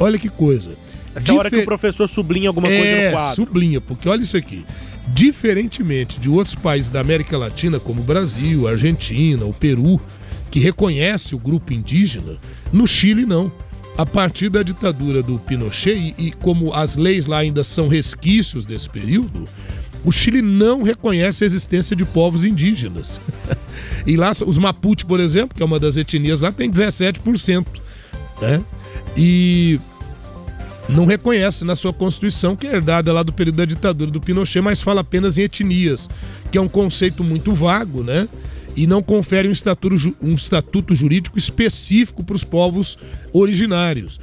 Olha 0.00 0.18
que 0.18 0.30
coisa. 0.30 0.70
Essa 1.14 1.26
Difer... 1.26 1.38
hora 1.38 1.50
que 1.50 1.58
o 1.58 1.64
professor 1.66 2.08
sublinha 2.08 2.48
alguma 2.48 2.66
coisa 2.66 2.82
é, 2.82 3.10
no 3.10 3.16
quadro. 3.18 3.36
sublinha, 3.36 3.80
porque 3.82 4.08
olha 4.08 4.22
isso 4.22 4.38
aqui. 4.38 4.64
Diferentemente 5.08 6.18
de 6.18 6.30
outros 6.30 6.54
países 6.54 6.88
da 6.88 7.00
América 7.00 7.36
Latina, 7.36 7.78
como 7.78 8.00
o 8.00 8.04
Brasil, 8.04 8.66
a 8.66 8.70
Argentina, 8.70 9.44
o 9.44 9.52
Peru, 9.52 10.00
que 10.50 10.58
reconhece 10.58 11.34
o 11.34 11.38
grupo 11.38 11.74
indígena, 11.74 12.38
no 12.72 12.86
Chile 12.86 13.26
não 13.26 13.52
a 13.96 14.06
partir 14.06 14.48
da 14.48 14.62
ditadura 14.62 15.22
do 15.22 15.38
Pinochet, 15.38 16.14
e, 16.16 16.32
como 16.32 16.72
as 16.72 16.96
leis 16.96 17.26
lá 17.26 17.38
ainda 17.38 17.62
são 17.62 17.88
resquícios 17.88 18.64
desse 18.64 18.88
período, 18.88 19.44
o 20.04 20.10
Chile 20.10 20.42
não 20.42 20.82
reconhece 20.82 21.44
a 21.44 21.46
existência 21.46 21.94
de 21.94 22.04
povos 22.04 22.44
indígenas. 22.44 23.20
e 24.06 24.16
lá, 24.16 24.32
os 24.46 24.58
Mapuche, 24.58 25.04
por 25.04 25.20
exemplo, 25.20 25.54
que 25.56 25.62
é 25.62 25.66
uma 25.66 25.78
das 25.78 25.96
etnias 25.96 26.40
lá, 26.40 26.50
tem 26.50 26.70
17%. 26.70 27.66
Né? 28.40 28.62
E 29.16 29.78
não 30.88 31.04
reconhece 31.04 31.64
na 31.64 31.76
sua 31.76 31.92
Constituição, 31.92 32.56
que 32.56 32.66
é 32.66 32.74
herdada 32.74 33.12
lá 33.12 33.22
do 33.22 33.32
período 33.32 33.56
da 33.56 33.64
ditadura 33.64 34.10
do 34.10 34.20
Pinochet, 34.20 34.60
mas 34.60 34.82
fala 34.82 35.02
apenas 35.02 35.38
em 35.38 35.42
etnias, 35.42 36.08
que 36.50 36.58
é 36.58 36.60
um 36.60 36.68
conceito 36.68 37.22
muito 37.22 37.52
vago, 37.52 38.02
né? 38.02 38.28
E 38.76 38.86
não 38.86 39.02
confere 39.02 39.48
um 39.48 39.52
estatuto, 39.52 40.16
um 40.20 40.34
estatuto 40.34 40.94
jurídico 40.94 41.38
específico 41.38 42.24
para 42.24 42.36
os 42.36 42.44
povos 42.44 42.98
originários. 43.32 44.18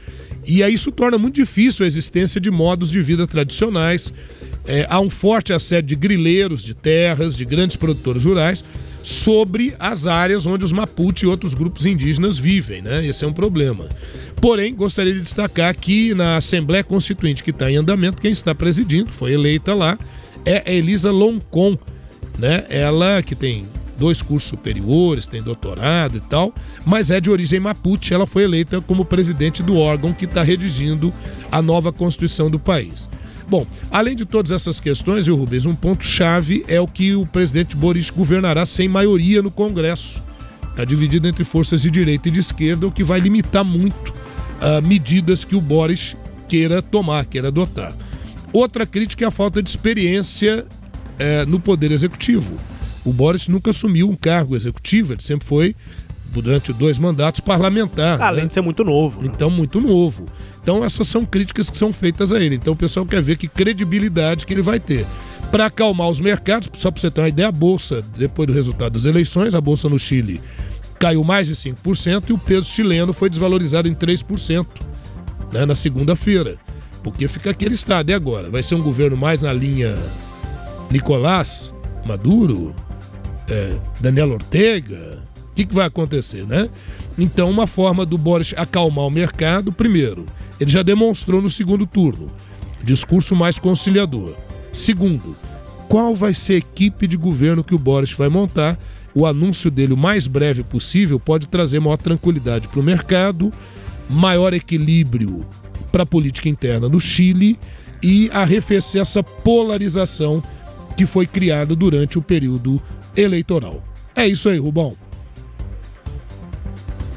E 0.46 0.64
aí 0.64 0.74
isso 0.74 0.92
torna 0.92 1.18
muito 1.18 1.36
difícil 1.36 1.84
a 1.84 1.88
existência 1.88 2.42
de 2.42 2.50
modos 2.50 2.92
de 2.92 3.02
vida 3.02 3.28
tradicionais. 3.28 4.12
É, 4.66 4.88
há 4.90 5.00
um 5.00 5.10
forte 5.10 5.54
assédio 5.54 5.90
de 5.90 5.96
grileiros, 5.96 6.64
de 6.64 6.74
terras, 6.74 7.36
de 7.36 7.46
grandes 7.46 7.76
produtores 7.76 8.24
rurais 8.24 8.64
sobre 9.04 9.76
as 9.80 10.08
áreas 10.08 10.46
onde 10.46 10.66
os 10.66 10.72
Mapuche 10.72 11.26
e 11.26 11.28
outros 11.28 11.54
grupos 11.54 11.86
indígenas 11.86 12.38
vivem, 12.38 12.82
né? 12.82 13.06
Esse 13.06 13.24
é 13.24 13.28
um 13.28 13.34
problema. 13.34 13.88
Porém, 14.42 14.74
gostaria 14.74 15.14
de 15.14 15.22
destacar 15.22 15.76
que 15.76 16.14
na 16.14 16.38
Assembleia 16.38 16.84
Constituinte 16.84 17.44
que 17.44 17.52
está 17.52 17.70
em 17.70 17.78
andamento, 17.78 18.22
quem 18.22 18.32
está 18.32 18.54
presidindo, 18.54 19.12
foi 19.12 19.34
eleita 19.34 19.74
lá, 19.74 19.98
é 20.46 20.64
a 20.66 20.72
Elisa 20.72 21.12
Loncon, 21.12 21.78
né? 22.38 22.66
Ela 22.70 23.22
que 23.22 23.36
tem 23.36 23.66
dois 24.00 24.22
cursos 24.22 24.50
superiores, 24.50 25.28
tem 25.28 25.44
doutorado 25.44 26.18
e 26.18 26.22
tal, 26.22 26.54
mas 26.86 27.12
é 27.12 27.20
de 27.20 27.30
origem 27.30 27.60
mapuche. 27.60 28.14
Ela 28.14 28.26
foi 28.26 28.44
eleita 28.44 28.80
como 28.82 29.04
presidente 29.04 29.62
do 29.62 29.78
órgão 29.78 30.14
que 30.14 30.26
está 30.26 30.42
redigindo 30.42 31.14
a 31.52 31.62
nova 31.62 31.92
Constituição 31.92 32.50
do 32.50 32.58
país. 32.58 33.10
Bom, 33.48 33.66
além 33.92 34.16
de 34.16 34.26
todas 34.26 34.52
essas 34.52 34.80
questões, 34.80 35.28
o 35.28 35.36
Rubens, 35.36 35.66
um 35.66 35.76
ponto-chave 35.76 36.64
é 36.68 36.80
o 36.80 36.88
que 36.88 37.16
o 37.16 37.26
presidente 37.26 37.76
Boris 37.76 38.10
governará 38.10 38.66
sem 38.66 38.88
maioria 38.88 39.42
no 39.42 39.52
Congresso. 39.52 40.22
Está 40.70 40.86
dividido 40.86 41.28
entre 41.28 41.44
forças 41.44 41.82
de 41.82 41.90
direita 41.90 42.30
e 42.30 42.32
de 42.32 42.40
esquerda, 42.40 42.88
o 42.88 42.92
que 42.92 43.04
vai 43.04 43.20
limitar 43.20 43.66
muito 43.66 44.12
uh, 44.12 44.88
medidas 44.88 45.44
que 45.44 45.56
o 45.56 45.62
Boris 45.62 46.16
queira 46.48 46.82
tomar, 46.82 47.26
queira 47.26 47.48
adotar. 47.48 47.92
Outra 48.54 48.86
crítica 48.86 49.26
é 49.26 49.28
a 49.28 49.32
falta 49.32 49.62
de 49.62 49.70
experiência 49.70 50.66
uh, 50.66 51.50
no 51.50 51.60
Poder 51.60 51.92
Executivo. 51.92 52.56
O 53.06 53.14
Boris 53.14 53.48
nunca 53.48 53.72
assumiu 53.72 54.10
um 54.10 54.16
cargo 54.16 54.56
executivo, 54.56 55.14
ele 55.14 55.22
sempre 55.22 55.48
foi, 55.48 55.76
durante 56.32 56.72
dois 56.74 56.98
mandatos, 56.98 57.40
parlamentar. 57.40 58.22
Além 58.22 58.44
né? 58.44 58.48
de 58.48 58.54
ser 58.54 58.62
muito 58.62 58.84
novo. 58.84 59.22
Né? 59.22 59.30
Então, 59.34 59.50
muito 59.50 59.80
novo. 59.82 60.26
Então, 60.62 60.84
essas 60.84 61.08
são 61.08 61.26
críticas 61.26 61.70
que 61.70 61.78
são 61.78 61.92
feitas 61.92 62.32
a 62.32 62.40
ele. 62.40 62.56
Então, 62.56 62.74
o 62.74 62.76
pessoal 62.76 63.06
quer 63.06 63.22
ver 63.22 63.38
que 63.38 63.48
credibilidade 63.48 64.46
que 64.46 64.54
ele 64.54 64.62
vai 64.62 64.80
ter. 64.80 65.06
Para 65.52 65.66
acalmar 65.66 66.10
os 66.10 66.20
mercados, 66.20 66.70
só 66.76 66.92
para 66.92 67.02
você 67.02 67.10
ter 67.10 67.22
uma 67.22 67.30
ideia, 67.30 67.48
a 67.48 67.52
Bolsa, 67.52 68.04
depois 68.16 68.48
do 68.48 68.54
resultado 68.54 68.94
das 68.94 69.06
eleições, 69.06 69.56
a 69.56 69.62
Bolsa 69.62 69.90
no 69.90 69.98
Chile 69.98 70.40
caiu 71.00 71.24
mais 71.24 71.48
de 71.48 71.56
5% 71.56 72.30
e 72.30 72.34
o 72.34 72.38
peso 72.38 72.70
chileno 72.70 73.14
foi 73.14 73.30
desvalorizado 73.30 73.88
em 73.88 73.96
3% 73.96 74.68
né, 75.52 75.66
na 75.66 75.74
segunda-feira. 75.74 76.58
Porque 77.02 77.28
fica 77.28 77.50
aquele 77.50 77.74
estado. 77.74 78.10
E 78.10 78.14
agora? 78.14 78.50
Vai 78.50 78.62
ser 78.62 78.76
um 78.76 78.82
governo 78.84 79.16
mais 79.16 79.42
na 79.42 79.54
linha 79.54 79.98
Nicolás 80.92 81.74
Maduro? 82.06 82.76
É, 83.50 83.76
Daniel 84.00 84.32
Ortega, 84.32 85.20
o 85.52 85.56
que, 85.56 85.66
que 85.66 85.76
vai 85.76 85.88
acontecer, 85.88 86.46
né? 86.46 86.70
Então, 87.18 87.50
uma 87.50 87.68
forma 87.68 88.06
do 88.06 88.18
Boris 88.18 88.54
acalmar 88.56 89.06
o 89.06 89.12
mercado, 89.12 89.72
primeiro, 89.72 90.26
ele 90.60 90.70
já 90.70 90.84
demonstrou 90.84 91.42
no 91.42 91.50
segundo 91.50 91.86
turno, 91.86 92.32
discurso 92.84 93.36
mais 93.36 93.60
conciliador. 93.60 94.34
Segundo, 94.72 95.36
qual 95.90 96.14
vai 96.14 96.36
ser 96.36 96.54
a 96.54 96.58
equipe 96.58 97.08
de 97.08 97.18
governo 97.18 97.64
que 97.64 97.74
o 97.74 97.80
Boris 97.80 98.12
vai 98.14 98.30
montar. 98.30 98.78
O 99.14 99.26
anúncio 99.26 99.72
dele 99.72 99.92
o 99.92 99.98
mais 99.98 100.28
breve 100.28 100.62
possível 100.62 101.20
pode 101.20 101.48
trazer 101.48 101.80
maior 101.80 101.98
tranquilidade 101.98 102.68
para 102.68 102.80
o 102.80 102.84
mercado, 102.84 103.52
maior 104.08 104.54
equilíbrio 104.54 105.44
para 105.92 106.04
a 106.04 106.06
política 106.06 106.48
interna 106.48 106.88
no 106.88 107.00
Chile 107.00 107.58
e 108.04 108.30
arrefecer 108.32 109.02
essa 109.02 109.24
polarização 109.24 110.44
que 110.96 111.08
foi 111.08 111.26
criada 111.26 111.76
durante 111.76 112.20
o 112.20 112.22
período 112.22 112.80
eleitoral. 113.16 113.82
É 114.16 114.28
isso 114.28 114.50
aí, 114.50 114.58
Rubão. 114.58 114.96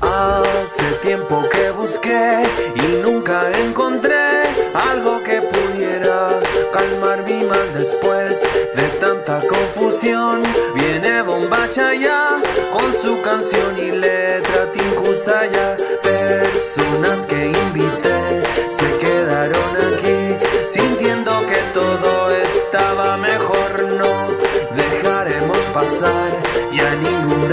Hace 0.01 0.83
tiempo 1.01 1.43
que 1.49 1.71
busqué 1.71 2.43
y 2.75 3.03
nunca 3.05 3.51
encontré 3.65 4.43
algo 4.75 5.23
que 5.23 5.41
pudiera 5.41 6.41
calmar 6.73 7.23
mi 7.25 7.45
mal 7.45 7.73
después 7.73 8.43
de 8.75 8.89
tanta 9.01 9.41
confusión. 9.47 10.43
Viene 10.75 11.23
Bombacha 11.23 11.95
ya 11.95 12.41
con 12.73 12.93
su 13.01 13.23
canción 13.23 13.79
y 13.79 13.93
letra 13.93 14.73
Tinkusaya. 14.73 15.77
Personas 16.03 17.25
que 17.27 17.47
invité 17.47 18.43
se 18.71 18.99
quedaron 18.99 19.77
aquí 19.89 20.37
sintiendo 20.67 21.33
que 21.47 21.59
todo 21.73 22.31
estaba 22.31 23.17
mejor. 23.19 23.52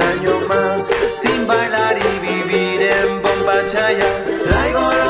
Año 0.10 0.39
más 0.47 0.88
sin 1.16 1.45
bailar 1.47 1.97
y 1.97 2.20
vivir 2.28 2.82
en 2.82 3.22
Bombachaya. 3.22 4.10
Traigo 4.45 4.91
lo 5.01 5.09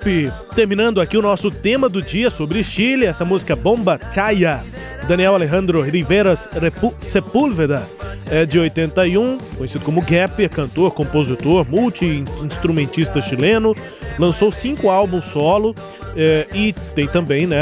Gap, 0.00 0.32
terminando 0.54 1.00
aqui 1.00 1.16
o 1.16 1.22
nosso 1.22 1.50
tema 1.50 1.88
do 1.88 2.00
dia 2.00 2.30
sobre 2.30 2.62
Chile, 2.62 3.04
essa 3.04 3.24
música 3.24 3.54
Bomba 3.54 4.00
Chaya, 4.12 4.64
Daniel 5.06 5.34
Alejandro 5.34 5.82
Riveras 5.82 6.48
Repu- 6.58 6.94
Sepúlveda, 7.00 7.82
é 8.30 8.46
de 8.46 8.58
81, 8.58 9.36
conhecido 9.58 9.84
como 9.84 10.00
Gap, 10.00 10.42
é 10.42 10.48
cantor, 10.48 10.92
compositor, 10.92 11.66
multi-instrumentista 11.68 13.20
chileno, 13.20 13.76
lançou 14.18 14.50
cinco 14.50 14.88
álbuns 14.88 15.24
solo 15.24 15.74
é, 16.16 16.46
e 16.54 16.72
tem 16.94 17.06
também 17.06 17.46
né, 17.46 17.58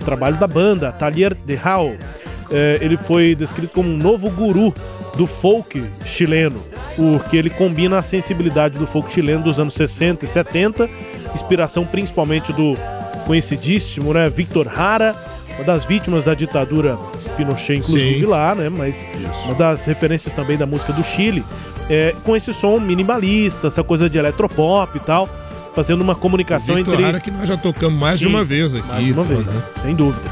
o 0.00 0.04
trabalho 0.04 0.36
da 0.36 0.46
banda, 0.46 0.92
Talier 0.92 1.34
de 1.34 1.58
Hau. 1.62 1.94
É, 2.52 2.78
ele 2.80 2.96
foi 2.96 3.34
descrito 3.34 3.72
como 3.72 3.90
um 3.90 3.96
novo 3.96 4.30
guru 4.30 4.72
do 5.16 5.26
folk 5.26 5.84
chileno, 6.04 6.60
porque 6.96 7.36
ele 7.36 7.50
combina 7.50 7.98
a 7.98 8.02
sensibilidade 8.02 8.78
do 8.78 8.86
folk 8.86 9.12
chileno 9.12 9.42
dos 9.42 9.58
anos 9.58 9.74
60 9.74 10.24
e 10.24 10.28
70, 10.28 10.88
inspiração 11.34 11.84
principalmente 11.84 12.52
do 12.52 12.76
conhecidíssimo 13.26 14.12
né, 14.12 14.28
Victor 14.28 14.68
Hara, 14.68 15.14
uma 15.56 15.64
das 15.64 15.84
vítimas 15.84 16.24
da 16.24 16.34
ditadura 16.34 16.98
Pinochet, 17.36 17.78
inclusive 17.78 18.20
Sim. 18.20 18.26
lá, 18.26 18.54
né? 18.54 18.68
Mas 18.68 19.06
uma 19.44 19.54
das 19.54 19.84
referências 19.84 20.32
também 20.32 20.56
da 20.56 20.66
música 20.66 20.92
do 20.92 21.02
Chile, 21.02 21.44
é, 21.88 22.14
com 22.24 22.34
esse 22.34 22.52
som 22.52 22.78
minimalista, 22.78 23.68
essa 23.68 23.82
coisa 23.84 24.08
de 24.10 24.18
eletropop 24.18 24.96
e 24.96 25.00
tal, 25.00 25.28
fazendo 25.74 26.00
uma 26.00 26.14
comunicação 26.14 26.74
Victor 26.74 26.94
entre 26.94 27.06
Hara 27.06 27.20
que 27.20 27.30
nós 27.30 27.48
já 27.48 27.56
tocamos 27.56 27.98
mais 27.98 28.18
de 28.18 28.26
Sim, 28.26 28.32
uma 28.32 28.44
vez 28.44 28.74
aqui. 28.74 28.86
mais 28.88 29.06
de 29.06 29.12
uma 29.12 29.24
vez, 29.24 29.46
né? 29.46 29.62
sem 29.76 29.94
dúvida. 29.94 30.28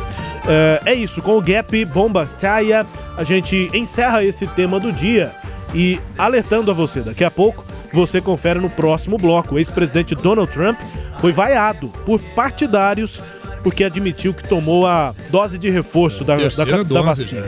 É, 0.46 0.82
é 0.86 0.94
isso, 0.94 1.22
com 1.22 1.36
o 1.36 1.40
Gap, 1.40 1.84
Bomba 1.84 2.28
Chaya, 2.40 2.84
a 3.16 3.22
gente 3.22 3.70
encerra 3.72 4.24
esse 4.24 4.46
tema 4.48 4.80
do 4.80 4.92
dia 4.92 5.30
e 5.72 6.00
alertando 6.18 6.70
a 6.70 6.74
você, 6.74 7.00
daqui 7.00 7.22
a 7.22 7.30
pouco 7.30 7.64
você 7.92 8.20
confere 8.20 8.58
no 8.58 8.70
próximo 8.70 9.16
bloco. 9.16 9.54
O 9.54 9.58
ex-presidente 9.58 10.14
Donald 10.14 10.50
Trump 10.50 10.78
foi 11.20 11.32
vaiado 11.32 11.88
por 12.04 12.20
partidários 12.34 13.22
porque 13.62 13.84
admitiu 13.84 14.34
que 14.34 14.46
tomou 14.48 14.86
a 14.86 15.14
dose 15.30 15.56
de 15.56 15.70
reforço 15.70 16.24
da, 16.24 16.36
da, 16.36 16.64
da 16.64 16.82
dose 16.82 17.02
vacina. 17.02 17.46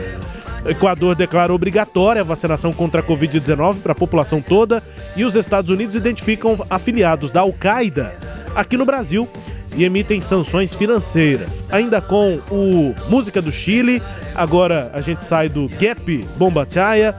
O 0.65 0.69
Equador 0.69 1.15
declara 1.15 1.53
obrigatória 1.53 2.21
a 2.21 2.25
vacinação 2.25 2.73
contra 2.73 3.01
a 3.01 3.03
Covid-19 3.03 3.81
para 3.83 3.91
a 3.91 3.95
população 3.95 4.41
toda 4.41 4.81
e 5.15 5.23
os 5.23 5.35
Estados 5.35 5.69
Unidos 5.69 5.95
identificam 5.95 6.57
afiliados 6.69 7.31
da 7.31 7.41
Al-Qaeda 7.41 8.15
aqui 8.55 8.75
no 8.75 8.85
Brasil 8.85 9.27
e 9.75 9.83
emitem 9.83 10.21
sanções 10.21 10.73
financeiras. 10.73 11.65
Ainda 11.69 12.01
com 12.01 12.39
o 12.49 12.95
Música 13.09 13.41
do 13.41 13.51
Chile, 13.51 14.01
agora 14.33 14.89
a 14.93 15.01
gente 15.01 15.23
sai 15.23 15.49
do 15.49 15.67
Gap 15.67 16.25
Bomba 16.37 16.65
Chaya, 16.67 17.15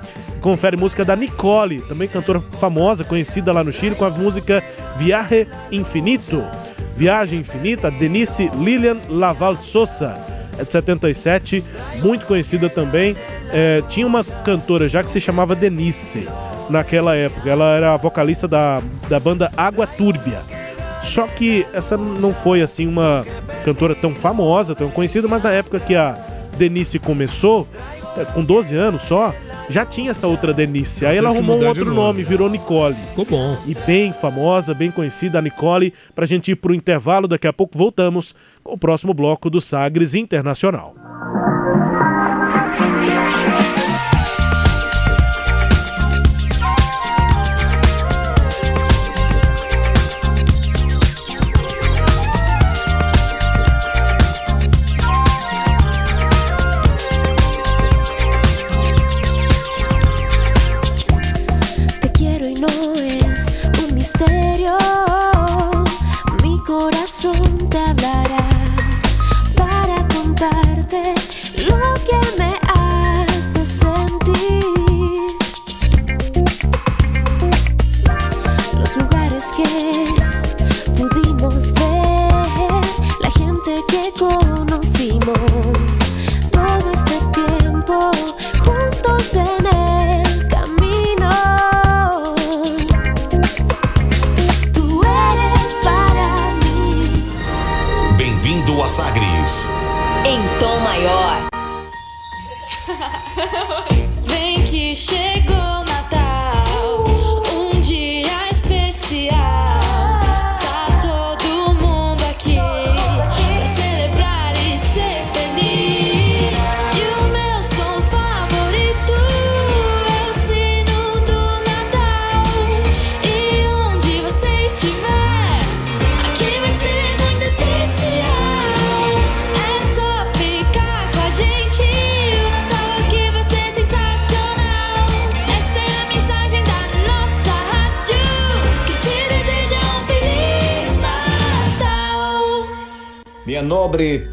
confere 0.46 0.76
música 0.76 1.04
da 1.04 1.16
Nicole, 1.16 1.80
também 1.80 2.06
cantora 2.06 2.40
famosa, 2.40 3.02
conhecida 3.02 3.50
lá 3.50 3.64
no 3.64 3.72
Chile, 3.72 3.96
com 3.96 4.04
a 4.04 4.10
música 4.10 4.62
Viaje 4.96 5.48
Infinito. 5.72 6.40
Viagem 6.96 7.40
Infinita, 7.40 7.90
Denise 7.90 8.48
Lilian 8.54 8.98
Laval 9.08 9.56
Sosa 9.56 10.16
é 10.56 10.62
de 10.62 10.70
77, 10.70 11.64
muito 11.96 12.26
conhecida 12.26 12.70
também. 12.70 13.16
É, 13.52 13.82
tinha 13.88 14.06
uma 14.06 14.22
cantora 14.22 14.86
já 14.86 15.02
que 15.02 15.10
se 15.10 15.18
chamava 15.20 15.56
Denise 15.56 16.28
naquela 16.70 17.16
época. 17.16 17.50
Ela 17.50 17.76
era 17.76 17.94
a 17.94 17.96
vocalista 17.96 18.46
da, 18.46 18.80
da 19.08 19.18
banda 19.18 19.50
Água 19.56 19.84
Túrbia. 19.84 20.42
Só 21.02 21.26
que 21.26 21.66
essa 21.72 21.96
não 21.96 22.32
foi 22.32 22.62
assim 22.62 22.86
uma 22.86 23.26
cantora 23.64 23.96
tão 23.96 24.14
famosa, 24.14 24.76
tão 24.76 24.90
conhecida, 24.92 25.26
mas 25.26 25.42
na 25.42 25.50
época 25.50 25.80
que 25.80 25.96
a 25.96 26.16
Denise 26.56 27.00
começou, 27.00 27.66
é, 28.16 28.24
com 28.26 28.44
12 28.44 28.76
anos 28.76 29.02
só, 29.02 29.34
já 29.68 29.84
tinha 29.84 30.10
essa 30.10 30.26
outra 30.26 30.52
Denise. 30.52 31.04
Aí 31.06 31.16
ela 31.16 31.30
arrumou 31.30 31.60
um 31.60 31.66
outro 31.66 31.84
nome. 31.84 31.96
nome, 31.96 32.22
virou 32.22 32.48
Nicole. 32.48 32.96
Ficou 33.10 33.24
bom. 33.24 33.56
E 33.66 33.74
bem 33.86 34.12
famosa, 34.12 34.74
bem 34.74 34.90
conhecida, 34.90 35.38
a 35.38 35.42
Nicole. 35.42 35.92
Pra 36.14 36.26
gente 36.26 36.50
ir 36.50 36.56
pro 36.56 36.74
intervalo, 36.74 37.28
daqui 37.28 37.46
a 37.46 37.52
pouco 37.52 37.76
voltamos 37.76 38.34
com 38.62 38.74
o 38.74 38.78
próximo 38.78 39.12
bloco 39.12 39.50
do 39.50 39.60
Sagres 39.60 40.14
Internacional. 40.14 41.05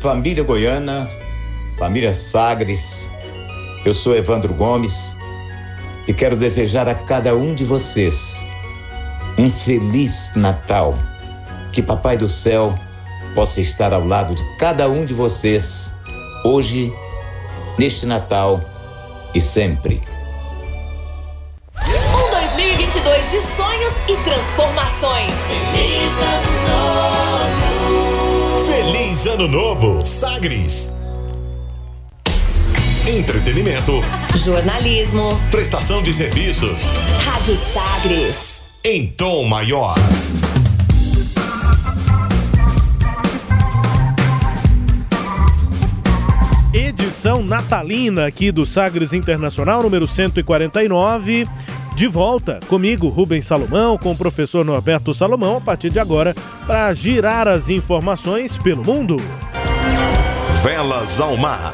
Família 0.03 0.43
goiana, 0.43 1.09
família 1.79 2.11
Sagres, 2.11 3.09
eu 3.85 3.93
sou 3.93 4.13
Evandro 4.13 4.53
Gomes 4.53 5.15
e 6.09 6.13
quero 6.13 6.35
desejar 6.35 6.89
a 6.89 6.93
cada 6.93 7.33
um 7.33 7.55
de 7.55 7.63
vocês 7.63 8.45
um 9.37 9.49
feliz 9.49 10.29
Natal. 10.35 10.99
Que 11.71 11.81
Papai 11.81 12.17
do 12.17 12.27
Céu 12.27 12.77
possa 13.33 13.61
estar 13.61 13.93
ao 13.93 14.05
lado 14.05 14.35
de 14.35 14.43
cada 14.57 14.89
um 14.89 15.05
de 15.05 15.13
vocês, 15.13 15.97
hoje, 16.43 16.93
neste 17.79 18.05
Natal 18.05 18.61
e 19.33 19.39
sempre. 19.39 20.03
Sagres. 30.43 30.93
Entretenimento, 33.07 33.93
Jornalismo. 34.35 35.39
prestação 35.49 36.03
de 36.03 36.11
serviços 36.11 36.91
Rádio 37.23 37.55
Sagres. 37.55 38.61
em 38.83 39.07
tom 39.07 39.45
maior. 39.45 39.95
Edição 46.73 47.41
natalina 47.43 48.27
aqui 48.27 48.51
do 48.51 48.65
Sagres 48.65 49.13
Internacional, 49.13 49.81
número 49.81 50.05
149. 50.05 51.47
De 51.95 52.07
volta 52.07 52.59
comigo, 52.67 53.07
Rubens 53.07 53.45
Salomão, 53.45 53.97
com 53.97 54.11
o 54.11 54.17
professor 54.17 54.65
Norberto 54.65 55.13
Salomão, 55.13 55.55
a 55.55 55.61
partir 55.61 55.89
de 55.89 55.99
agora, 55.99 56.35
para 56.67 56.93
girar 56.93 57.47
as 57.47 57.69
informações 57.69 58.57
pelo 58.57 58.83
mundo. 58.83 59.15
Velas 60.63 61.19
ao 61.19 61.35
mar. 61.35 61.73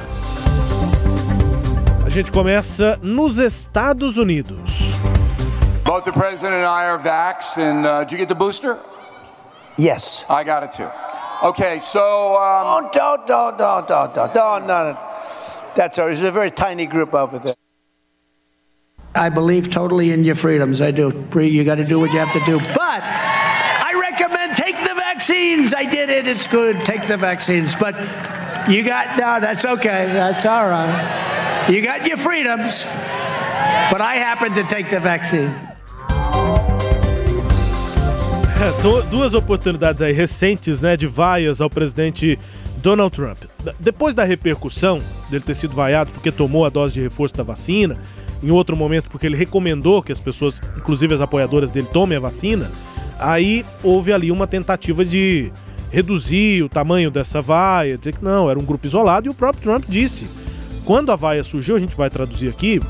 A 2.03 2.09
gente 2.09 2.31
começa 2.31 2.97
nos 3.03 3.37
Estados 3.37 4.17
Unidos. 4.17 4.89
Both 5.83 6.05
the 6.05 6.11
president 6.11 6.55
and 6.55 6.65
I 6.65 6.85
are 6.87 6.97
vaxxed, 6.97 7.59
and 7.59 7.85
uh, 7.85 8.03
did 8.03 8.13
you 8.13 8.17
get 8.17 8.27
the 8.29 8.33
booster? 8.33 8.79
Yes. 9.77 10.25
I 10.27 10.43
got 10.43 10.63
it 10.63 10.71
too. 10.71 10.89
Okay, 11.43 11.79
so. 11.79 12.35
Um, 12.35 12.65
Oh, 12.65 12.89
don't, 12.91 13.27
don't, 13.27 13.57
don't, 13.59 13.87
don't, 13.87 14.13
don't, 14.15 14.33
don't, 14.33 14.65
no, 14.65 14.93
no. 14.93 14.97
That's 15.75 15.99
all. 15.99 16.07
There's 16.07 16.23
a 16.23 16.31
very 16.31 16.49
tiny 16.49 16.87
group 16.87 17.13
over 17.13 17.37
there. 17.37 17.53
I 19.13 19.29
believe 19.29 19.69
totally 19.69 20.11
in 20.11 20.23
your 20.23 20.33
freedoms. 20.35 20.81
I 20.81 20.89
do. 20.89 21.11
Bree, 21.11 21.49
You 21.49 21.63
got 21.63 21.75
to 21.75 21.85
do 21.85 21.99
what 21.99 22.11
you 22.11 22.17
have 22.17 22.33
to 22.33 22.43
do. 22.43 22.57
But 22.73 23.03
I 23.03 23.91
recommend 24.01 24.55
take 24.55 24.77
the 24.77 24.95
vaccines. 24.95 25.75
I 25.75 25.83
did 25.83 26.09
it. 26.09 26.27
It's 26.27 26.47
good. 26.47 26.83
Take 26.85 27.07
the 27.07 27.17
vaccines. 27.17 27.75
But 27.75 27.93
you 28.69 28.83
got, 28.83 29.17
no, 29.17 29.39
that's 29.39 29.65
okay. 29.65 30.05
That's 30.13 30.45
all 30.45 30.67
right. 30.69 31.67
You 31.69 31.81
got 31.81 32.07
your 32.07 32.17
freedoms. 32.17 32.85
But 33.91 34.01
I 34.01 34.15
happen 34.15 34.53
to 34.53 34.63
take 34.63 34.89
the 34.89 34.99
vaccine. 34.99 35.51
É, 38.61 38.81
du- 38.81 39.03
duas 39.03 39.33
oportunidades 39.33 40.01
aí 40.01 40.11
recentes, 40.11 40.81
né, 40.81 40.97
de 40.97 41.07
vaias 41.07 41.61
ao 41.61 41.69
presidente 41.69 42.37
Donald 42.77 43.15
Trump. 43.15 43.37
Depois 43.79 44.13
da 44.13 44.23
repercussão 44.25 45.01
dele 45.29 45.43
ter 45.43 45.53
sido 45.53 45.73
vaiado 45.73 46.11
porque 46.11 46.31
tomou 46.31 46.65
a 46.65 46.69
dose 46.69 46.93
de 46.93 47.01
reforço 47.01 47.35
da 47.35 47.43
vacina, 47.43 47.97
em 48.43 48.51
outro 48.51 48.75
momento 48.75 49.09
porque 49.09 49.25
ele 49.25 49.37
recomendou 49.37 50.03
que 50.03 50.11
as 50.11 50.19
pessoas, 50.19 50.61
inclusive 50.77 51.13
as 51.13 51.21
apoiadoras 51.21 51.71
dele, 51.71 51.87
tomem 51.91 52.17
a 52.17 52.21
vacina, 52.21 52.69
aí 53.17 53.65
houve 53.81 54.11
ali 54.11 54.29
uma 54.29 54.45
tentativa 54.45 55.05
de 55.05 55.51
reduzir 55.91 56.63
o 56.63 56.69
tamanho 56.69 57.09
dessa 57.09 57.41
vaia, 57.41 57.97
dizer 57.97 58.13
que 58.13 58.23
não, 58.23 58.49
era 58.49 58.59
um 58.59 58.63
grupo 58.63 58.85
isolado, 58.85 59.27
e 59.27 59.29
o 59.29 59.33
próprio 59.33 59.63
Trump 59.63 59.85
disse 59.87 60.27
quando 60.89 61.11
a 61.11 61.15
vaia 61.15 61.43
surgiu, 61.43 61.75
a 61.75 61.79
gente 61.79 61.95
vai 61.95 62.09
traduzir 62.09 62.49
aqui, 62.49 62.81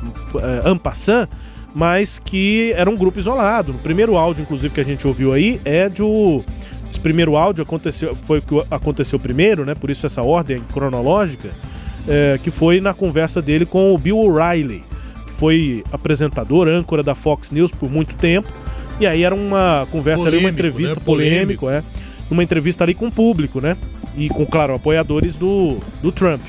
é, 0.63 0.71
en 0.71 0.77
passant, 0.77 1.27
mas 1.75 2.17
que 2.17 2.71
era 2.77 2.89
um 2.89 2.95
grupo 2.95 3.19
isolado. 3.19 3.73
No 3.73 3.79
primeiro 3.79 4.15
áudio, 4.15 4.41
inclusive, 4.41 4.73
que 4.73 4.79
a 4.79 4.85
gente 4.85 5.05
ouviu 5.05 5.33
aí, 5.33 5.59
é 5.65 5.89
de 5.89 6.01
o. 6.01 6.41
Esse 6.89 6.99
primeiro 7.01 7.35
áudio 7.35 7.61
aconteceu, 7.61 8.15
foi 8.15 8.39
o 8.39 8.41
que 8.41 8.63
aconteceu 8.71 9.19
primeiro, 9.19 9.65
né? 9.65 9.75
Por 9.75 9.89
isso 9.89 10.05
essa 10.05 10.23
ordem 10.23 10.61
cronológica, 10.73 11.49
é, 12.07 12.39
que 12.41 12.49
foi 12.49 12.79
na 12.79 12.93
conversa 12.93 13.41
dele 13.41 13.65
com 13.65 13.93
o 13.93 13.97
Bill 13.97 14.17
O'Reilly, 14.17 14.81
que 15.27 15.33
foi 15.33 15.83
apresentador, 15.91 16.69
âncora 16.69 17.03
da 17.03 17.13
Fox 17.13 17.51
News 17.51 17.69
por 17.69 17.91
muito 17.91 18.15
tempo. 18.15 18.47
E 18.97 19.05
aí 19.05 19.23
era 19.23 19.35
uma 19.35 19.85
conversa 19.91 20.29
ali, 20.29 20.37
uma 20.37 20.43
Polêmico, 20.43 20.57
entrevista 20.57 20.95
né? 20.95 21.01
polêmico, 21.05 21.69
é. 21.69 21.83
Uma 22.29 22.43
entrevista 22.43 22.83
ali 22.83 22.93
com 22.93 23.07
o 23.07 23.11
público, 23.11 23.59
né? 23.59 23.75
E 24.15 24.29
com, 24.29 24.45
claro, 24.45 24.75
apoiadores 24.75 25.35
do, 25.35 25.79
do 26.01 26.11
Trump. 26.11 26.41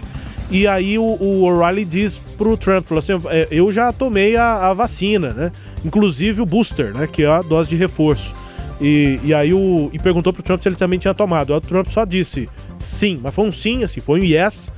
E 0.51 0.67
aí 0.67 0.99
o, 0.99 1.03
o 1.03 1.43
O'Reilly 1.45 1.85
diz 1.85 2.19
pro 2.37 2.57
Trump, 2.57 2.85
falou 2.85 2.99
assim, 2.99 3.13
"É, 3.29 3.47
eu 3.51 3.71
já 3.71 3.93
tomei 3.93 4.37
a, 4.37 4.69
a 4.69 4.75
vacina, 4.75 5.31
né? 5.31 5.53
Inclusive 5.85 6.43
o 6.43 6.47
booster, 6.47 6.93
né? 6.97 7.07
Que 7.07 7.23
é 7.23 7.29
a 7.29 7.41
dose 7.41 7.71
de 7.71 7.77
reforço. 7.77 8.35
E, 8.81 9.21
e 9.23 9.35
aí 9.35 9.53
o. 9.53 9.91
E 9.93 9.99
perguntou 9.99 10.33
pro 10.33 10.43
Trump 10.43 10.63
se 10.63 10.69
ele 10.69 10.77
também 10.77 10.99
tinha 10.99 11.15
tomado. 11.15 11.55
O 11.55 11.61
Trump 11.61 11.87
só 11.89 12.05
disse 12.05 12.49
sim, 12.79 13.21
mas 13.23 13.35
foi 13.35 13.45
um 13.47 13.53
sim, 13.53 13.85
assim, 13.85 14.01
foi 14.01 14.21
um 14.21 14.25
yes 14.25 14.73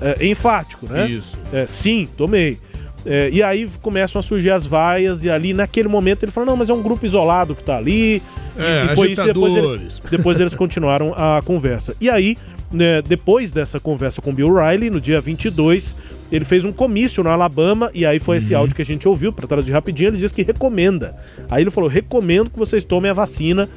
é, 0.00 0.26
enfático, 0.26 0.86
né? 0.86 1.08
Isso. 1.08 1.36
É, 1.52 1.66
sim, 1.66 2.08
tomei. 2.16 2.58
É, 3.06 3.30
e 3.30 3.42
aí 3.42 3.68
começam 3.80 4.18
a 4.18 4.22
surgir 4.22 4.50
as 4.50 4.66
vaias, 4.66 5.24
e 5.24 5.30
ali 5.30 5.54
naquele 5.54 5.88
momento 5.88 6.22
ele 6.24 6.32
falou: 6.32 6.48
não, 6.50 6.56
mas 6.56 6.68
é 6.68 6.74
um 6.74 6.82
grupo 6.82 7.04
isolado 7.06 7.54
que 7.54 7.62
tá 7.62 7.76
ali. 7.76 8.16
E- 8.16 8.22
É, 8.58 8.86
e 8.86 8.94
foi 8.96 9.12
isso, 9.12 9.22
e 9.22 9.24
depois 9.26 9.54
eles, 9.56 10.00
depois 10.10 10.40
eles 10.40 10.54
continuaram 10.54 11.14
a 11.16 11.40
conversa. 11.44 11.94
E 12.00 12.10
aí, 12.10 12.36
né, 12.72 13.00
depois 13.00 13.52
dessa 13.52 13.78
conversa 13.78 14.20
com 14.20 14.34
Bill 14.34 14.52
Riley, 14.52 14.90
no 14.90 15.00
dia 15.00 15.20
22, 15.20 15.94
ele 16.30 16.44
fez 16.44 16.64
um 16.64 16.72
comício 16.72 17.22
no 17.22 17.30
Alabama, 17.30 17.88
e 17.94 18.04
aí 18.04 18.18
foi 18.18 18.38
esse 18.38 18.52
Uhum. 18.52 18.60
áudio 18.60 18.74
que 18.74 18.82
a 18.82 18.84
gente 18.84 19.06
ouviu, 19.08 19.32
para 19.32 19.46
traduzir 19.46 19.70
rapidinho, 19.72 20.10
ele 20.10 20.16
diz 20.18 20.32
que 20.32 20.42
recomenda. 20.42 21.14
Aí 21.48 21.62
ele 21.62 21.70
falou: 21.70 21.88
recomendo 21.88 22.50
que 22.50 22.58
vocês 22.58 22.82
tomem 22.84 23.10
a 23.10 23.14
vacina. 23.14 23.68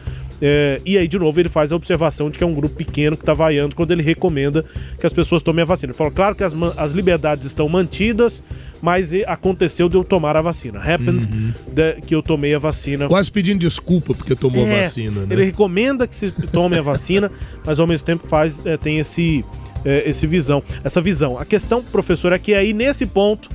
É, 0.41 0.81
e 0.83 0.97
aí, 0.97 1.07
de 1.07 1.19
novo, 1.19 1.39
ele 1.39 1.49
faz 1.49 1.71
a 1.71 1.75
observação 1.75 2.29
de 2.29 2.37
que 2.37 2.43
é 2.43 2.47
um 2.47 2.53
grupo 2.53 2.75
pequeno 2.75 3.15
que 3.15 3.23
tá 3.23 3.33
vaiando 3.33 3.75
quando 3.75 3.91
ele 3.91 4.01
recomenda 4.01 4.65
que 4.99 5.05
as 5.05 5.13
pessoas 5.13 5.43
tomem 5.43 5.61
a 5.61 5.65
vacina. 5.65 5.91
Ele 5.91 5.97
falou, 5.97 6.11
claro 6.11 6.33
que 6.35 6.43
as, 6.43 6.53
as 6.77 6.91
liberdades 6.93 7.45
estão 7.45 7.69
mantidas, 7.69 8.43
mas 8.81 9.13
aconteceu 9.27 9.87
de 9.87 9.95
eu 9.95 10.03
tomar 10.03 10.35
a 10.35 10.41
vacina. 10.41 10.79
Happened 10.79 11.27
de- 11.71 12.01
que 12.05 12.15
eu 12.15 12.23
tomei 12.23 12.55
a 12.55 12.59
vacina. 12.59 13.07
Quase 13.07 13.31
pedindo 13.31 13.59
desculpa 13.59 14.15
porque 14.15 14.35
tomou 14.35 14.65
É, 14.65 14.83
vacina, 14.83 15.21
né? 15.21 15.27
Ele 15.29 15.45
recomenda 15.45 16.07
que 16.07 16.15
se 16.15 16.31
tome 16.31 16.77
a 16.77 16.81
vacina, 16.81 17.31
mas 17.63 17.79
ao 17.79 17.85
mesmo 17.85 18.05
tempo 18.05 18.27
faz 18.27 18.65
é, 18.65 18.77
tem 18.77 18.97
esse, 18.97 19.45
é, 19.85 20.09
esse 20.09 20.25
visão, 20.25 20.63
essa 20.83 20.99
visão. 20.99 21.37
A 21.37 21.45
questão, 21.45 21.83
professor, 21.83 22.33
é 22.33 22.39
que 22.39 22.55
aí 22.55 22.73
nesse 22.73 23.05
ponto 23.05 23.47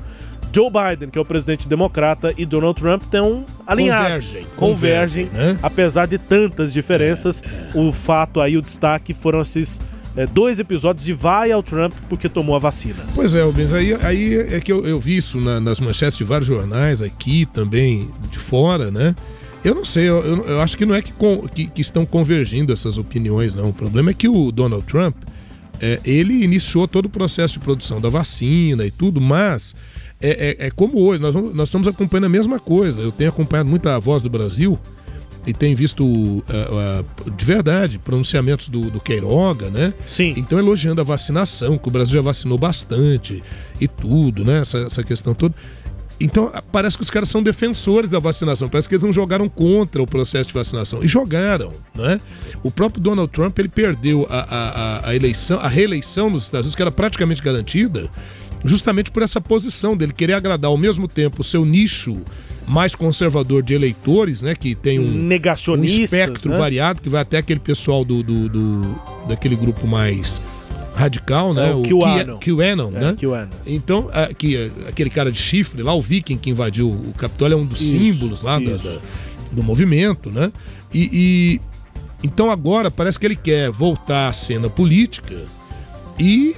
Joe 0.52 0.70
Biden, 0.70 1.10
que 1.10 1.18
é 1.18 1.20
o 1.20 1.24
presidente 1.24 1.68
democrata, 1.68 2.32
e 2.38 2.46
Donald 2.46 2.80
Trump 2.80 3.02
estão 3.02 3.44
alinhados, 3.66 4.24
Convergem, 4.26 4.46
convergem, 4.56 5.26
convergem, 5.26 5.52
né? 5.54 5.58
apesar 5.62 6.06
de 6.06 6.16
tantas 6.18 6.72
diferenças. 6.72 7.42
O 7.74 7.92
fato 7.92 8.40
aí, 8.40 8.56
o 8.56 8.62
destaque 8.62 9.12
foram 9.12 9.42
esses 9.42 9.80
é, 10.16 10.26
dois 10.26 10.58
episódios 10.58 11.04
de 11.04 11.12
vai 11.12 11.52
ao 11.52 11.62
Trump 11.62 11.92
porque 12.08 12.26
tomou 12.26 12.56
a 12.56 12.58
vacina. 12.58 12.96
Pois 13.14 13.34
é, 13.34 13.42
Rubens, 13.42 13.70
aí, 13.74 13.94
aí 14.02 14.34
é 14.54 14.60
que 14.60 14.72
eu, 14.72 14.86
eu 14.86 14.98
vi 14.98 15.18
isso 15.18 15.38
na- 15.38 15.60
nas 15.60 15.78
manchetes 15.78 16.16
de 16.16 16.24
vários 16.24 16.48
jornais 16.48 17.02
aqui 17.02 17.44
também, 17.44 18.08
de 18.30 18.38
fora, 18.38 18.90
né? 18.90 19.14
Eu 19.62 19.74
não 19.74 19.84
sei, 19.84 20.08
eu, 20.08 20.24
eu- 20.24 20.44
eu 20.46 20.60
acho 20.62 20.74
que 20.78 20.86
não 20.86 20.94
é 20.94 21.02
que, 21.02 21.12
con- 21.12 21.46
que- 21.54 21.66
que 21.66 21.82
estão 21.82 22.06
convergindo 22.06 22.72
essas 22.72 22.96
opiniões, 22.96 23.54
não. 23.54 23.68
O 23.68 23.72
problema 23.74 24.10
é 24.10 24.14
que 24.14 24.26
o 24.26 24.50
Donald 24.50 24.86
Trump, 24.86 25.14
é, 25.82 26.00
ele 26.02 26.42
iniciou 26.42 26.88
todo 26.88 27.04
o 27.04 27.10
processo 27.10 27.54
de 27.54 27.60
produção 27.60 28.00
da 28.00 28.08
vacina 28.08 28.86
e 28.86 28.90
tudo, 28.90 29.20
mas 29.20 29.74
é, 30.20 30.56
é- 30.60 30.66
é 30.66 30.70
como 30.70 30.98
hoje, 31.02 31.20
nós, 31.20 31.34
vamos- 31.34 31.54
nós 31.54 31.68
estamos 31.68 31.86
acompanhando 31.88 32.24
a 32.24 32.28
mesma 32.28 32.58
coisa. 32.58 33.00
Eu 33.00 33.12
tenho 33.12 33.30
acompanhado 33.30 33.68
muito 33.68 33.88
a 33.88 33.98
Voz 33.98 34.22
do 34.22 34.30
Brasil 34.30 34.78
e 35.46 35.52
tenho 35.54 35.76
visto 35.76 36.42
ah, 36.48 37.02
ah, 37.26 37.30
de 37.30 37.44
verdade 37.44 37.98
pronunciamentos 37.98 38.68
do, 38.68 38.90
do 38.90 38.98
Queiroga, 39.00 39.68
né? 39.70 39.92
Sim. 40.08 40.34
Então 40.36 40.58
elogiando 40.58 41.00
a 41.00 41.04
vacinação, 41.04 41.78
que 41.78 41.86
o 41.88 41.90
Brasil 41.90 42.14
já 42.14 42.20
vacinou 42.22 42.58
bastante 42.58 43.42
e 43.80 43.86
tudo, 43.86 44.44
né? 44.44 44.60
Essa, 44.60 44.78
essa 44.78 45.02
questão 45.04 45.34
toda. 45.34 45.54
Então 46.18 46.50
parece 46.72 46.96
que 46.96 47.02
os 47.02 47.10
caras 47.10 47.28
são 47.28 47.42
defensores 47.42 48.08
da 48.10 48.18
vacinação, 48.18 48.70
parece 48.70 48.88
que 48.88 48.94
eles 48.94 49.04
não 49.04 49.12
jogaram 49.12 49.50
contra 49.50 50.02
o 50.02 50.06
processo 50.06 50.48
de 50.48 50.54
vacinação. 50.54 51.04
E 51.04 51.06
jogaram, 51.06 51.72
né? 51.94 52.18
O 52.62 52.70
próprio 52.70 53.02
Donald 53.02 53.30
Trump 53.30 53.58
ele 53.58 53.68
perdeu 53.68 54.26
a, 54.30 54.38
a, 54.40 54.68
a- 55.04 55.08
a 55.10 55.14
eleição, 55.14 55.60
a 55.60 55.68
reeleição 55.68 56.30
nos 56.30 56.44
Estados 56.44 56.64
Unidos, 56.66 56.74
que 56.74 56.80
era 56.82 56.90
praticamente 56.90 57.42
garantida, 57.42 58.08
justamente 58.66 59.10
por 59.10 59.22
essa 59.22 59.40
posição 59.40 59.96
dele 59.96 60.12
querer 60.12 60.34
agradar 60.34 60.70
ao 60.70 60.76
mesmo 60.76 61.06
tempo 61.08 61.40
o 61.40 61.44
seu 61.44 61.64
nicho 61.64 62.18
mais 62.66 62.94
conservador 62.94 63.62
de 63.62 63.74
eleitores, 63.74 64.42
né? 64.42 64.54
Que 64.54 64.74
tem 64.74 64.98
um, 64.98 65.28
um 65.28 65.84
espectro 65.84 66.50
né? 66.50 66.56
variado, 66.58 67.00
que 67.00 67.08
vai 67.08 67.22
até 67.22 67.38
aquele 67.38 67.60
pessoal 67.60 68.04
do, 68.04 68.22
do, 68.22 68.48
do- 68.48 69.00
daquele 69.28 69.54
grupo 69.56 69.86
mais 69.86 70.40
radical, 70.96 71.52
né? 71.54 71.70
É, 71.70 71.74
o 71.74 71.82
QAnon. 71.82 72.38
QAnon, 72.40 72.88
É, 72.96 73.00
né? 73.00 73.16
QAnon. 73.20 73.48
Então, 73.66 74.08
a- 74.12 74.32
que, 74.34 74.70
aquele 74.88 75.10
cara 75.10 75.30
de 75.30 75.38
chifre 75.38 75.82
lá, 75.82 75.94
o 75.94 76.02
viking 76.02 76.36
que 76.38 76.50
invadiu 76.50 76.88
o 76.90 77.12
Capitólio, 77.16 77.54
é 77.54 77.56
um 77.60 77.66
dos 77.66 77.80
Isso, 77.82 77.90
símbolos 77.90 78.42
lá 78.42 78.58
da- 78.58 78.64
isso. 78.72 78.88
da- 78.88 79.00
do 79.52 79.62
movimento, 79.62 80.30
né? 80.30 80.50
E, 80.92 81.08
e 81.12 81.60
Então 82.24 82.50
agora 82.50 82.90
parece 82.90 83.18
que 83.18 83.26
ele 83.26 83.36
quer 83.36 83.70
voltar 83.70 84.28
à 84.28 84.32
cena 84.32 84.68
política 84.70 85.36
e 86.18 86.56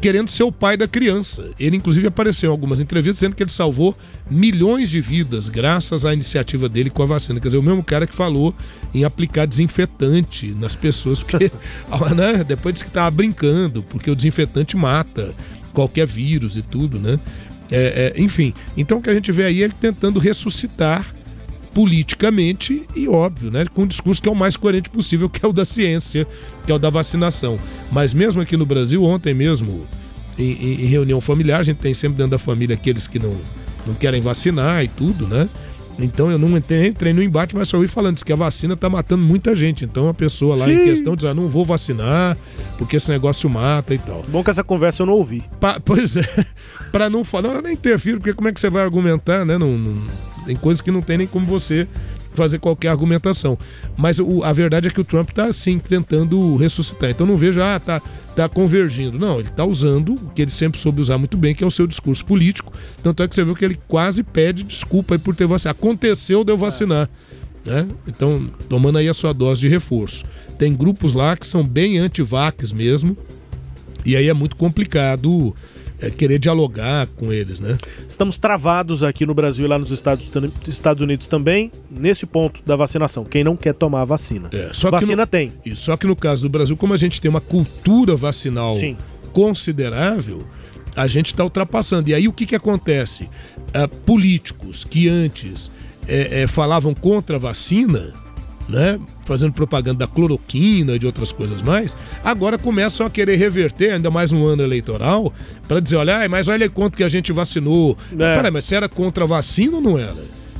querendo 0.00 0.28
ser 0.28 0.44
o 0.44 0.52
pai 0.52 0.76
da 0.76 0.88
criança. 0.88 1.50
Ele, 1.58 1.76
inclusive, 1.76 2.06
apareceu 2.06 2.48
em 2.48 2.52
algumas 2.52 2.80
entrevistas 2.80 3.16
dizendo 3.16 3.36
que 3.36 3.42
ele 3.42 3.50
salvou 3.50 3.96
milhões 4.30 4.88
de 4.90 5.00
vidas 5.00 5.48
graças 5.48 6.04
à 6.04 6.12
iniciativa 6.12 6.68
dele 6.68 6.90
com 6.90 7.02
a 7.02 7.06
vacina. 7.06 7.38
Quer 7.38 7.48
dizer, 7.48 7.58
o 7.58 7.62
mesmo 7.62 7.84
cara 7.84 8.06
que 8.06 8.14
falou 8.14 8.54
em 8.94 9.04
aplicar 9.04 9.46
desinfetante 9.46 10.48
nas 10.52 10.74
pessoas, 10.74 11.22
porque 11.22 11.52
né, 12.16 12.44
depois 12.44 12.74
disse 12.74 12.84
que 12.84 12.90
estava 12.90 13.10
brincando, 13.10 13.82
porque 13.82 14.10
o 14.10 14.16
desinfetante 14.16 14.76
mata 14.76 15.34
qualquer 15.72 16.06
vírus 16.06 16.56
e 16.56 16.62
tudo, 16.62 16.98
né? 16.98 17.18
É, 17.70 18.12
é, 18.16 18.20
enfim, 18.20 18.52
então 18.76 18.98
o 18.98 19.02
que 19.02 19.08
a 19.08 19.14
gente 19.14 19.30
vê 19.30 19.44
aí 19.44 19.62
é 19.62 19.64
ele 19.66 19.74
tentando 19.80 20.18
ressuscitar 20.18 21.14
politicamente 21.74 22.82
e 22.94 23.08
óbvio, 23.08 23.50
né, 23.50 23.66
com 23.72 23.82
um 23.82 23.86
discurso 23.86 24.20
que 24.22 24.28
é 24.28 24.32
o 24.32 24.36
mais 24.36 24.56
coerente 24.56 24.88
possível, 24.90 25.28
que 25.28 25.44
é 25.44 25.48
o 25.48 25.52
da 25.52 25.64
ciência, 25.64 26.26
que 26.64 26.72
é 26.72 26.74
o 26.74 26.78
da 26.78 26.90
vacinação. 26.90 27.58
Mas 27.92 28.12
mesmo 28.14 28.40
aqui 28.40 28.56
no 28.56 28.66
Brasil, 28.66 29.02
ontem 29.04 29.34
mesmo, 29.34 29.86
em, 30.38 30.50
em- 30.52 30.80
em 30.82 30.86
reunião 30.86 31.20
familiar, 31.20 31.60
a 31.60 31.62
gente 31.62 31.78
tem 31.78 31.94
sempre 31.94 32.16
dentro 32.18 32.32
da 32.32 32.38
família 32.38 32.74
aqueles 32.74 33.06
que 33.06 33.18
não, 33.18 33.36
não 33.86 33.94
querem 33.94 34.20
vacinar 34.20 34.84
e 34.84 34.88
tudo, 34.88 35.26
né? 35.26 35.48
Então 35.98 36.30
eu 36.30 36.38
não 36.38 36.56
entrei, 36.56 36.86
entrei 36.86 37.12
no 37.12 37.22
embate, 37.22 37.54
mas 37.54 37.68
só 37.68 37.76
ouvi 37.76 37.86
falando 37.86 38.24
que 38.24 38.32
a 38.32 38.36
vacina 38.36 38.74
tá 38.74 38.88
matando 38.88 39.22
muita 39.22 39.54
gente. 39.54 39.84
Então 39.84 40.08
a 40.08 40.14
pessoa 40.14 40.56
lá 40.56 40.70
em 40.70 40.78
Sim. 40.78 40.84
questão 40.84 41.14
diz, 41.14 41.26
ah, 41.26 41.34
não 41.34 41.46
vou 41.46 41.62
vacinar, 41.62 42.38
porque 42.78 42.96
esse 42.96 43.10
negócio 43.10 43.50
mata 43.50 43.92
e 43.92 43.98
tal. 43.98 44.24
Bom 44.28 44.42
que 44.42 44.48
essa 44.48 44.64
conversa 44.64 45.02
eu 45.02 45.06
não 45.06 45.12
ouvi. 45.12 45.42
Pa- 45.60 45.78
pois 45.84 46.16
é, 46.16 46.24
pra 46.90 47.10
não 47.10 47.22
falar, 47.22 47.50
eu 47.56 47.60
nem 47.62 47.74
interfiro, 47.74 48.16
porque 48.18 48.32
como 48.32 48.48
é 48.48 48.52
que 48.52 48.58
você 48.58 48.70
vai 48.70 48.82
argumentar, 48.82 49.44
né? 49.44 49.58
Não, 49.58 49.76
não- 49.76 50.29
tem 50.46 50.56
coisas 50.56 50.80
que 50.80 50.90
não 50.90 51.02
tem 51.02 51.18
nem 51.18 51.26
como 51.26 51.46
você 51.46 51.86
fazer 52.34 52.58
qualquer 52.60 52.88
argumentação. 52.88 53.58
Mas 53.96 54.20
o- 54.20 54.44
a 54.44 54.52
verdade 54.52 54.86
é 54.86 54.90
que 54.90 55.00
o 55.00 55.04
Trump 55.04 55.30
tá, 55.30 55.46
assim, 55.46 55.78
tentando 55.78 56.54
ressuscitar. 56.56 57.10
Então 57.10 57.26
não 57.26 57.36
vejo, 57.36 57.60
ah, 57.60 57.80
tá, 57.80 58.00
tá 58.36 58.48
convergindo. 58.48 59.18
Não, 59.18 59.40
ele 59.40 59.48
tá 59.50 59.64
usando 59.64 60.14
o 60.14 60.30
que 60.30 60.42
ele 60.42 60.50
sempre 60.50 60.80
soube 60.80 61.00
usar 61.00 61.18
muito 61.18 61.36
bem, 61.36 61.54
que 61.54 61.64
é 61.64 61.66
o 61.66 61.70
seu 61.70 61.86
discurso 61.86 62.24
político. 62.24 62.72
Tanto 63.02 63.22
é 63.22 63.28
que 63.28 63.34
você 63.34 63.44
viu 63.44 63.54
que 63.54 63.64
ele 63.64 63.78
quase 63.88 64.22
pede 64.22 64.62
desculpa 64.62 65.18
por 65.18 65.34
ter 65.34 65.46
vacinado. 65.46 65.76
Aconteceu 65.78 66.44
de 66.44 66.52
eu 66.52 66.56
vacinar. 66.56 67.10
Né? 67.64 67.86
Então, 68.06 68.46
tomando 68.68 68.98
aí 68.98 69.08
a 69.08 69.12
sua 69.14 69.34
dose 69.34 69.60
de 69.60 69.68
reforço. 69.68 70.24
Tem 70.56 70.72
grupos 70.74 71.12
lá 71.12 71.36
que 71.36 71.46
são 71.46 71.62
bem 71.66 71.98
anti-vax 71.98 72.72
mesmo, 72.72 73.16
e 74.06 74.16
aí 74.16 74.28
é 74.28 74.32
muito 74.32 74.56
complicado 74.56 75.54
é, 76.00 76.10
querer 76.10 76.38
dialogar 76.38 77.06
com 77.16 77.32
eles, 77.32 77.60
né? 77.60 77.76
Estamos 78.08 78.38
travados 78.38 79.02
aqui 79.02 79.26
no 79.26 79.34
Brasil 79.34 79.66
e 79.66 79.68
lá 79.68 79.78
nos 79.78 79.90
Estados, 79.90 80.28
Estados 80.66 81.02
Unidos 81.02 81.26
também, 81.26 81.70
nesse 81.90 82.26
ponto 82.26 82.62
da 82.64 82.76
vacinação. 82.76 83.24
Quem 83.24 83.44
não 83.44 83.56
quer 83.56 83.74
tomar 83.74 84.02
a 84.02 84.04
vacina. 84.04 84.48
É, 84.52 84.70
Só 84.72 84.90
vacina 84.90 85.22
no, 85.22 85.26
tem. 85.26 85.52
Isso, 85.64 85.82
só 85.82 85.96
que 85.96 86.06
no 86.06 86.16
caso 86.16 86.42
do 86.42 86.48
Brasil, 86.48 86.76
como 86.76 86.94
a 86.94 86.96
gente 86.96 87.20
tem 87.20 87.28
uma 87.28 87.40
cultura 87.40 88.16
vacinal 88.16 88.74
Sim. 88.74 88.96
considerável, 89.32 90.46
a 90.96 91.06
gente 91.06 91.26
está 91.26 91.44
ultrapassando. 91.44 92.08
E 92.10 92.14
aí 92.14 92.26
o 92.26 92.32
que, 92.32 92.46
que 92.46 92.56
acontece? 92.56 93.28
Ah, 93.72 93.86
políticos 93.86 94.84
que 94.84 95.08
antes 95.08 95.70
eh, 96.08 96.42
eh, 96.42 96.46
falavam 96.46 96.94
contra 96.94 97.36
a 97.36 97.38
vacina, 97.38 98.12
né, 98.70 98.98
fazendo 99.24 99.52
propaganda 99.52 99.98
da 99.98 100.06
cloroquina 100.06 100.94
e 100.94 100.98
de 100.98 101.06
outras 101.06 101.32
coisas 101.32 101.60
mais, 101.60 101.96
agora 102.24 102.56
começam 102.56 103.04
a 103.04 103.10
querer 103.10 103.36
reverter, 103.36 103.92
ainda 103.92 104.10
mais 104.10 104.30
no 104.30 104.46
ano 104.46 104.62
eleitoral, 104.62 105.32
para 105.66 105.80
dizer, 105.80 105.96
olha, 105.96 106.28
mas 106.28 106.48
olha 106.48 106.68
quanto 106.70 106.96
que 106.96 107.04
a 107.04 107.08
gente 107.08 107.32
vacinou. 107.32 107.96
É. 108.12 108.36
Peraí, 108.36 108.50
mas 108.50 108.64
você 108.64 108.76
era 108.76 108.88
contra 108.88 109.24
a 109.24 109.26
vacina 109.26 109.76
ou 109.76 109.82
não 109.82 109.98
era? 109.98 110.14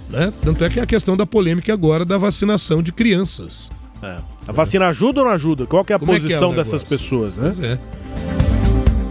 Né? 0.09 0.33
Tanto 0.43 0.65
é 0.65 0.69
que 0.69 0.81
é 0.81 0.83
a 0.83 0.87
questão 0.87 1.17
da 1.17 1.25
polêmica 1.25 1.73
agora 1.73 2.05
da 2.05 2.19
vacinação 2.19 2.83
de 2.83 2.93
crianças. 2.93 3.71
É. 4.03 4.17
A 4.49 4.53
vacina 4.53 4.89
ajuda 4.89 5.21
ou 5.21 5.27
não 5.27 5.33
ajuda? 5.33 5.67
Qual 5.67 5.85
que 5.85 5.93
é 5.93 5.97
a 5.97 5.99
Como 5.99 6.13
é 6.13 6.17
é 6.17 6.21
posição 6.21 6.51
o 6.51 6.55
dessas 6.55 6.83
negócio? 6.83 6.99
pessoas, 6.99 7.39
né? 7.39 7.53
Pois 7.55 7.61
é. 7.61 8.40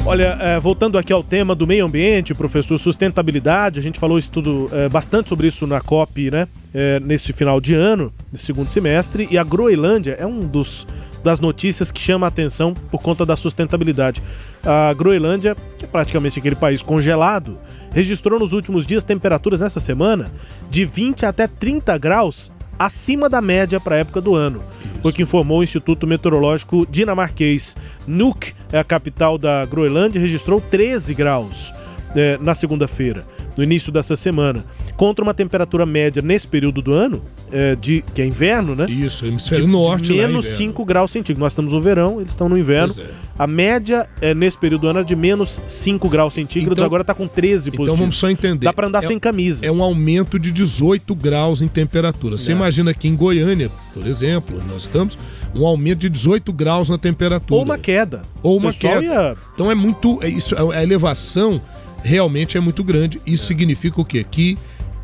Olha, 0.09 0.39
é, 0.41 0.59
voltando 0.59 0.97
aqui 0.97 1.13
ao 1.13 1.21
tema 1.21 1.53
do 1.53 1.67
meio 1.67 1.85
ambiente, 1.85 2.33
professor, 2.33 2.79
sustentabilidade, 2.79 3.77
a 3.79 3.83
gente 3.83 3.99
falou 3.99 4.17
isso 4.17 4.31
tudo, 4.31 4.67
é, 4.73 4.89
bastante 4.89 5.29
sobre 5.29 5.45
isso 5.45 5.67
na 5.67 5.79
COP, 5.81 6.31
né? 6.31 6.47
é, 6.73 6.99
nesse 6.99 7.31
final 7.31 7.61
de 7.61 7.75
ano, 7.75 8.11
nesse 8.31 8.43
segundo 8.45 8.71
semestre, 8.71 9.27
e 9.29 9.37
a 9.37 9.43
Groenlândia 9.43 10.17
é 10.19 10.25
um 10.25 10.39
dos 10.39 10.87
das 11.23 11.39
notícias 11.39 11.91
que 11.91 12.01
chama 12.01 12.25
a 12.25 12.29
atenção 12.29 12.73
por 12.73 13.03
conta 13.03 13.23
da 13.23 13.35
sustentabilidade. 13.35 14.23
A 14.65 14.91
Groenlândia, 14.95 15.55
que 15.77 15.85
é 15.85 15.87
praticamente 15.87 16.39
aquele 16.39 16.55
país 16.55 16.81
congelado, 16.81 17.55
registrou 17.91 18.39
nos 18.39 18.51
últimos 18.51 18.87
dias 18.87 19.03
temperaturas 19.03 19.59
nessa 19.59 19.79
semana 19.79 20.31
de 20.71 20.85
20 20.85 21.27
até 21.27 21.45
30 21.45 21.95
graus 21.99 22.49
acima 22.79 23.27
da 23.27 23.41
média 23.41 23.79
para 23.79 23.95
a 23.95 23.99
época 23.99 24.21
do 24.21 24.33
ano, 24.33 24.63
foi 25.01 25.11
o 25.11 25.13
que 25.13 25.23
informou 25.23 25.59
o 25.59 25.63
Instituto 25.63 26.07
Meteorológico 26.07 26.87
dinamarquês. 26.89 27.75
Nuuk 28.07 28.53
é 28.71 28.79
a 28.79 28.83
capital 28.83 29.37
da 29.37 29.65
Groenlândia, 29.65 30.21
registrou 30.21 30.61
13 30.61 31.13
graus 31.13 31.73
eh, 32.15 32.37
na 32.41 32.55
segunda-feira, 32.55 33.25
no 33.59 33.63
início 33.63 33.91
dessa 33.91 34.15
semana, 34.15 34.63
contra 34.95 35.21
uma 35.21 35.33
temperatura 35.33 35.85
média 35.85 36.21
nesse 36.21 36.47
período 36.47 36.81
do 36.81 36.93
ano, 36.93 37.21
eh, 37.51 37.75
de 37.75 38.01
que 38.15 38.21
é 38.21 38.25
inverno, 38.25 38.73
né? 38.73 38.85
Isso, 38.89 39.25
hemisfério 39.25 39.67
norte, 39.67 40.13
lá 40.13 40.23
é 40.23 40.27
menos 40.27 40.45
inverno. 40.45 40.57
5 40.73 40.85
graus 40.85 41.11
centígrados. 41.11 41.39
Nós 41.41 41.51
estamos 41.51 41.73
no 41.73 41.81
verão, 41.81 42.21
eles 42.21 42.31
estão 42.31 42.47
no 42.47 42.57
inverno. 42.57 42.93
É. 42.97 43.05
A 43.37 43.45
média 43.45 44.07
eh, 44.21 44.33
nesse 44.33 44.57
período 44.57 44.81
do 44.83 44.87
ano 44.87 44.99
é 44.99 45.03
de 45.03 45.13
menos 45.15 45.59
5 45.67 46.07
graus 46.07 46.33
centígrados, 46.35 46.77
Então- 46.77 46.85
agora 46.85 47.01
está 47.01 47.13
com 47.13 47.27
13 47.27 47.69
Então 47.73 47.97
vamos 47.97 48.15
só 48.17 48.29
entender. 48.29 48.63
Dá 48.63 48.71
para 48.71 48.87
andar 48.87 49.03
É- 49.03 49.07
sem 49.07 49.19
camisa. 49.19 49.65
É 49.65 49.69
um 49.71 49.83
aumento 49.83 50.39
de 50.39 50.51
18 50.51 51.13
graus 51.13 51.61
em 51.61 51.67
temperatura. 51.67 52.37
Você 52.37 52.53
É. 52.53 52.55
imagina 52.55 52.91
aqui 52.91 53.09
em 53.09 53.15
Goiânia, 53.15 53.69
por 53.93 54.07
exemplo, 54.07 54.61
nós 54.71 54.83
estamos, 54.83 55.17
um 55.53 55.65
aumento 55.67 55.99
de 55.99 56.09
18 56.09 56.53
graus 56.53 56.89
na 56.89 56.97
temperatura. 56.97 57.57
Ou 57.59 57.65
uma 57.65 57.77
queda. 57.77 58.21
Ou 58.41 58.55
uma 58.57 58.71
queda. 58.71 59.03
ia- 59.03 59.35
Então 59.53 59.69
é 59.69 59.75
muito. 59.75 60.17
É 60.23 60.29
isso, 60.29 60.55
a 60.71 60.81
elevação 60.81 61.59
realmente 62.03 62.57
é 62.57 62.59
muito 62.59 62.83
grande. 62.83 63.21
Isso 63.25 63.45
significa 63.45 63.99
o 64.01 64.05
quê? 64.05 64.23
Que 64.23 64.57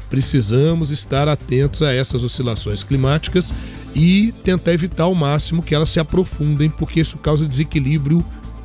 precisamos 0.09 0.91
estar 0.91 1.27
atentos 1.27 1.81
a 1.81 1.93
essas 1.93 2.23
oscilações 2.23 2.83
climáticas 2.83 3.53
e 3.93 4.33
tentar 4.43 4.73
evitar 4.73 5.03
ao 5.03 5.15
máximo 5.15 5.63
que 5.63 5.73
elas 5.73 5.89
se 5.89 5.99
aprofundem, 5.99 6.69
porque 6.69 6.99
isso 6.99 7.17
causa 7.17 7.45
desequilíbrio 7.45 8.23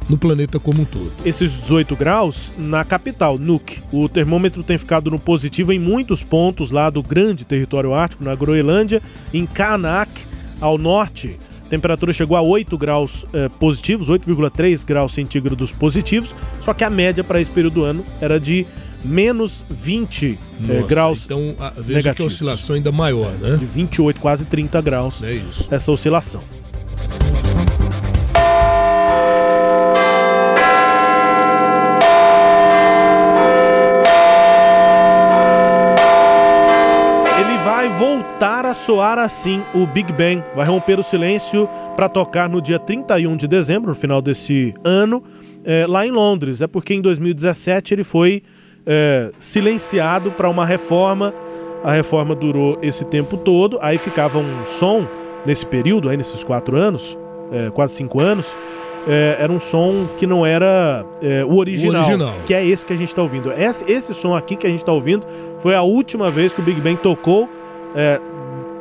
no 0.09 0.19
planeta 0.19 0.59
como 0.59 0.83
um 0.83 0.85
todo. 0.85 1.13
esses 1.25 1.53
18 1.53 1.95
graus 1.95 2.53
na 2.59 2.85
capital, 2.85 3.39
Nuuk. 3.39 3.81
O 3.93 4.09
termômetro 4.09 4.65
tem 4.65 4.77
ficado 4.77 5.09
no 5.09 5.21
positivo 5.21 5.73
em 5.73 5.79
muitos 5.79 6.23
pontos 6.25 6.73
lá 6.73 6.91
do 6.91 7.01
grande 7.01 7.45
território 7.45 7.95
ártico, 7.95 8.25
na 8.25 8.35
Groenlândia, 8.35 9.01
em 9.33 9.47
Kanak, 9.47 10.11
ao 10.61 10.77
norte. 10.77 11.39
Temperatura 11.71 12.13
chegou 12.13 12.37
a 12.37 12.43
8 12.43 12.77
graus 12.77 13.25
eh, 13.33 13.49
positivos, 13.49 14.11
8,3 14.11 14.85
graus 14.85 15.15
centígrados 15.15 15.71
positivos, 15.71 16.35
só 16.61 16.75
que 16.75 16.83
a 16.83 16.91
média 16.91 17.23
para 17.23 17.41
esse 17.41 17.51
período 17.51 17.75
do 17.75 17.85
ano 17.85 18.05
era 18.21 18.41
de 18.41 18.67
menos 19.05 19.65
20 19.71 20.27
eh, 20.27 20.37
Nossa, 20.75 20.87
graus 20.87 21.25
Então, 21.25 21.55
a, 21.61 21.71
veja 21.71 21.85
que 21.85 21.93
a 21.93 21.97
negativos. 21.97 22.33
oscilação 22.35 22.75
ainda 22.75 22.91
maior, 22.91 23.33
né? 23.35 23.57
De 23.57 23.65
28, 23.65 24.21
quase 24.21 24.45
30 24.45 24.81
graus. 24.83 25.23
É 25.23 25.33
isso. 25.33 25.69
Essa 25.71 25.93
oscilação. 25.93 26.43
Voltar 38.41 38.65
a 38.65 38.73
soar 38.73 39.19
assim, 39.19 39.63
o 39.75 39.87
Big 39.87 40.11
Bang. 40.15 40.43
Vai 40.57 40.67
romper 40.67 40.99
o 40.99 41.03
silêncio 41.03 41.69
para 41.95 42.09
tocar 42.09 42.49
no 42.49 42.59
dia 42.63 42.79
31 42.79 43.37
de 43.37 43.47
dezembro, 43.47 43.91
no 43.91 43.95
final 43.95 44.23
desse 44.23 44.73
ano, 44.83 45.23
eh, 45.63 45.85
lá 45.87 46.07
em 46.07 46.11
Londres. 46.11 46.63
É 46.63 46.67
porque 46.67 46.95
em 46.95 47.03
2017 47.03 47.93
ele 47.93 48.03
foi 48.03 48.43
eh, 48.87 49.31
silenciado 49.39 50.31
para 50.31 50.49
uma 50.49 50.65
reforma. 50.65 51.35
A 51.85 51.93
reforma 51.93 52.35
durou 52.35 52.79
esse 52.81 53.05
tempo 53.05 53.37
todo, 53.37 53.79
aí 53.83 53.99
ficava 53.99 54.39
um 54.39 54.65
som 54.65 55.07
nesse 55.45 55.67
período, 55.67 56.09
aí 56.09 56.17
nesses 56.17 56.43
quatro 56.43 56.79
anos, 56.79 57.19
eh, 57.53 57.71
quase 57.75 57.95
cinco 57.95 58.23
anos, 58.23 58.57
eh, 59.07 59.37
era 59.39 59.53
um 59.53 59.59
som 59.59 60.07
que 60.17 60.27
não 60.27 60.47
era 60.47 61.05
eh, 61.21 61.45
o, 61.45 61.57
original, 61.57 62.05
O 62.05 62.07
original. 62.07 62.35
que 62.47 62.55
é 62.55 62.65
esse 62.65 62.87
que 62.87 62.95
a 62.95 62.97
gente 62.97 63.09
está 63.09 63.21
ouvindo. 63.21 63.53
Esse, 63.53 63.85
esse 63.93 64.15
som 64.15 64.35
aqui 64.35 64.57
que 64.57 64.67
a 64.67 64.71
gente 64.71 64.79
está 64.81 64.93
ouvindo 64.93 65.27
foi 65.59 65.75
a 65.75 65.83
última 65.83 66.31
vez 66.31 66.55
que 66.55 66.61
o 66.63 66.65
Big 66.65 66.81
Bang 66.81 66.97
tocou 67.03 67.47
eh, 67.95 68.21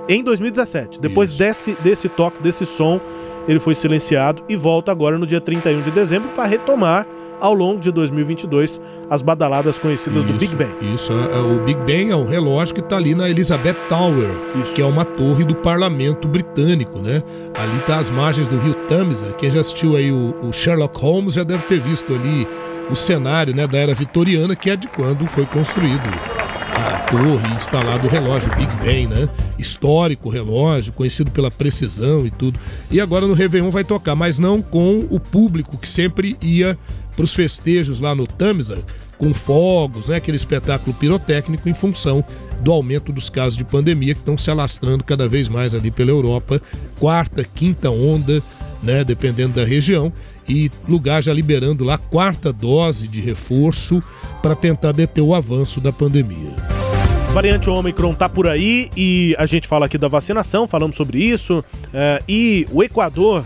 em 0.09 0.23
2017. 0.23 0.99
Depois 0.99 1.37
desse, 1.37 1.77
desse 1.81 2.09
toque, 2.09 2.41
desse 2.41 2.65
som, 2.65 2.99
ele 3.47 3.59
foi 3.59 3.75
silenciado 3.75 4.43
e 4.49 4.55
volta 4.55 4.91
agora 4.91 5.17
no 5.17 5.25
dia 5.25 5.39
31 5.39 5.81
de 5.81 5.91
dezembro 5.91 6.29
para 6.29 6.45
retomar 6.45 7.05
ao 7.39 7.53
longo 7.53 7.79
de 7.79 7.89
2022 7.89 8.81
as 9.09 9.21
badaladas 9.21 9.79
conhecidas 9.79 10.25
do 10.25 10.33
Big 10.33 10.53
Bang. 10.55 10.71
Isso, 10.93 11.13
é- 11.13 11.37
é 11.37 11.39
o 11.39 11.63
Big 11.63 11.79
Bang 11.79 12.11
é 12.11 12.15
o 12.15 12.25
relógio 12.25 12.75
que 12.75 12.81
está 12.81 12.97
ali 12.97 13.15
na 13.15 13.29
Elizabeth 13.29 13.75
Tower, 13.87 14.27
que 14.75 14.81
é 14.81 14.85
uma 14.85 15.05
torre 15.05 15.45
do 15.45 15.55
parlamento 15.55 16.27
britânico, 16.27 16.99
né? 16.99 17.23
Ali 17.57 17.77
está 17.79 17.97
as 17.97 18.09
margens 18.09 18.47
do 18.49 18.57
rio 18.59 18.73
Tamisa. 18.89 19.27
Quem 19.37 19.49
já 19.49 19.61
assistiu 19.61 19.95
aí 19.95 20.11
o, 20.11 20.35
o 20.41 20.51
Sherlock 20.51 20.99
Holmes 20.99 21.35
já 21.35 21.43
deve 21.43 21.63
ter 21.63 21.79
visto 21.79 22.13
ali 22.13 22.45
o 22.91 22.95
cenário 22.95 23.55
né, 23.55 23.65
da 23.67 23.77
era 23.77 23.93
vitoriana, 23.93 24.53
que 24.55 24.69
é 24.69 24.75
de 24.75 24.87
quando 24.87 25.25
foi 25.27 25.45
construído 25.45 26.01
a 26.79 26.99
torre 26.99 27.55
instalado 27.55 28.07
o 28.07 28.09
relógio 28.09 28.49
Big 28.55 28.71
Ben, 28.81 29.07
né? 29.07 29.27
Histórico 29.57 30.29
relógio, 30.29 30.93
conhecido 30.93 31.29
pela 31.29 31.51
precisão 31.51 32.25
e 32.25 32.31
tudo. 32.31 32.57
E 32.89 33.01
agora 33.01 33.27
no 33.27 33.33
Réveillon 33.33 33.69
vai 33.69 33.83
tocar, 33.83 34.15
mas 34.15 34.39
não 34.39 34.61
com 34.61 35.05
o 35.09 35.19
público 35.19 35.77
que 35.77 35.87
sempre 35.87 36.37
ia 36.41 36.77
para 37.15 37.25
os 37.25 37.33
festejos 37.33 37.99
lá 37.99 38.15
no 38.15 38.25
Tamisa, 38.25 38.79
com 39.17 39.33
fogos, 39.33 40.07
né? 40.07 40.15
Aquele 40.15 40.37
espetáculo 40.37 40.95
pirotécnico 40.95 41.67
em 41.67 41.73
função 41.73 42.23
do 42.61 42.71
aumento 42.71 43.11
dos 43.11 43.29
casos 43.29 43.57
de 43.57 43.65
pandemia 43.65 44.13
que 44.13 44.21
estão 44.21 44.37
se 44.37 44.49
alastrando 44.49 45.03
cada 45.03 45.27
vez 45.27 45.49
mais 45.49 45.75
ali 45.75 45.91
pela 45.91 46.11
Europa. 46.11 46.61
Quarta, 46.97 47.43
quinta 47.43 47.89
onda, 47.89 48.41
né? 48.81 49.03
Dependendo 49.03 49.55
da 49.55 49.65
região. 49.65 50.13
E 50.49 50.71
lugar 50.87 51.21
já 51.21 51.31
liberando 51.31 51.83
lá 51.83 51.97
quarta 51.97 52.51
dose 52.51 53.07
de 53.07 53.21
reforço 53.21 54.01
para 54.41 54.55
tentar 54.55 54.91
deter 54.91 55.23
o 55.23 55.35
avanço 55.35 55.79
da 55.79 55.91
pandemia. 55.91 56.51
Variante 57.33 57.69
Omicron 57.69 58.15
tá 58.15 58.27
por 58.27 58.47
aí 58.47 58.89
e 58.97 59.35
a 59.37 59.45
gente 59.45 59.67
fala 59.67 59.85
aqui 59.85 59.97
da 59.97 60.07
vacinação, 60.07 60.67
falamos 60.67 60.95
sobre 60.95 61.19
isso. 61.19 61.63
é, 61.93 62.23
e 62.27 62.67
o 62.71 62.83
Equador 62.83 63.45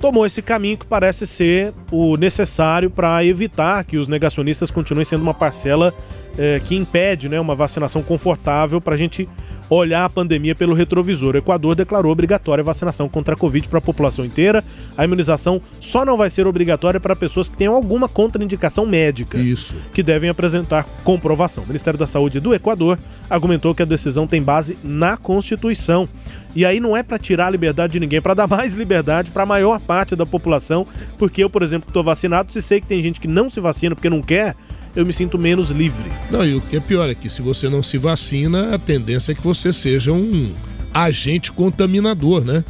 tomou 0.00 0.26
esse 0.26 0.42
caminho 0.42 0.76
que 0.76 0.84
parece 0.84 1.24
ser 1.28 1.72
o 1.92 2.16
necessário 2.16 2.90
para 2.90 3.24
evitar 3.24 3.84
que 3.84 3.96
os 3.96 4.08
negacionistas 4.08 4.68
continuem 4.68 5.04
sendo 5.04 5.22
uma 5.22 5.32
parcela 5.32 5.94
é, 6.36 6.60
que 6.66 6.74
impede 6.74 7.28
né, 7.28 7.38
uma 7.38 7.54
vacinação 7.54 8.02
confortável 8.02 8.80
para 8.80 8.94
a 8.94 8.98
gente 8.98 9.28
olhar 9.76 10.04
a 10.04 10.10
pandemia 10.10 10.54
pelo 10.54 10.74
retrovisor. 10.74 11.34
O 11.34 11.38
Equador 11.38 11.74
declarou 11.74 12.12
obrigatória 12.12 12.62
a 12.62 12.64
vacinação 12.64 13.08
contra 13.08 13.34
a 13.34 13.36
Covid 13.36 13.68
para 13.68 13.78
a 13.78 13.82
população 13.82 14.24
inteira. 14.24 14.64
A 14.96 15.04
imunização 15.04 15.60
só 15.80 16.04
não 16.04 16.16
vai 16.16 16.30
ser 16.30 16.46
obrigatória 16.46 17.00
para 17.00 17.16
pessoas 17.16 17.48
que 17.48 17.56
tenham 17.56 17.74
alguma 17.74 18.08
contraindicação 18.08 18.86
médica. 18.86 19.38
Isso. 19.38 19.74
Que 19.92 20.02
devem 20.02 20.30
apresentar 20.30 20.84
comprovação. 21.04 21.64
O 21.64 21.66
Ministério 21.66 21.98
da 21.98 22.06
Saúde 22.06 22.40
do 22.40 22.54
Equador 22.54 22.98
argumentou 23.28 23.74
que 23.74 23.82
a 23.82 23.86
decisão 23.86 24.26
tem 24.26 24.42
base 24.42 24.76
na 24.82 25.16
Constituição. 25.16 26.08
E 26.54 26.66
aí 26.66 26.80
não 26.80 26.96
é 26.96 27.02
para 27.02 27.18
tirar 27.18 27.46
a 27.46 27.50
liberdade 27.50 27.94
de 27.94 28.00
ninguém, 28.00 28.18
é 28.18 28.20
para 28.20 28.34
dar 28.34 28.46
mais 28.48 28.74
liberdade 28.74 29.30
para 29.30 29.42
a 29.42 29.46
maior 29.46 29.80
parte 29.80 30.14
da 30.14 30.26
população, 30.26 30.86
porque 31.18 31.42
eu, 31.42 31.50
por 31.50 31.62
exemplo, 31.62 31.88
estou 31.88 32.04
vacinado, 32.04 32.52
se 32.52 32.60
sei 32.60 32.80
que 32.80 32.86
tem 32.86 33.02
gente 33.02 33.20
que 33.20 33.28
não 33.28 33.48
se 33.48 33.60
vacina 33.60 33.94
porque 33.94 34.10
não 34.10 34.20
quer, 34.20 34.54
eu 34.94 35.04
me 35.06 35.12
sinto 35.12 35.38
menos 35.38 35.70
livre. 35.70 36.10
Não, 36.30 36.44
e 36.44 36.54
o 36.54 36.60
que 36.60 36.76
é 36.76 36.80
pior 36.80 37.08
é 37.08 37.14
que 37.14 37.28
se 37.28 37.40
você 37.42 37.68
não 37.68 37.82
se 37.82 37.96
vacina, 37.98 38.74
a 38.74 38.78
tendência 38.78 39.32
é 39.32 39.34
que 39.34 39.42
você 39.42 39.72
seja 39.72 40.12
um 40.12 40.52
agente 40.92 41.50
contaminador, 41.52 42.44
né? 42.44 42.64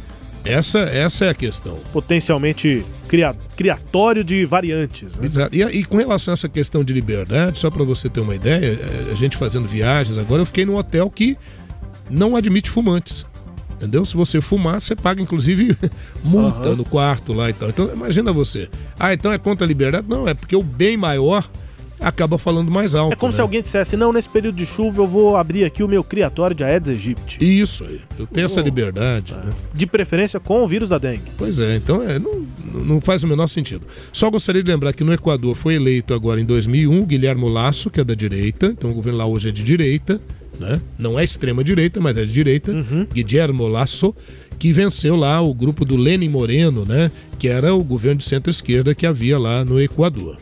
Essa, 0.45 0.79
essa 0.79 1.25
é 1.25 1.29
a 1.29 1.33
questão. 1.33 1.79
Potencialmente 1.93 2.83
cria- 3.07 3.35
criatório 3.55 4.23
de 4.25 4.43
variantes. 4.45 5.17
né? 5.17 5.25
Exato. 5.25 5.55
E, 5.55 5.61
e 5.63 5.83
com 5.85 5.97
relação 5.97 6.31
a 6.31 6.35
essa 6.35 6.49
questão 6.49 6.83
de 6.83 6.91
liberdade, 6.93 7.59
só 7.59 7.69
para 7.71 7.83
você 7.85 8.09
ter 8.09 8.19
uma 8.19 8.35
ideia, 8.35 8.77
é, 8.77 9.11
a 9.11 9.15
gente 9.15 9.37
fazendo 9.37 9.67
viagens 9.67 10.17
agora, 10.17 10.41
eu 10.41 10.45
fiquei 10.45 10.65
num 10.65 10.75
hotel 10.75 11.09
que 11.09 11.37
não 12.09 12.35
admite 12.35 12.69
fumantes. 12.69 13.25
Entendeu? 13.77 14.03
Se 14.05 14.15
você 14.15 14.39
fumar, 14.41 14.81
você 14.81 14.95
paga 14.95 15.21
inclusive 15.21 15.77
multa 16.23 16.59
Aham. 16.69 16.75
no 16.75 16.85
quarto 16.85 17.31
lá 17.33 17.49
e 17.49 17.53
tal. 17.53 17.69
Então, 17.69 17.89
imagina 17.93 18.31
você. 18.33 18.69
Ah, 18.99 19.13
então 19.13 19.31
é 19.31 19.37
contra 19.37 19.65
a 19.65 19.67
liberdade? 19.67 20.07
Não, 20.09 20.27
é 20.27 20.33
porque 20.33 20.55
o 20.55 20.63
bem 20.63 20.95
maior 20.97 21.49
acaba 22.03 22.37
falando 22.37 22.69
mais 22.69 22.93
alto. 22.93 23.13
É 23.13 23.15
como 23.15 23.31
né? 23.31 23.35
se 23.35 23.41
alguém 23.41 23.61
dissesse: 23.61 23.95
não, 23.95 24.11
nesse 24.11 24.29
período 24.29 24.55
de 24.55 24.65
chuva 24.65 25.01
eu 25.01 25.07
vou 25.07 25.37
abrir 25.37 25.63
aqui 25.63 25.81
o 25.83 25.87
meu 25.87 26.03
criatório 26.03 26.55
de 26.55 26.63
Aedes 26.63 26.89
aegypti. 26.89 27.37
Isso 27.41 27.83
aí. 27.83 28.01
Eu 28.19 28.27
tenho 28.27 28.45
essa 28.45 28.61
liberdade. 28.61 29.33
né? 29.33 29.53
De 29.73 29.85
preferência 29.85 30.39
com 30.39 30.63
o 30.63 30.67
vírus 30.67 30.89
da 30.89 30.97
dengue. 30.97 31.31
Pois 31.37 31.59
é, 31.59 31.75
então 31.75 32.03
é, 32.03 32.19
não, 32.19 32.45
não 32.73 33.01
faz 33.01 33.23
o 33.23 33.27
menor 33.27 33.47
sentido. 33.47 33.85
Só 34.11 34.29
gostaria 34.29 34.61
de 34.61 34.69
lembrar 34.69 34.93
que 34.93 35.03
no 35.03 35.13
Equador 35.13 35.55
foi 35.55 35.75
eleito 35.75 36.13
agora 36.13 36.39
em 36.39 36.45
2001 36.45 37.01
o 37.01 37.05
Guilherme 37.05 37.49
Lasso, 37.49 37.89
que 37.89 37.99
é 37.99 38.03
da 38.03 38.13
direita, 38.13 38.67
então 38.67 38.91
o 38.91 38.93
governo 38.93 39.19
lá 39.19 39.25
hoje 39.25 39.49
é 39.49 39.51
de 39.51 39.63
direita, 39.63 40.19
né? 40.59 40.79
Não 40.97 41.19
é 41.19 41.23
extrema 41.23 41.63
direita, 41.63 41.99
mas 41.99 42.17
é 42.17 42.25
de 42.25 42.31
direita. 42.31 42.73
Guilherme 43.13 43.67
Lasso, 43.69 44.15
que 44.59 44.71
venceu 44.71 45.15
lá 45.15 45.41
o 45.41 45.53
grupo 45.53 45.83
do 45.85 45.95
Lenin 45.95 46.29
Moreno, 46.29 46.85
né? 46.85 47.11
Que 47.39 47.47
era 47.47 47.73
o 47.73 47.83
governo 47.83 48.19
de 48.19 48.25
centro-esquerda 48.25 48.93
que 48.93 49.05
havia 49.05 49.37
lá 49.37 49.65
no 49.65 49.81
Equador. 49.81 50.37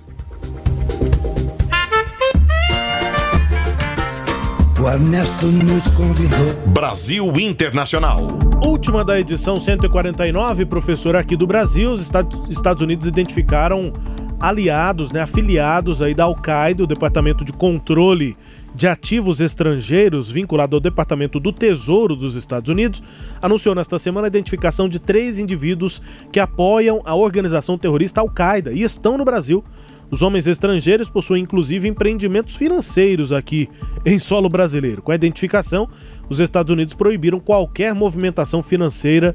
O 4.82 4.90
Ernesto 4.90 5.46
nos 5.46 5.88
convidou. 5.92 6.56
Brasil 6.74 7.40
Internacional. 7.40 8.28
Última 8.66 9.06
da 9.06 9.20
edição 9.20 9.60
149, 9.60 10.66
professor, 10.66 11.16
aqui 11.16 11.36
do 11.36 11.46
Brasil, 11.46 11.92
os 11.92 12.02
Estados, 12.02 12.82
Unidos 12.82 13.06
identificaram 13.06 13.94
aliados, 14.40 15.12
né, 15.12 15.22
afiliados 15.22 16.02
aí 16.02 16.16
da 16.16 16.24
Al-Qaeda, 16.24 16.84
o 16.84 16.88
Departamento 16.88 17.46
de 17.46 17.54
Controle 17.54 18.36
de 18.74 18.88
Ativos 18.88 19.40
Estrangeiros, 19.40 20.32
vinculado 20.32 20.76
ao 20.76 20.80
Departamento 20.80 21.40
do 21.40 21.52
Tesouro 21.52 22.16
dos 22.16 22.36
Estados 22.36 22.68
Unidos, 22.68 23.04
anunciou 23.40 23.76
nesta 23.76 24.00
semana 24.00 24.26
a 24.26 24.30
identificação 24.30 24.90
de 24.90 24.98
três 24.98 25.38
indivíduos 25.38 26.02
que 26.32 26.40
apoiam 26.40 27.04
a 27.06 27.14
organização 27.14 27.78
terrorista 27.78 28.20
Al-Qaeda 28.20 28.72
e 28.72 28.82
estão 28.82 29.16
no 29.16 29.26
Brasil. 29.26 29.64
Os 30.12 30.22
homens 30.22 30.46
estrangeiros 30.46 31.10
possuem 31.10 31.44
inclusive 31.44 31.88
empreendimentos 31.88 32.58
financeiros 32.58 33.32
aqui 33.32 33.70
em 34.06 34.20
solo 34.20 34.50
brasileiro. 34.50 35.02
Com 35.02 35.14
a 35.14 35.16
identificação, 35.16 35.88
os 36.30 36.42
Estados 36.42 36.72
Unidos 36.72 36.94
proibiram 36.94 37.40
qualquer 37.40 37.96
movimentação 37.96 38.62
financeira 38.62 39.34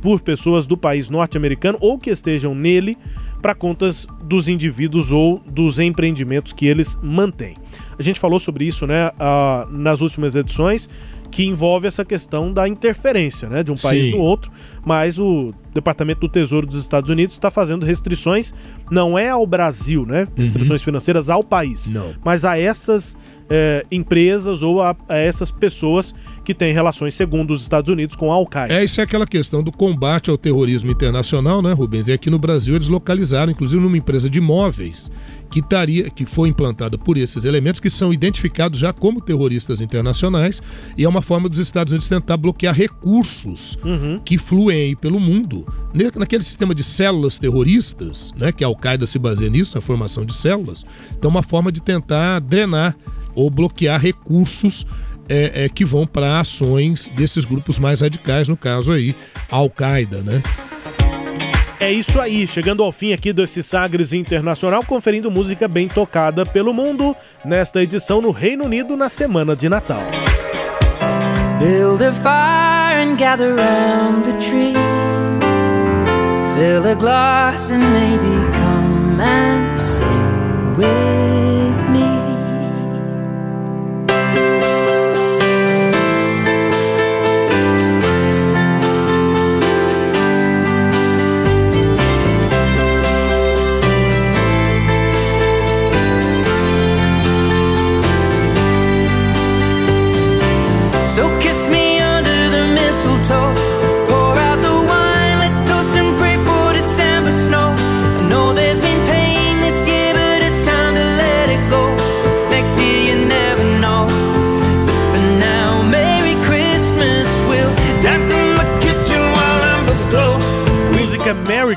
por 0.00 0.20
pessoas 0.20 0.64
do 0.64 0.76
país 0.76 1.10
norte-americano 1.10 1.76
ou 1.80 1.98
que 1.98 2.08
estejam 2.08 2.54
nele 2.54 2.96
para 3.42 3.54
contas 3.54 4.06
dos 4.22 4.48
indivíduos 4.48 5.10
ou 5.10 5.40
dos 5.40 5.80
empreendimentos 5.80 6.52
que 6.52 6.66
eles 6.66 6.96
mantêm. 7.02 7.56
A 7.98 8.02
gente 8.02 8.20
falou 8.20 8.38
sobre 8.38 8.64
isso 8.64 8.86
né, 8.86 9.10
ah, 9.18 9.66
nas 9.68 10.00
últimas 10.00 10.36
edições, 10.36 10.88
que 11.32 11.44
envolve 11.44 11.88
essa 11.88 12.04
questão 12.04 12.52
da 12.52 12.68
interferência 12.68 13.48
né, 13.48 13.62
de 13.64 13.72
um 13.72 13.74
país 13.74 14.06
Sim. 14.06 14.12
no 14.12 14.18
outro, 14.18 14.52
mas 14.84 15.18
o 15.18 15.52
Departamento 15.72 16.20
do 16.20 16.28
Tesouro 16.28 16.66
dos 16.66 16.78
Estados 16.78 17.08
Unidos 17.08 17.34
está 17.34 17.50
fazendo 17.50 17.86
restrições, 17.86 18.52
não 18.90 19.18
é 19.18 19.30
ao 19.30 19.46
Brasil, 19.46 20.04
né? 20.04 20.28
Restrições 20.36 20.82
financeiras 20.82 21.30
ao 21.30 21.42
país, 21.42 21.88
Não. 21.88 22.14
mas 22.22 22.44
a 22.44 22.58
essas 22.58 23.16
eh, 23.54 23.84
empresas 23.92 24.62
ou 24.62 24.80
a, 24.80 24.96
a 25.06 25.18
essas 25.18 25.50
pessoas 25.50 26.14
que 26.42 26.54
têm 26.54 26.72
relações, 26.72 27.14
segundo 27.14 27.52
os 27.52 27.60
Estados 27.60 27.90
Unidos, 27.90 28.16
com 28.16 28.32
a 28.32 28.34
Al-Qaeda. 28.34 28.72
É, 28.72 28.82
isso 28.82 28.98
é 28.98 29.04
aquela 29.04 29.26
questão 29.26 29.62
do 29.62 29.70
combate 29.70 30.30
ao 30.30 30.38
terrorismo 30.38 30.90
internacional, 30.90 31.60
né, 31.60 31.72
Rubens? 31.74 32.08
E 32.08 32.12
aqui 32.12 32.30
no 32.30 32.38
Brasil 32.38 32.74
eles 32.74 32.88
localizaram, 32.88 33.52
inclusive, 33.52 33.82
numa 33.82 33.96
empresa 33.98 34.28
de 34.30 34.38
imóveis 34.38 35.10
que, 35.50 35.60
taria, 35.60 36.08
que 36.08 36.24
foi 36.24 36.48
implantada 36.48 36.96
por 36.96 37.18
esses 37.18 37.44
elementos 37.44 37.78
que 37.78 37.90
são 37.90 38.10
identificados 38.10 38.78
já 38.78 38.90
como 38.90 39.20
terroristas 39.20 39.82
internacionais 39.82 40.62
e 40.96 41.04
é 41.04 41.08
uma 41.08 41.20
forma 41.20 41.46
dos 41.46 41.58
Estados 41.58 41.92
Unidos 41.92 42.08
tentar 42.08 42.38
bloquear 42.38 42.74
recursos 42.74 43.78
que 44.24 44.38
fluem 44.38 44.78
aí 44.78 44.96
pelo 44.96 45.20
mundo. 45.20 45.66
Naquele 46.16 46.42
sistema 46.42 46.74
de 46.74 46.82
células 46.82 47.36
terroristas, 47.36 48.32
né, 48.34 48.50
que 48.50 48.64
a 48.64 48.66
Al-Qaeda 48.66 49.06
se 49.06 49.18
baseia 49.18 49.50
nisso, 49.50 49.74
na 49.74 49.82
formação 49.82 50.24
de 50.24 50.32
células, 50.32 50.86
então 51.18 51.30
é 51.30 51.34
uma 51.34 51.42
forma 51.42 51.70
de 51.70 51.82
tentar 51.82 52.38
drenar 52.38 52.96
ou 53.34 53.50
bloquear 53.50 54.00
recursos 54.00 54.86
é, 55.28 55.64
é, 55.64 55.68
que 55.68 55.84
vão 55.84 56.06
para 56.06 56.40
ações 56.40 57.08
desses 57.08 57.44
grupos 57.44 57.78
mais 57.78 58.00
radicais, 58.00 58.48
no 58.48 58.56
caso 58.56 58.92
aí, 58.92 59.14
Al-Qaeda, 59.50 60.18
né? 60.18 60.42
É 61.80 61.90
isso 61.90 62.20
aí, 62.20 62.46
chegando 62.46 62.82
ao 62.82 62.92
fim 62.92 63.12
aqui 63.12 63.32
desse 63.32 63.60
Sagres 63.60 64.12
Internacional, 64.12 64.84
conferindo 64.84 65.30
música 65.32 65.66
bem 65.66 65.88
tocada 65.88 66.46
pelo 66.46 66.72
mundo, 66.72 67.16
nesta 67.44 67.82
edição 67.82 68.22
no 68.22 68.30
Reino 68.30 68.64
Unido, 68.64 68.96
na 68.96 69.08
semana 69.08 69.56
de 69.56 69.68
Natal. 69.68 70.02
Build 71.58 72.02
a 72.04 72.12
fire 72.12 73.00
and 73.00 73.16
gather 73.16 73.56
round 73.56 74.24
the 74.24 74.36
tree. 74.38 74.74
Fill 76.54 76.86
a 76.86 76.94
glass 76.94 77.72
and 77.72 77.92
maybe 77.92 78.52
come 78.52 79.20
and 79.20 79.76
sing 79.76 80.76
with 80.76 81.21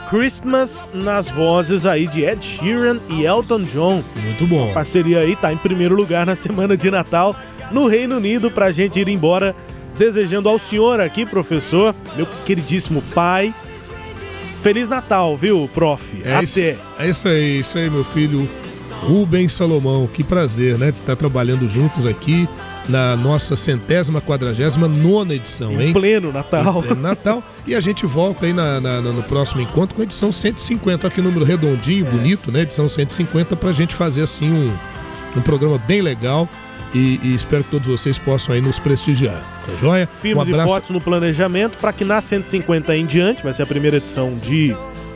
Christmas 0.09 0.87
nas 0.93 1.27
vozes 1.29 1.85
aí 1.85 2.07
de 2.07 2.23
Ed 2.23 2.43
Sheeran 2.43 2.99
e 3.09 3.25
Elton 3.25 3.63
John. 3.63 4.03
Muito 4.15 4.47
bom. 4.47 4.69
A 4.69 4.73
parceria 4.73 5.19
aí 5.19 5.35
tá 5.35 5.51
em 5.51 5.57
primeiro 5.57 5.95
lugar 5.95 6.25
na 6.25 6.35
semana 6.35 6.77
de 6.77 6.89
Natal 6.91 7.35
no 7.71 7.87
Reino 7.87 8.17
Unido 8.17 8.51
pra 8.51 8.71
gente 8.71 8.99
ir 8.99 9.07
embora. 9.07 9.55
Desejando 9.97 10.49
ao 10.49 10.59
senhor 10.59 10.99
aqui, 10.99 11.25
professor, 11.25 11.95
meu 12.17 12.27
queridíssimo 12.45 13.01
pai, 13.13 13.53
Feliz 14.65 14.89
Natal, 14.89 15.37
viu, 15.37 15.69
prof? 15.73 16.03
É 16.25 16.33
Até. 16.33 16.43
Isso, 16.43 16.59
é 16.97 17.09
isso 17.09 17.27
aí, 17.27 17.59
isso 17.59 17.77
aí, 17.77 17.87
meu 17.87 18.03
filho 18.03 18.49
Rubens 19.01 19.53
Salomão. 19.53 20.07
Que 20.11 20.23
prazer, 20.23 20.75
né? 20.77 20.89
De 20.91 20.99
estar 20.99 21.15
trabalhando 21.15 21.67
juntos 21.69 22.03
aqui 22.03 22.49
na 22.87 23.15
nossa 23.15 23.55
centésima, 23.55 24.21
quadragésima 24.21 24.87
nona 24.87 25.33
edição, 25.33 25.71
Em 25.73 25.87
hein? 25.87 25.93
pleno 25.93 26.31
Natal. 26.31 26.79
Em 26.79 26.81
pleno 26.83 27.01
Natal. 27.01 27.43
E 27.65 27.73
a 27.73 27.79
gente 27.79 28.05
volta 28.05 28.45
aí 28.45 28.53
na, 28.53 28.79
na- 28.79 29.01
no 29.01 29.23
próximo 29.23 29.61
encontro 29.61 29.95
com 29.95 30.01
a 30.01 30.05
edição 30.05 30.31
150. 30.31 31.07
Olha 31.07 31.13
que 31.13 31.21
número 31.21 31.43
redondinho, 31.43 32.05
bonito, 32.05 32.51
né? 32.51 32.61
Edição 32.61 32.87
150, 32.87 33.55
pra 33.55 33.71
gente 33.71 33.95
fazer 33.95 34.21
assim 34.21 34.51
um, 34.51 34.71
um 35.37 35.41
programa 35.41 35.77
bem 35.79 36.01
legal. 36.01 36.47
E, 36.93 37.19
e 37.23 37.33
espero 37.33 37.63
que 37.63 37.71
todos 37.71 37.87
vocês 37.87 38.17
possam 38.17 38.53
aí 38.55 38.61
nos 38.61 38.79
prestigiar. 38.79 39.41
Tá 39.65 39.73
joia? 39.81 40.07
Filmes 40.21 40.47
um 40.47 40.61
e 40.61 40.63
fotos 40.63 40.91
no 40.91 41.01
planejamento 41.01 41.77
para 41.77 41.91
que 41.91 42.05
na 42.05 42.21
150 42.21 42.95
em 42.95 43.05
diante, 43.05 43.43
vai 43.43 43.53
ser 43.53 43.63
a 43.63 43.65
primeira 43.65 43.97
edição 43.97 44.29
de 44.29 44.73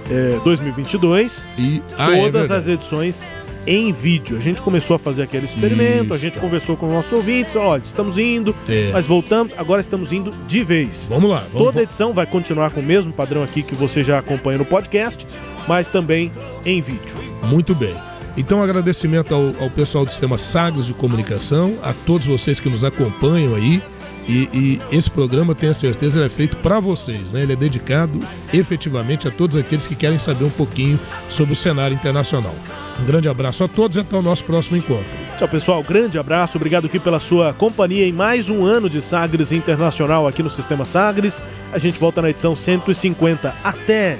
eh, 0.10 0.38
2022, 0.44 1.48
e 1.58 1.82
ah, 1.98 2.12
é 2.12 2.16
todas 2.18 2.32
verdade. 2.50 2.54
as 2.54 2.68
edições 2.68 3.38
em 3.70 3.92
vídeo. 3.92 4.36
A 4.36 4.40
gente 4.42 4.62
começou 4.64 4.96
a 4.96 5.00
fazer 5.00 5.22
aquele 5.22 5.46
experimento, 5.46 6.06
Isso. 6.06 6.14
a 6.16 6.18
gente 6.18 6.40
conversou 6.40 6.76
com 6.76 6.88
os 6.88 6.92
nossos 6.92 7.14
ouvintes, 7.14 7.56
olha, 7.56 7.82
estamos 7.84 8.18
indo, 8.18 8.56
É. 8.68 8.90
mas 8.92 9.06
voltamos, 9.06 9.54
agora 9.56 9.80
estamos 9.80 10.12
indo 10.12 10.32
de 10.48 10.64
vez. 10.64 11.08
Vamos 11.08 11.30
lá. 11.30 11.44
Vamos, 11.54 11.68
Toda 11.68 11.84
edição 11.84 12.12
vai 12.12 12.26
continuar 12.26 12.72
com 12.72 12.80
o 12.80 12.84
mesmo 12.84 13.14
padrão 13.14 13.44
aqui 13.44 13.62
que 13.62 13.76
você 13.76 14.04
já 14.04 14.18
acompanha 14.18 14.58
no 14.58 14.66
podcast, 14.66 15.26
mas 15.68 15.88
também 15.88 16.32
em 16.66 16.82
vídeo. 16.82 17.16
Muito 17.44 17.76
bem. 17.76 17.94
Então, 18.36 18.64
agradecimento 18.64 19.36
ao, 19.36 19.48
ao 19.64 19.70
pessoal 19.70 20.04
do 20.06 20.10
Sistema 20.12 20.38
Sagres 20.40 20.86
de 20.88 20.94
Comunicação, 20.94 21.78
a 21.84 21.94
todos 21.94 22.26
vocês 22.26 22.60
que 22.60 22.70
nos 22.70 22.84
acompanham 22.84 23.54
aí. 23.54 23.82
E, 24.30 24.48
e 24.54 24.82
esse 24.96 25.10
programa, 25.10 25.56
tenho 25.56 25.74
certeza, 25.74 26.20
ele 26.20 26.28
é 26.28 26.30
feito 26.30 26.56
para 26.58 26.80
vocês, 26.80 27.32
né? 27.32 27.42
Ele 27.42 27.54
é 27.54 27.56
dedicado 27.56 28.20
efetivamente 28.54 29.28
a 29.28 29.32
todos 29.32 29.56
aqueles 29.56 29.88
que 29.88 29.96
querem 29.96 30.20
saber 30.20 30.46
um 30.46 30.52
pouquinho 30.52 31.00
sobre 31.32 31.54
o 31.54 31.56
cenário 31.56 31.96
internacional. 31.96 32.54
Um 33.02 33.06
grande 33.06 33.28
abraço 33.28 33.64
a 33.64 33.68
todos 33.68 33.98
e 33.98 34.02
até 34.02 34.16
o 34.16 34.22
nosso 34.22 34.44
próximo 34.44 34.78
encontro. 34.78 35.04
Tchau, 35.40 35.48
pessoal. 35.48 35.82
Grande 35.82 36.20
abraço. 36.20 36.58
Obrigado 36.58 36.86
aqui 36.86 37.00
pela 37.00 37.20
sua 37.20 37.54
companhia 37.54 38.06
em 38.06 38.14
mais 38.14 38.50
um 38.50 38.64
ano 38.64 38.88
de 38.88 39.02
Sagres 39.02 39.52
Internacional 39.52 40.28
aqui 40.28 40.44
no 40.44 40.50
Sistema 40.50 40.86
Sagres. 40.86 41.42
A 41.74 41.80
gente 41.80 42.00
volta 42.00 42.22
na 42.22 42.30
edição 42.30 42.56
150. 42.56 43.56
Até! 43.64 44.20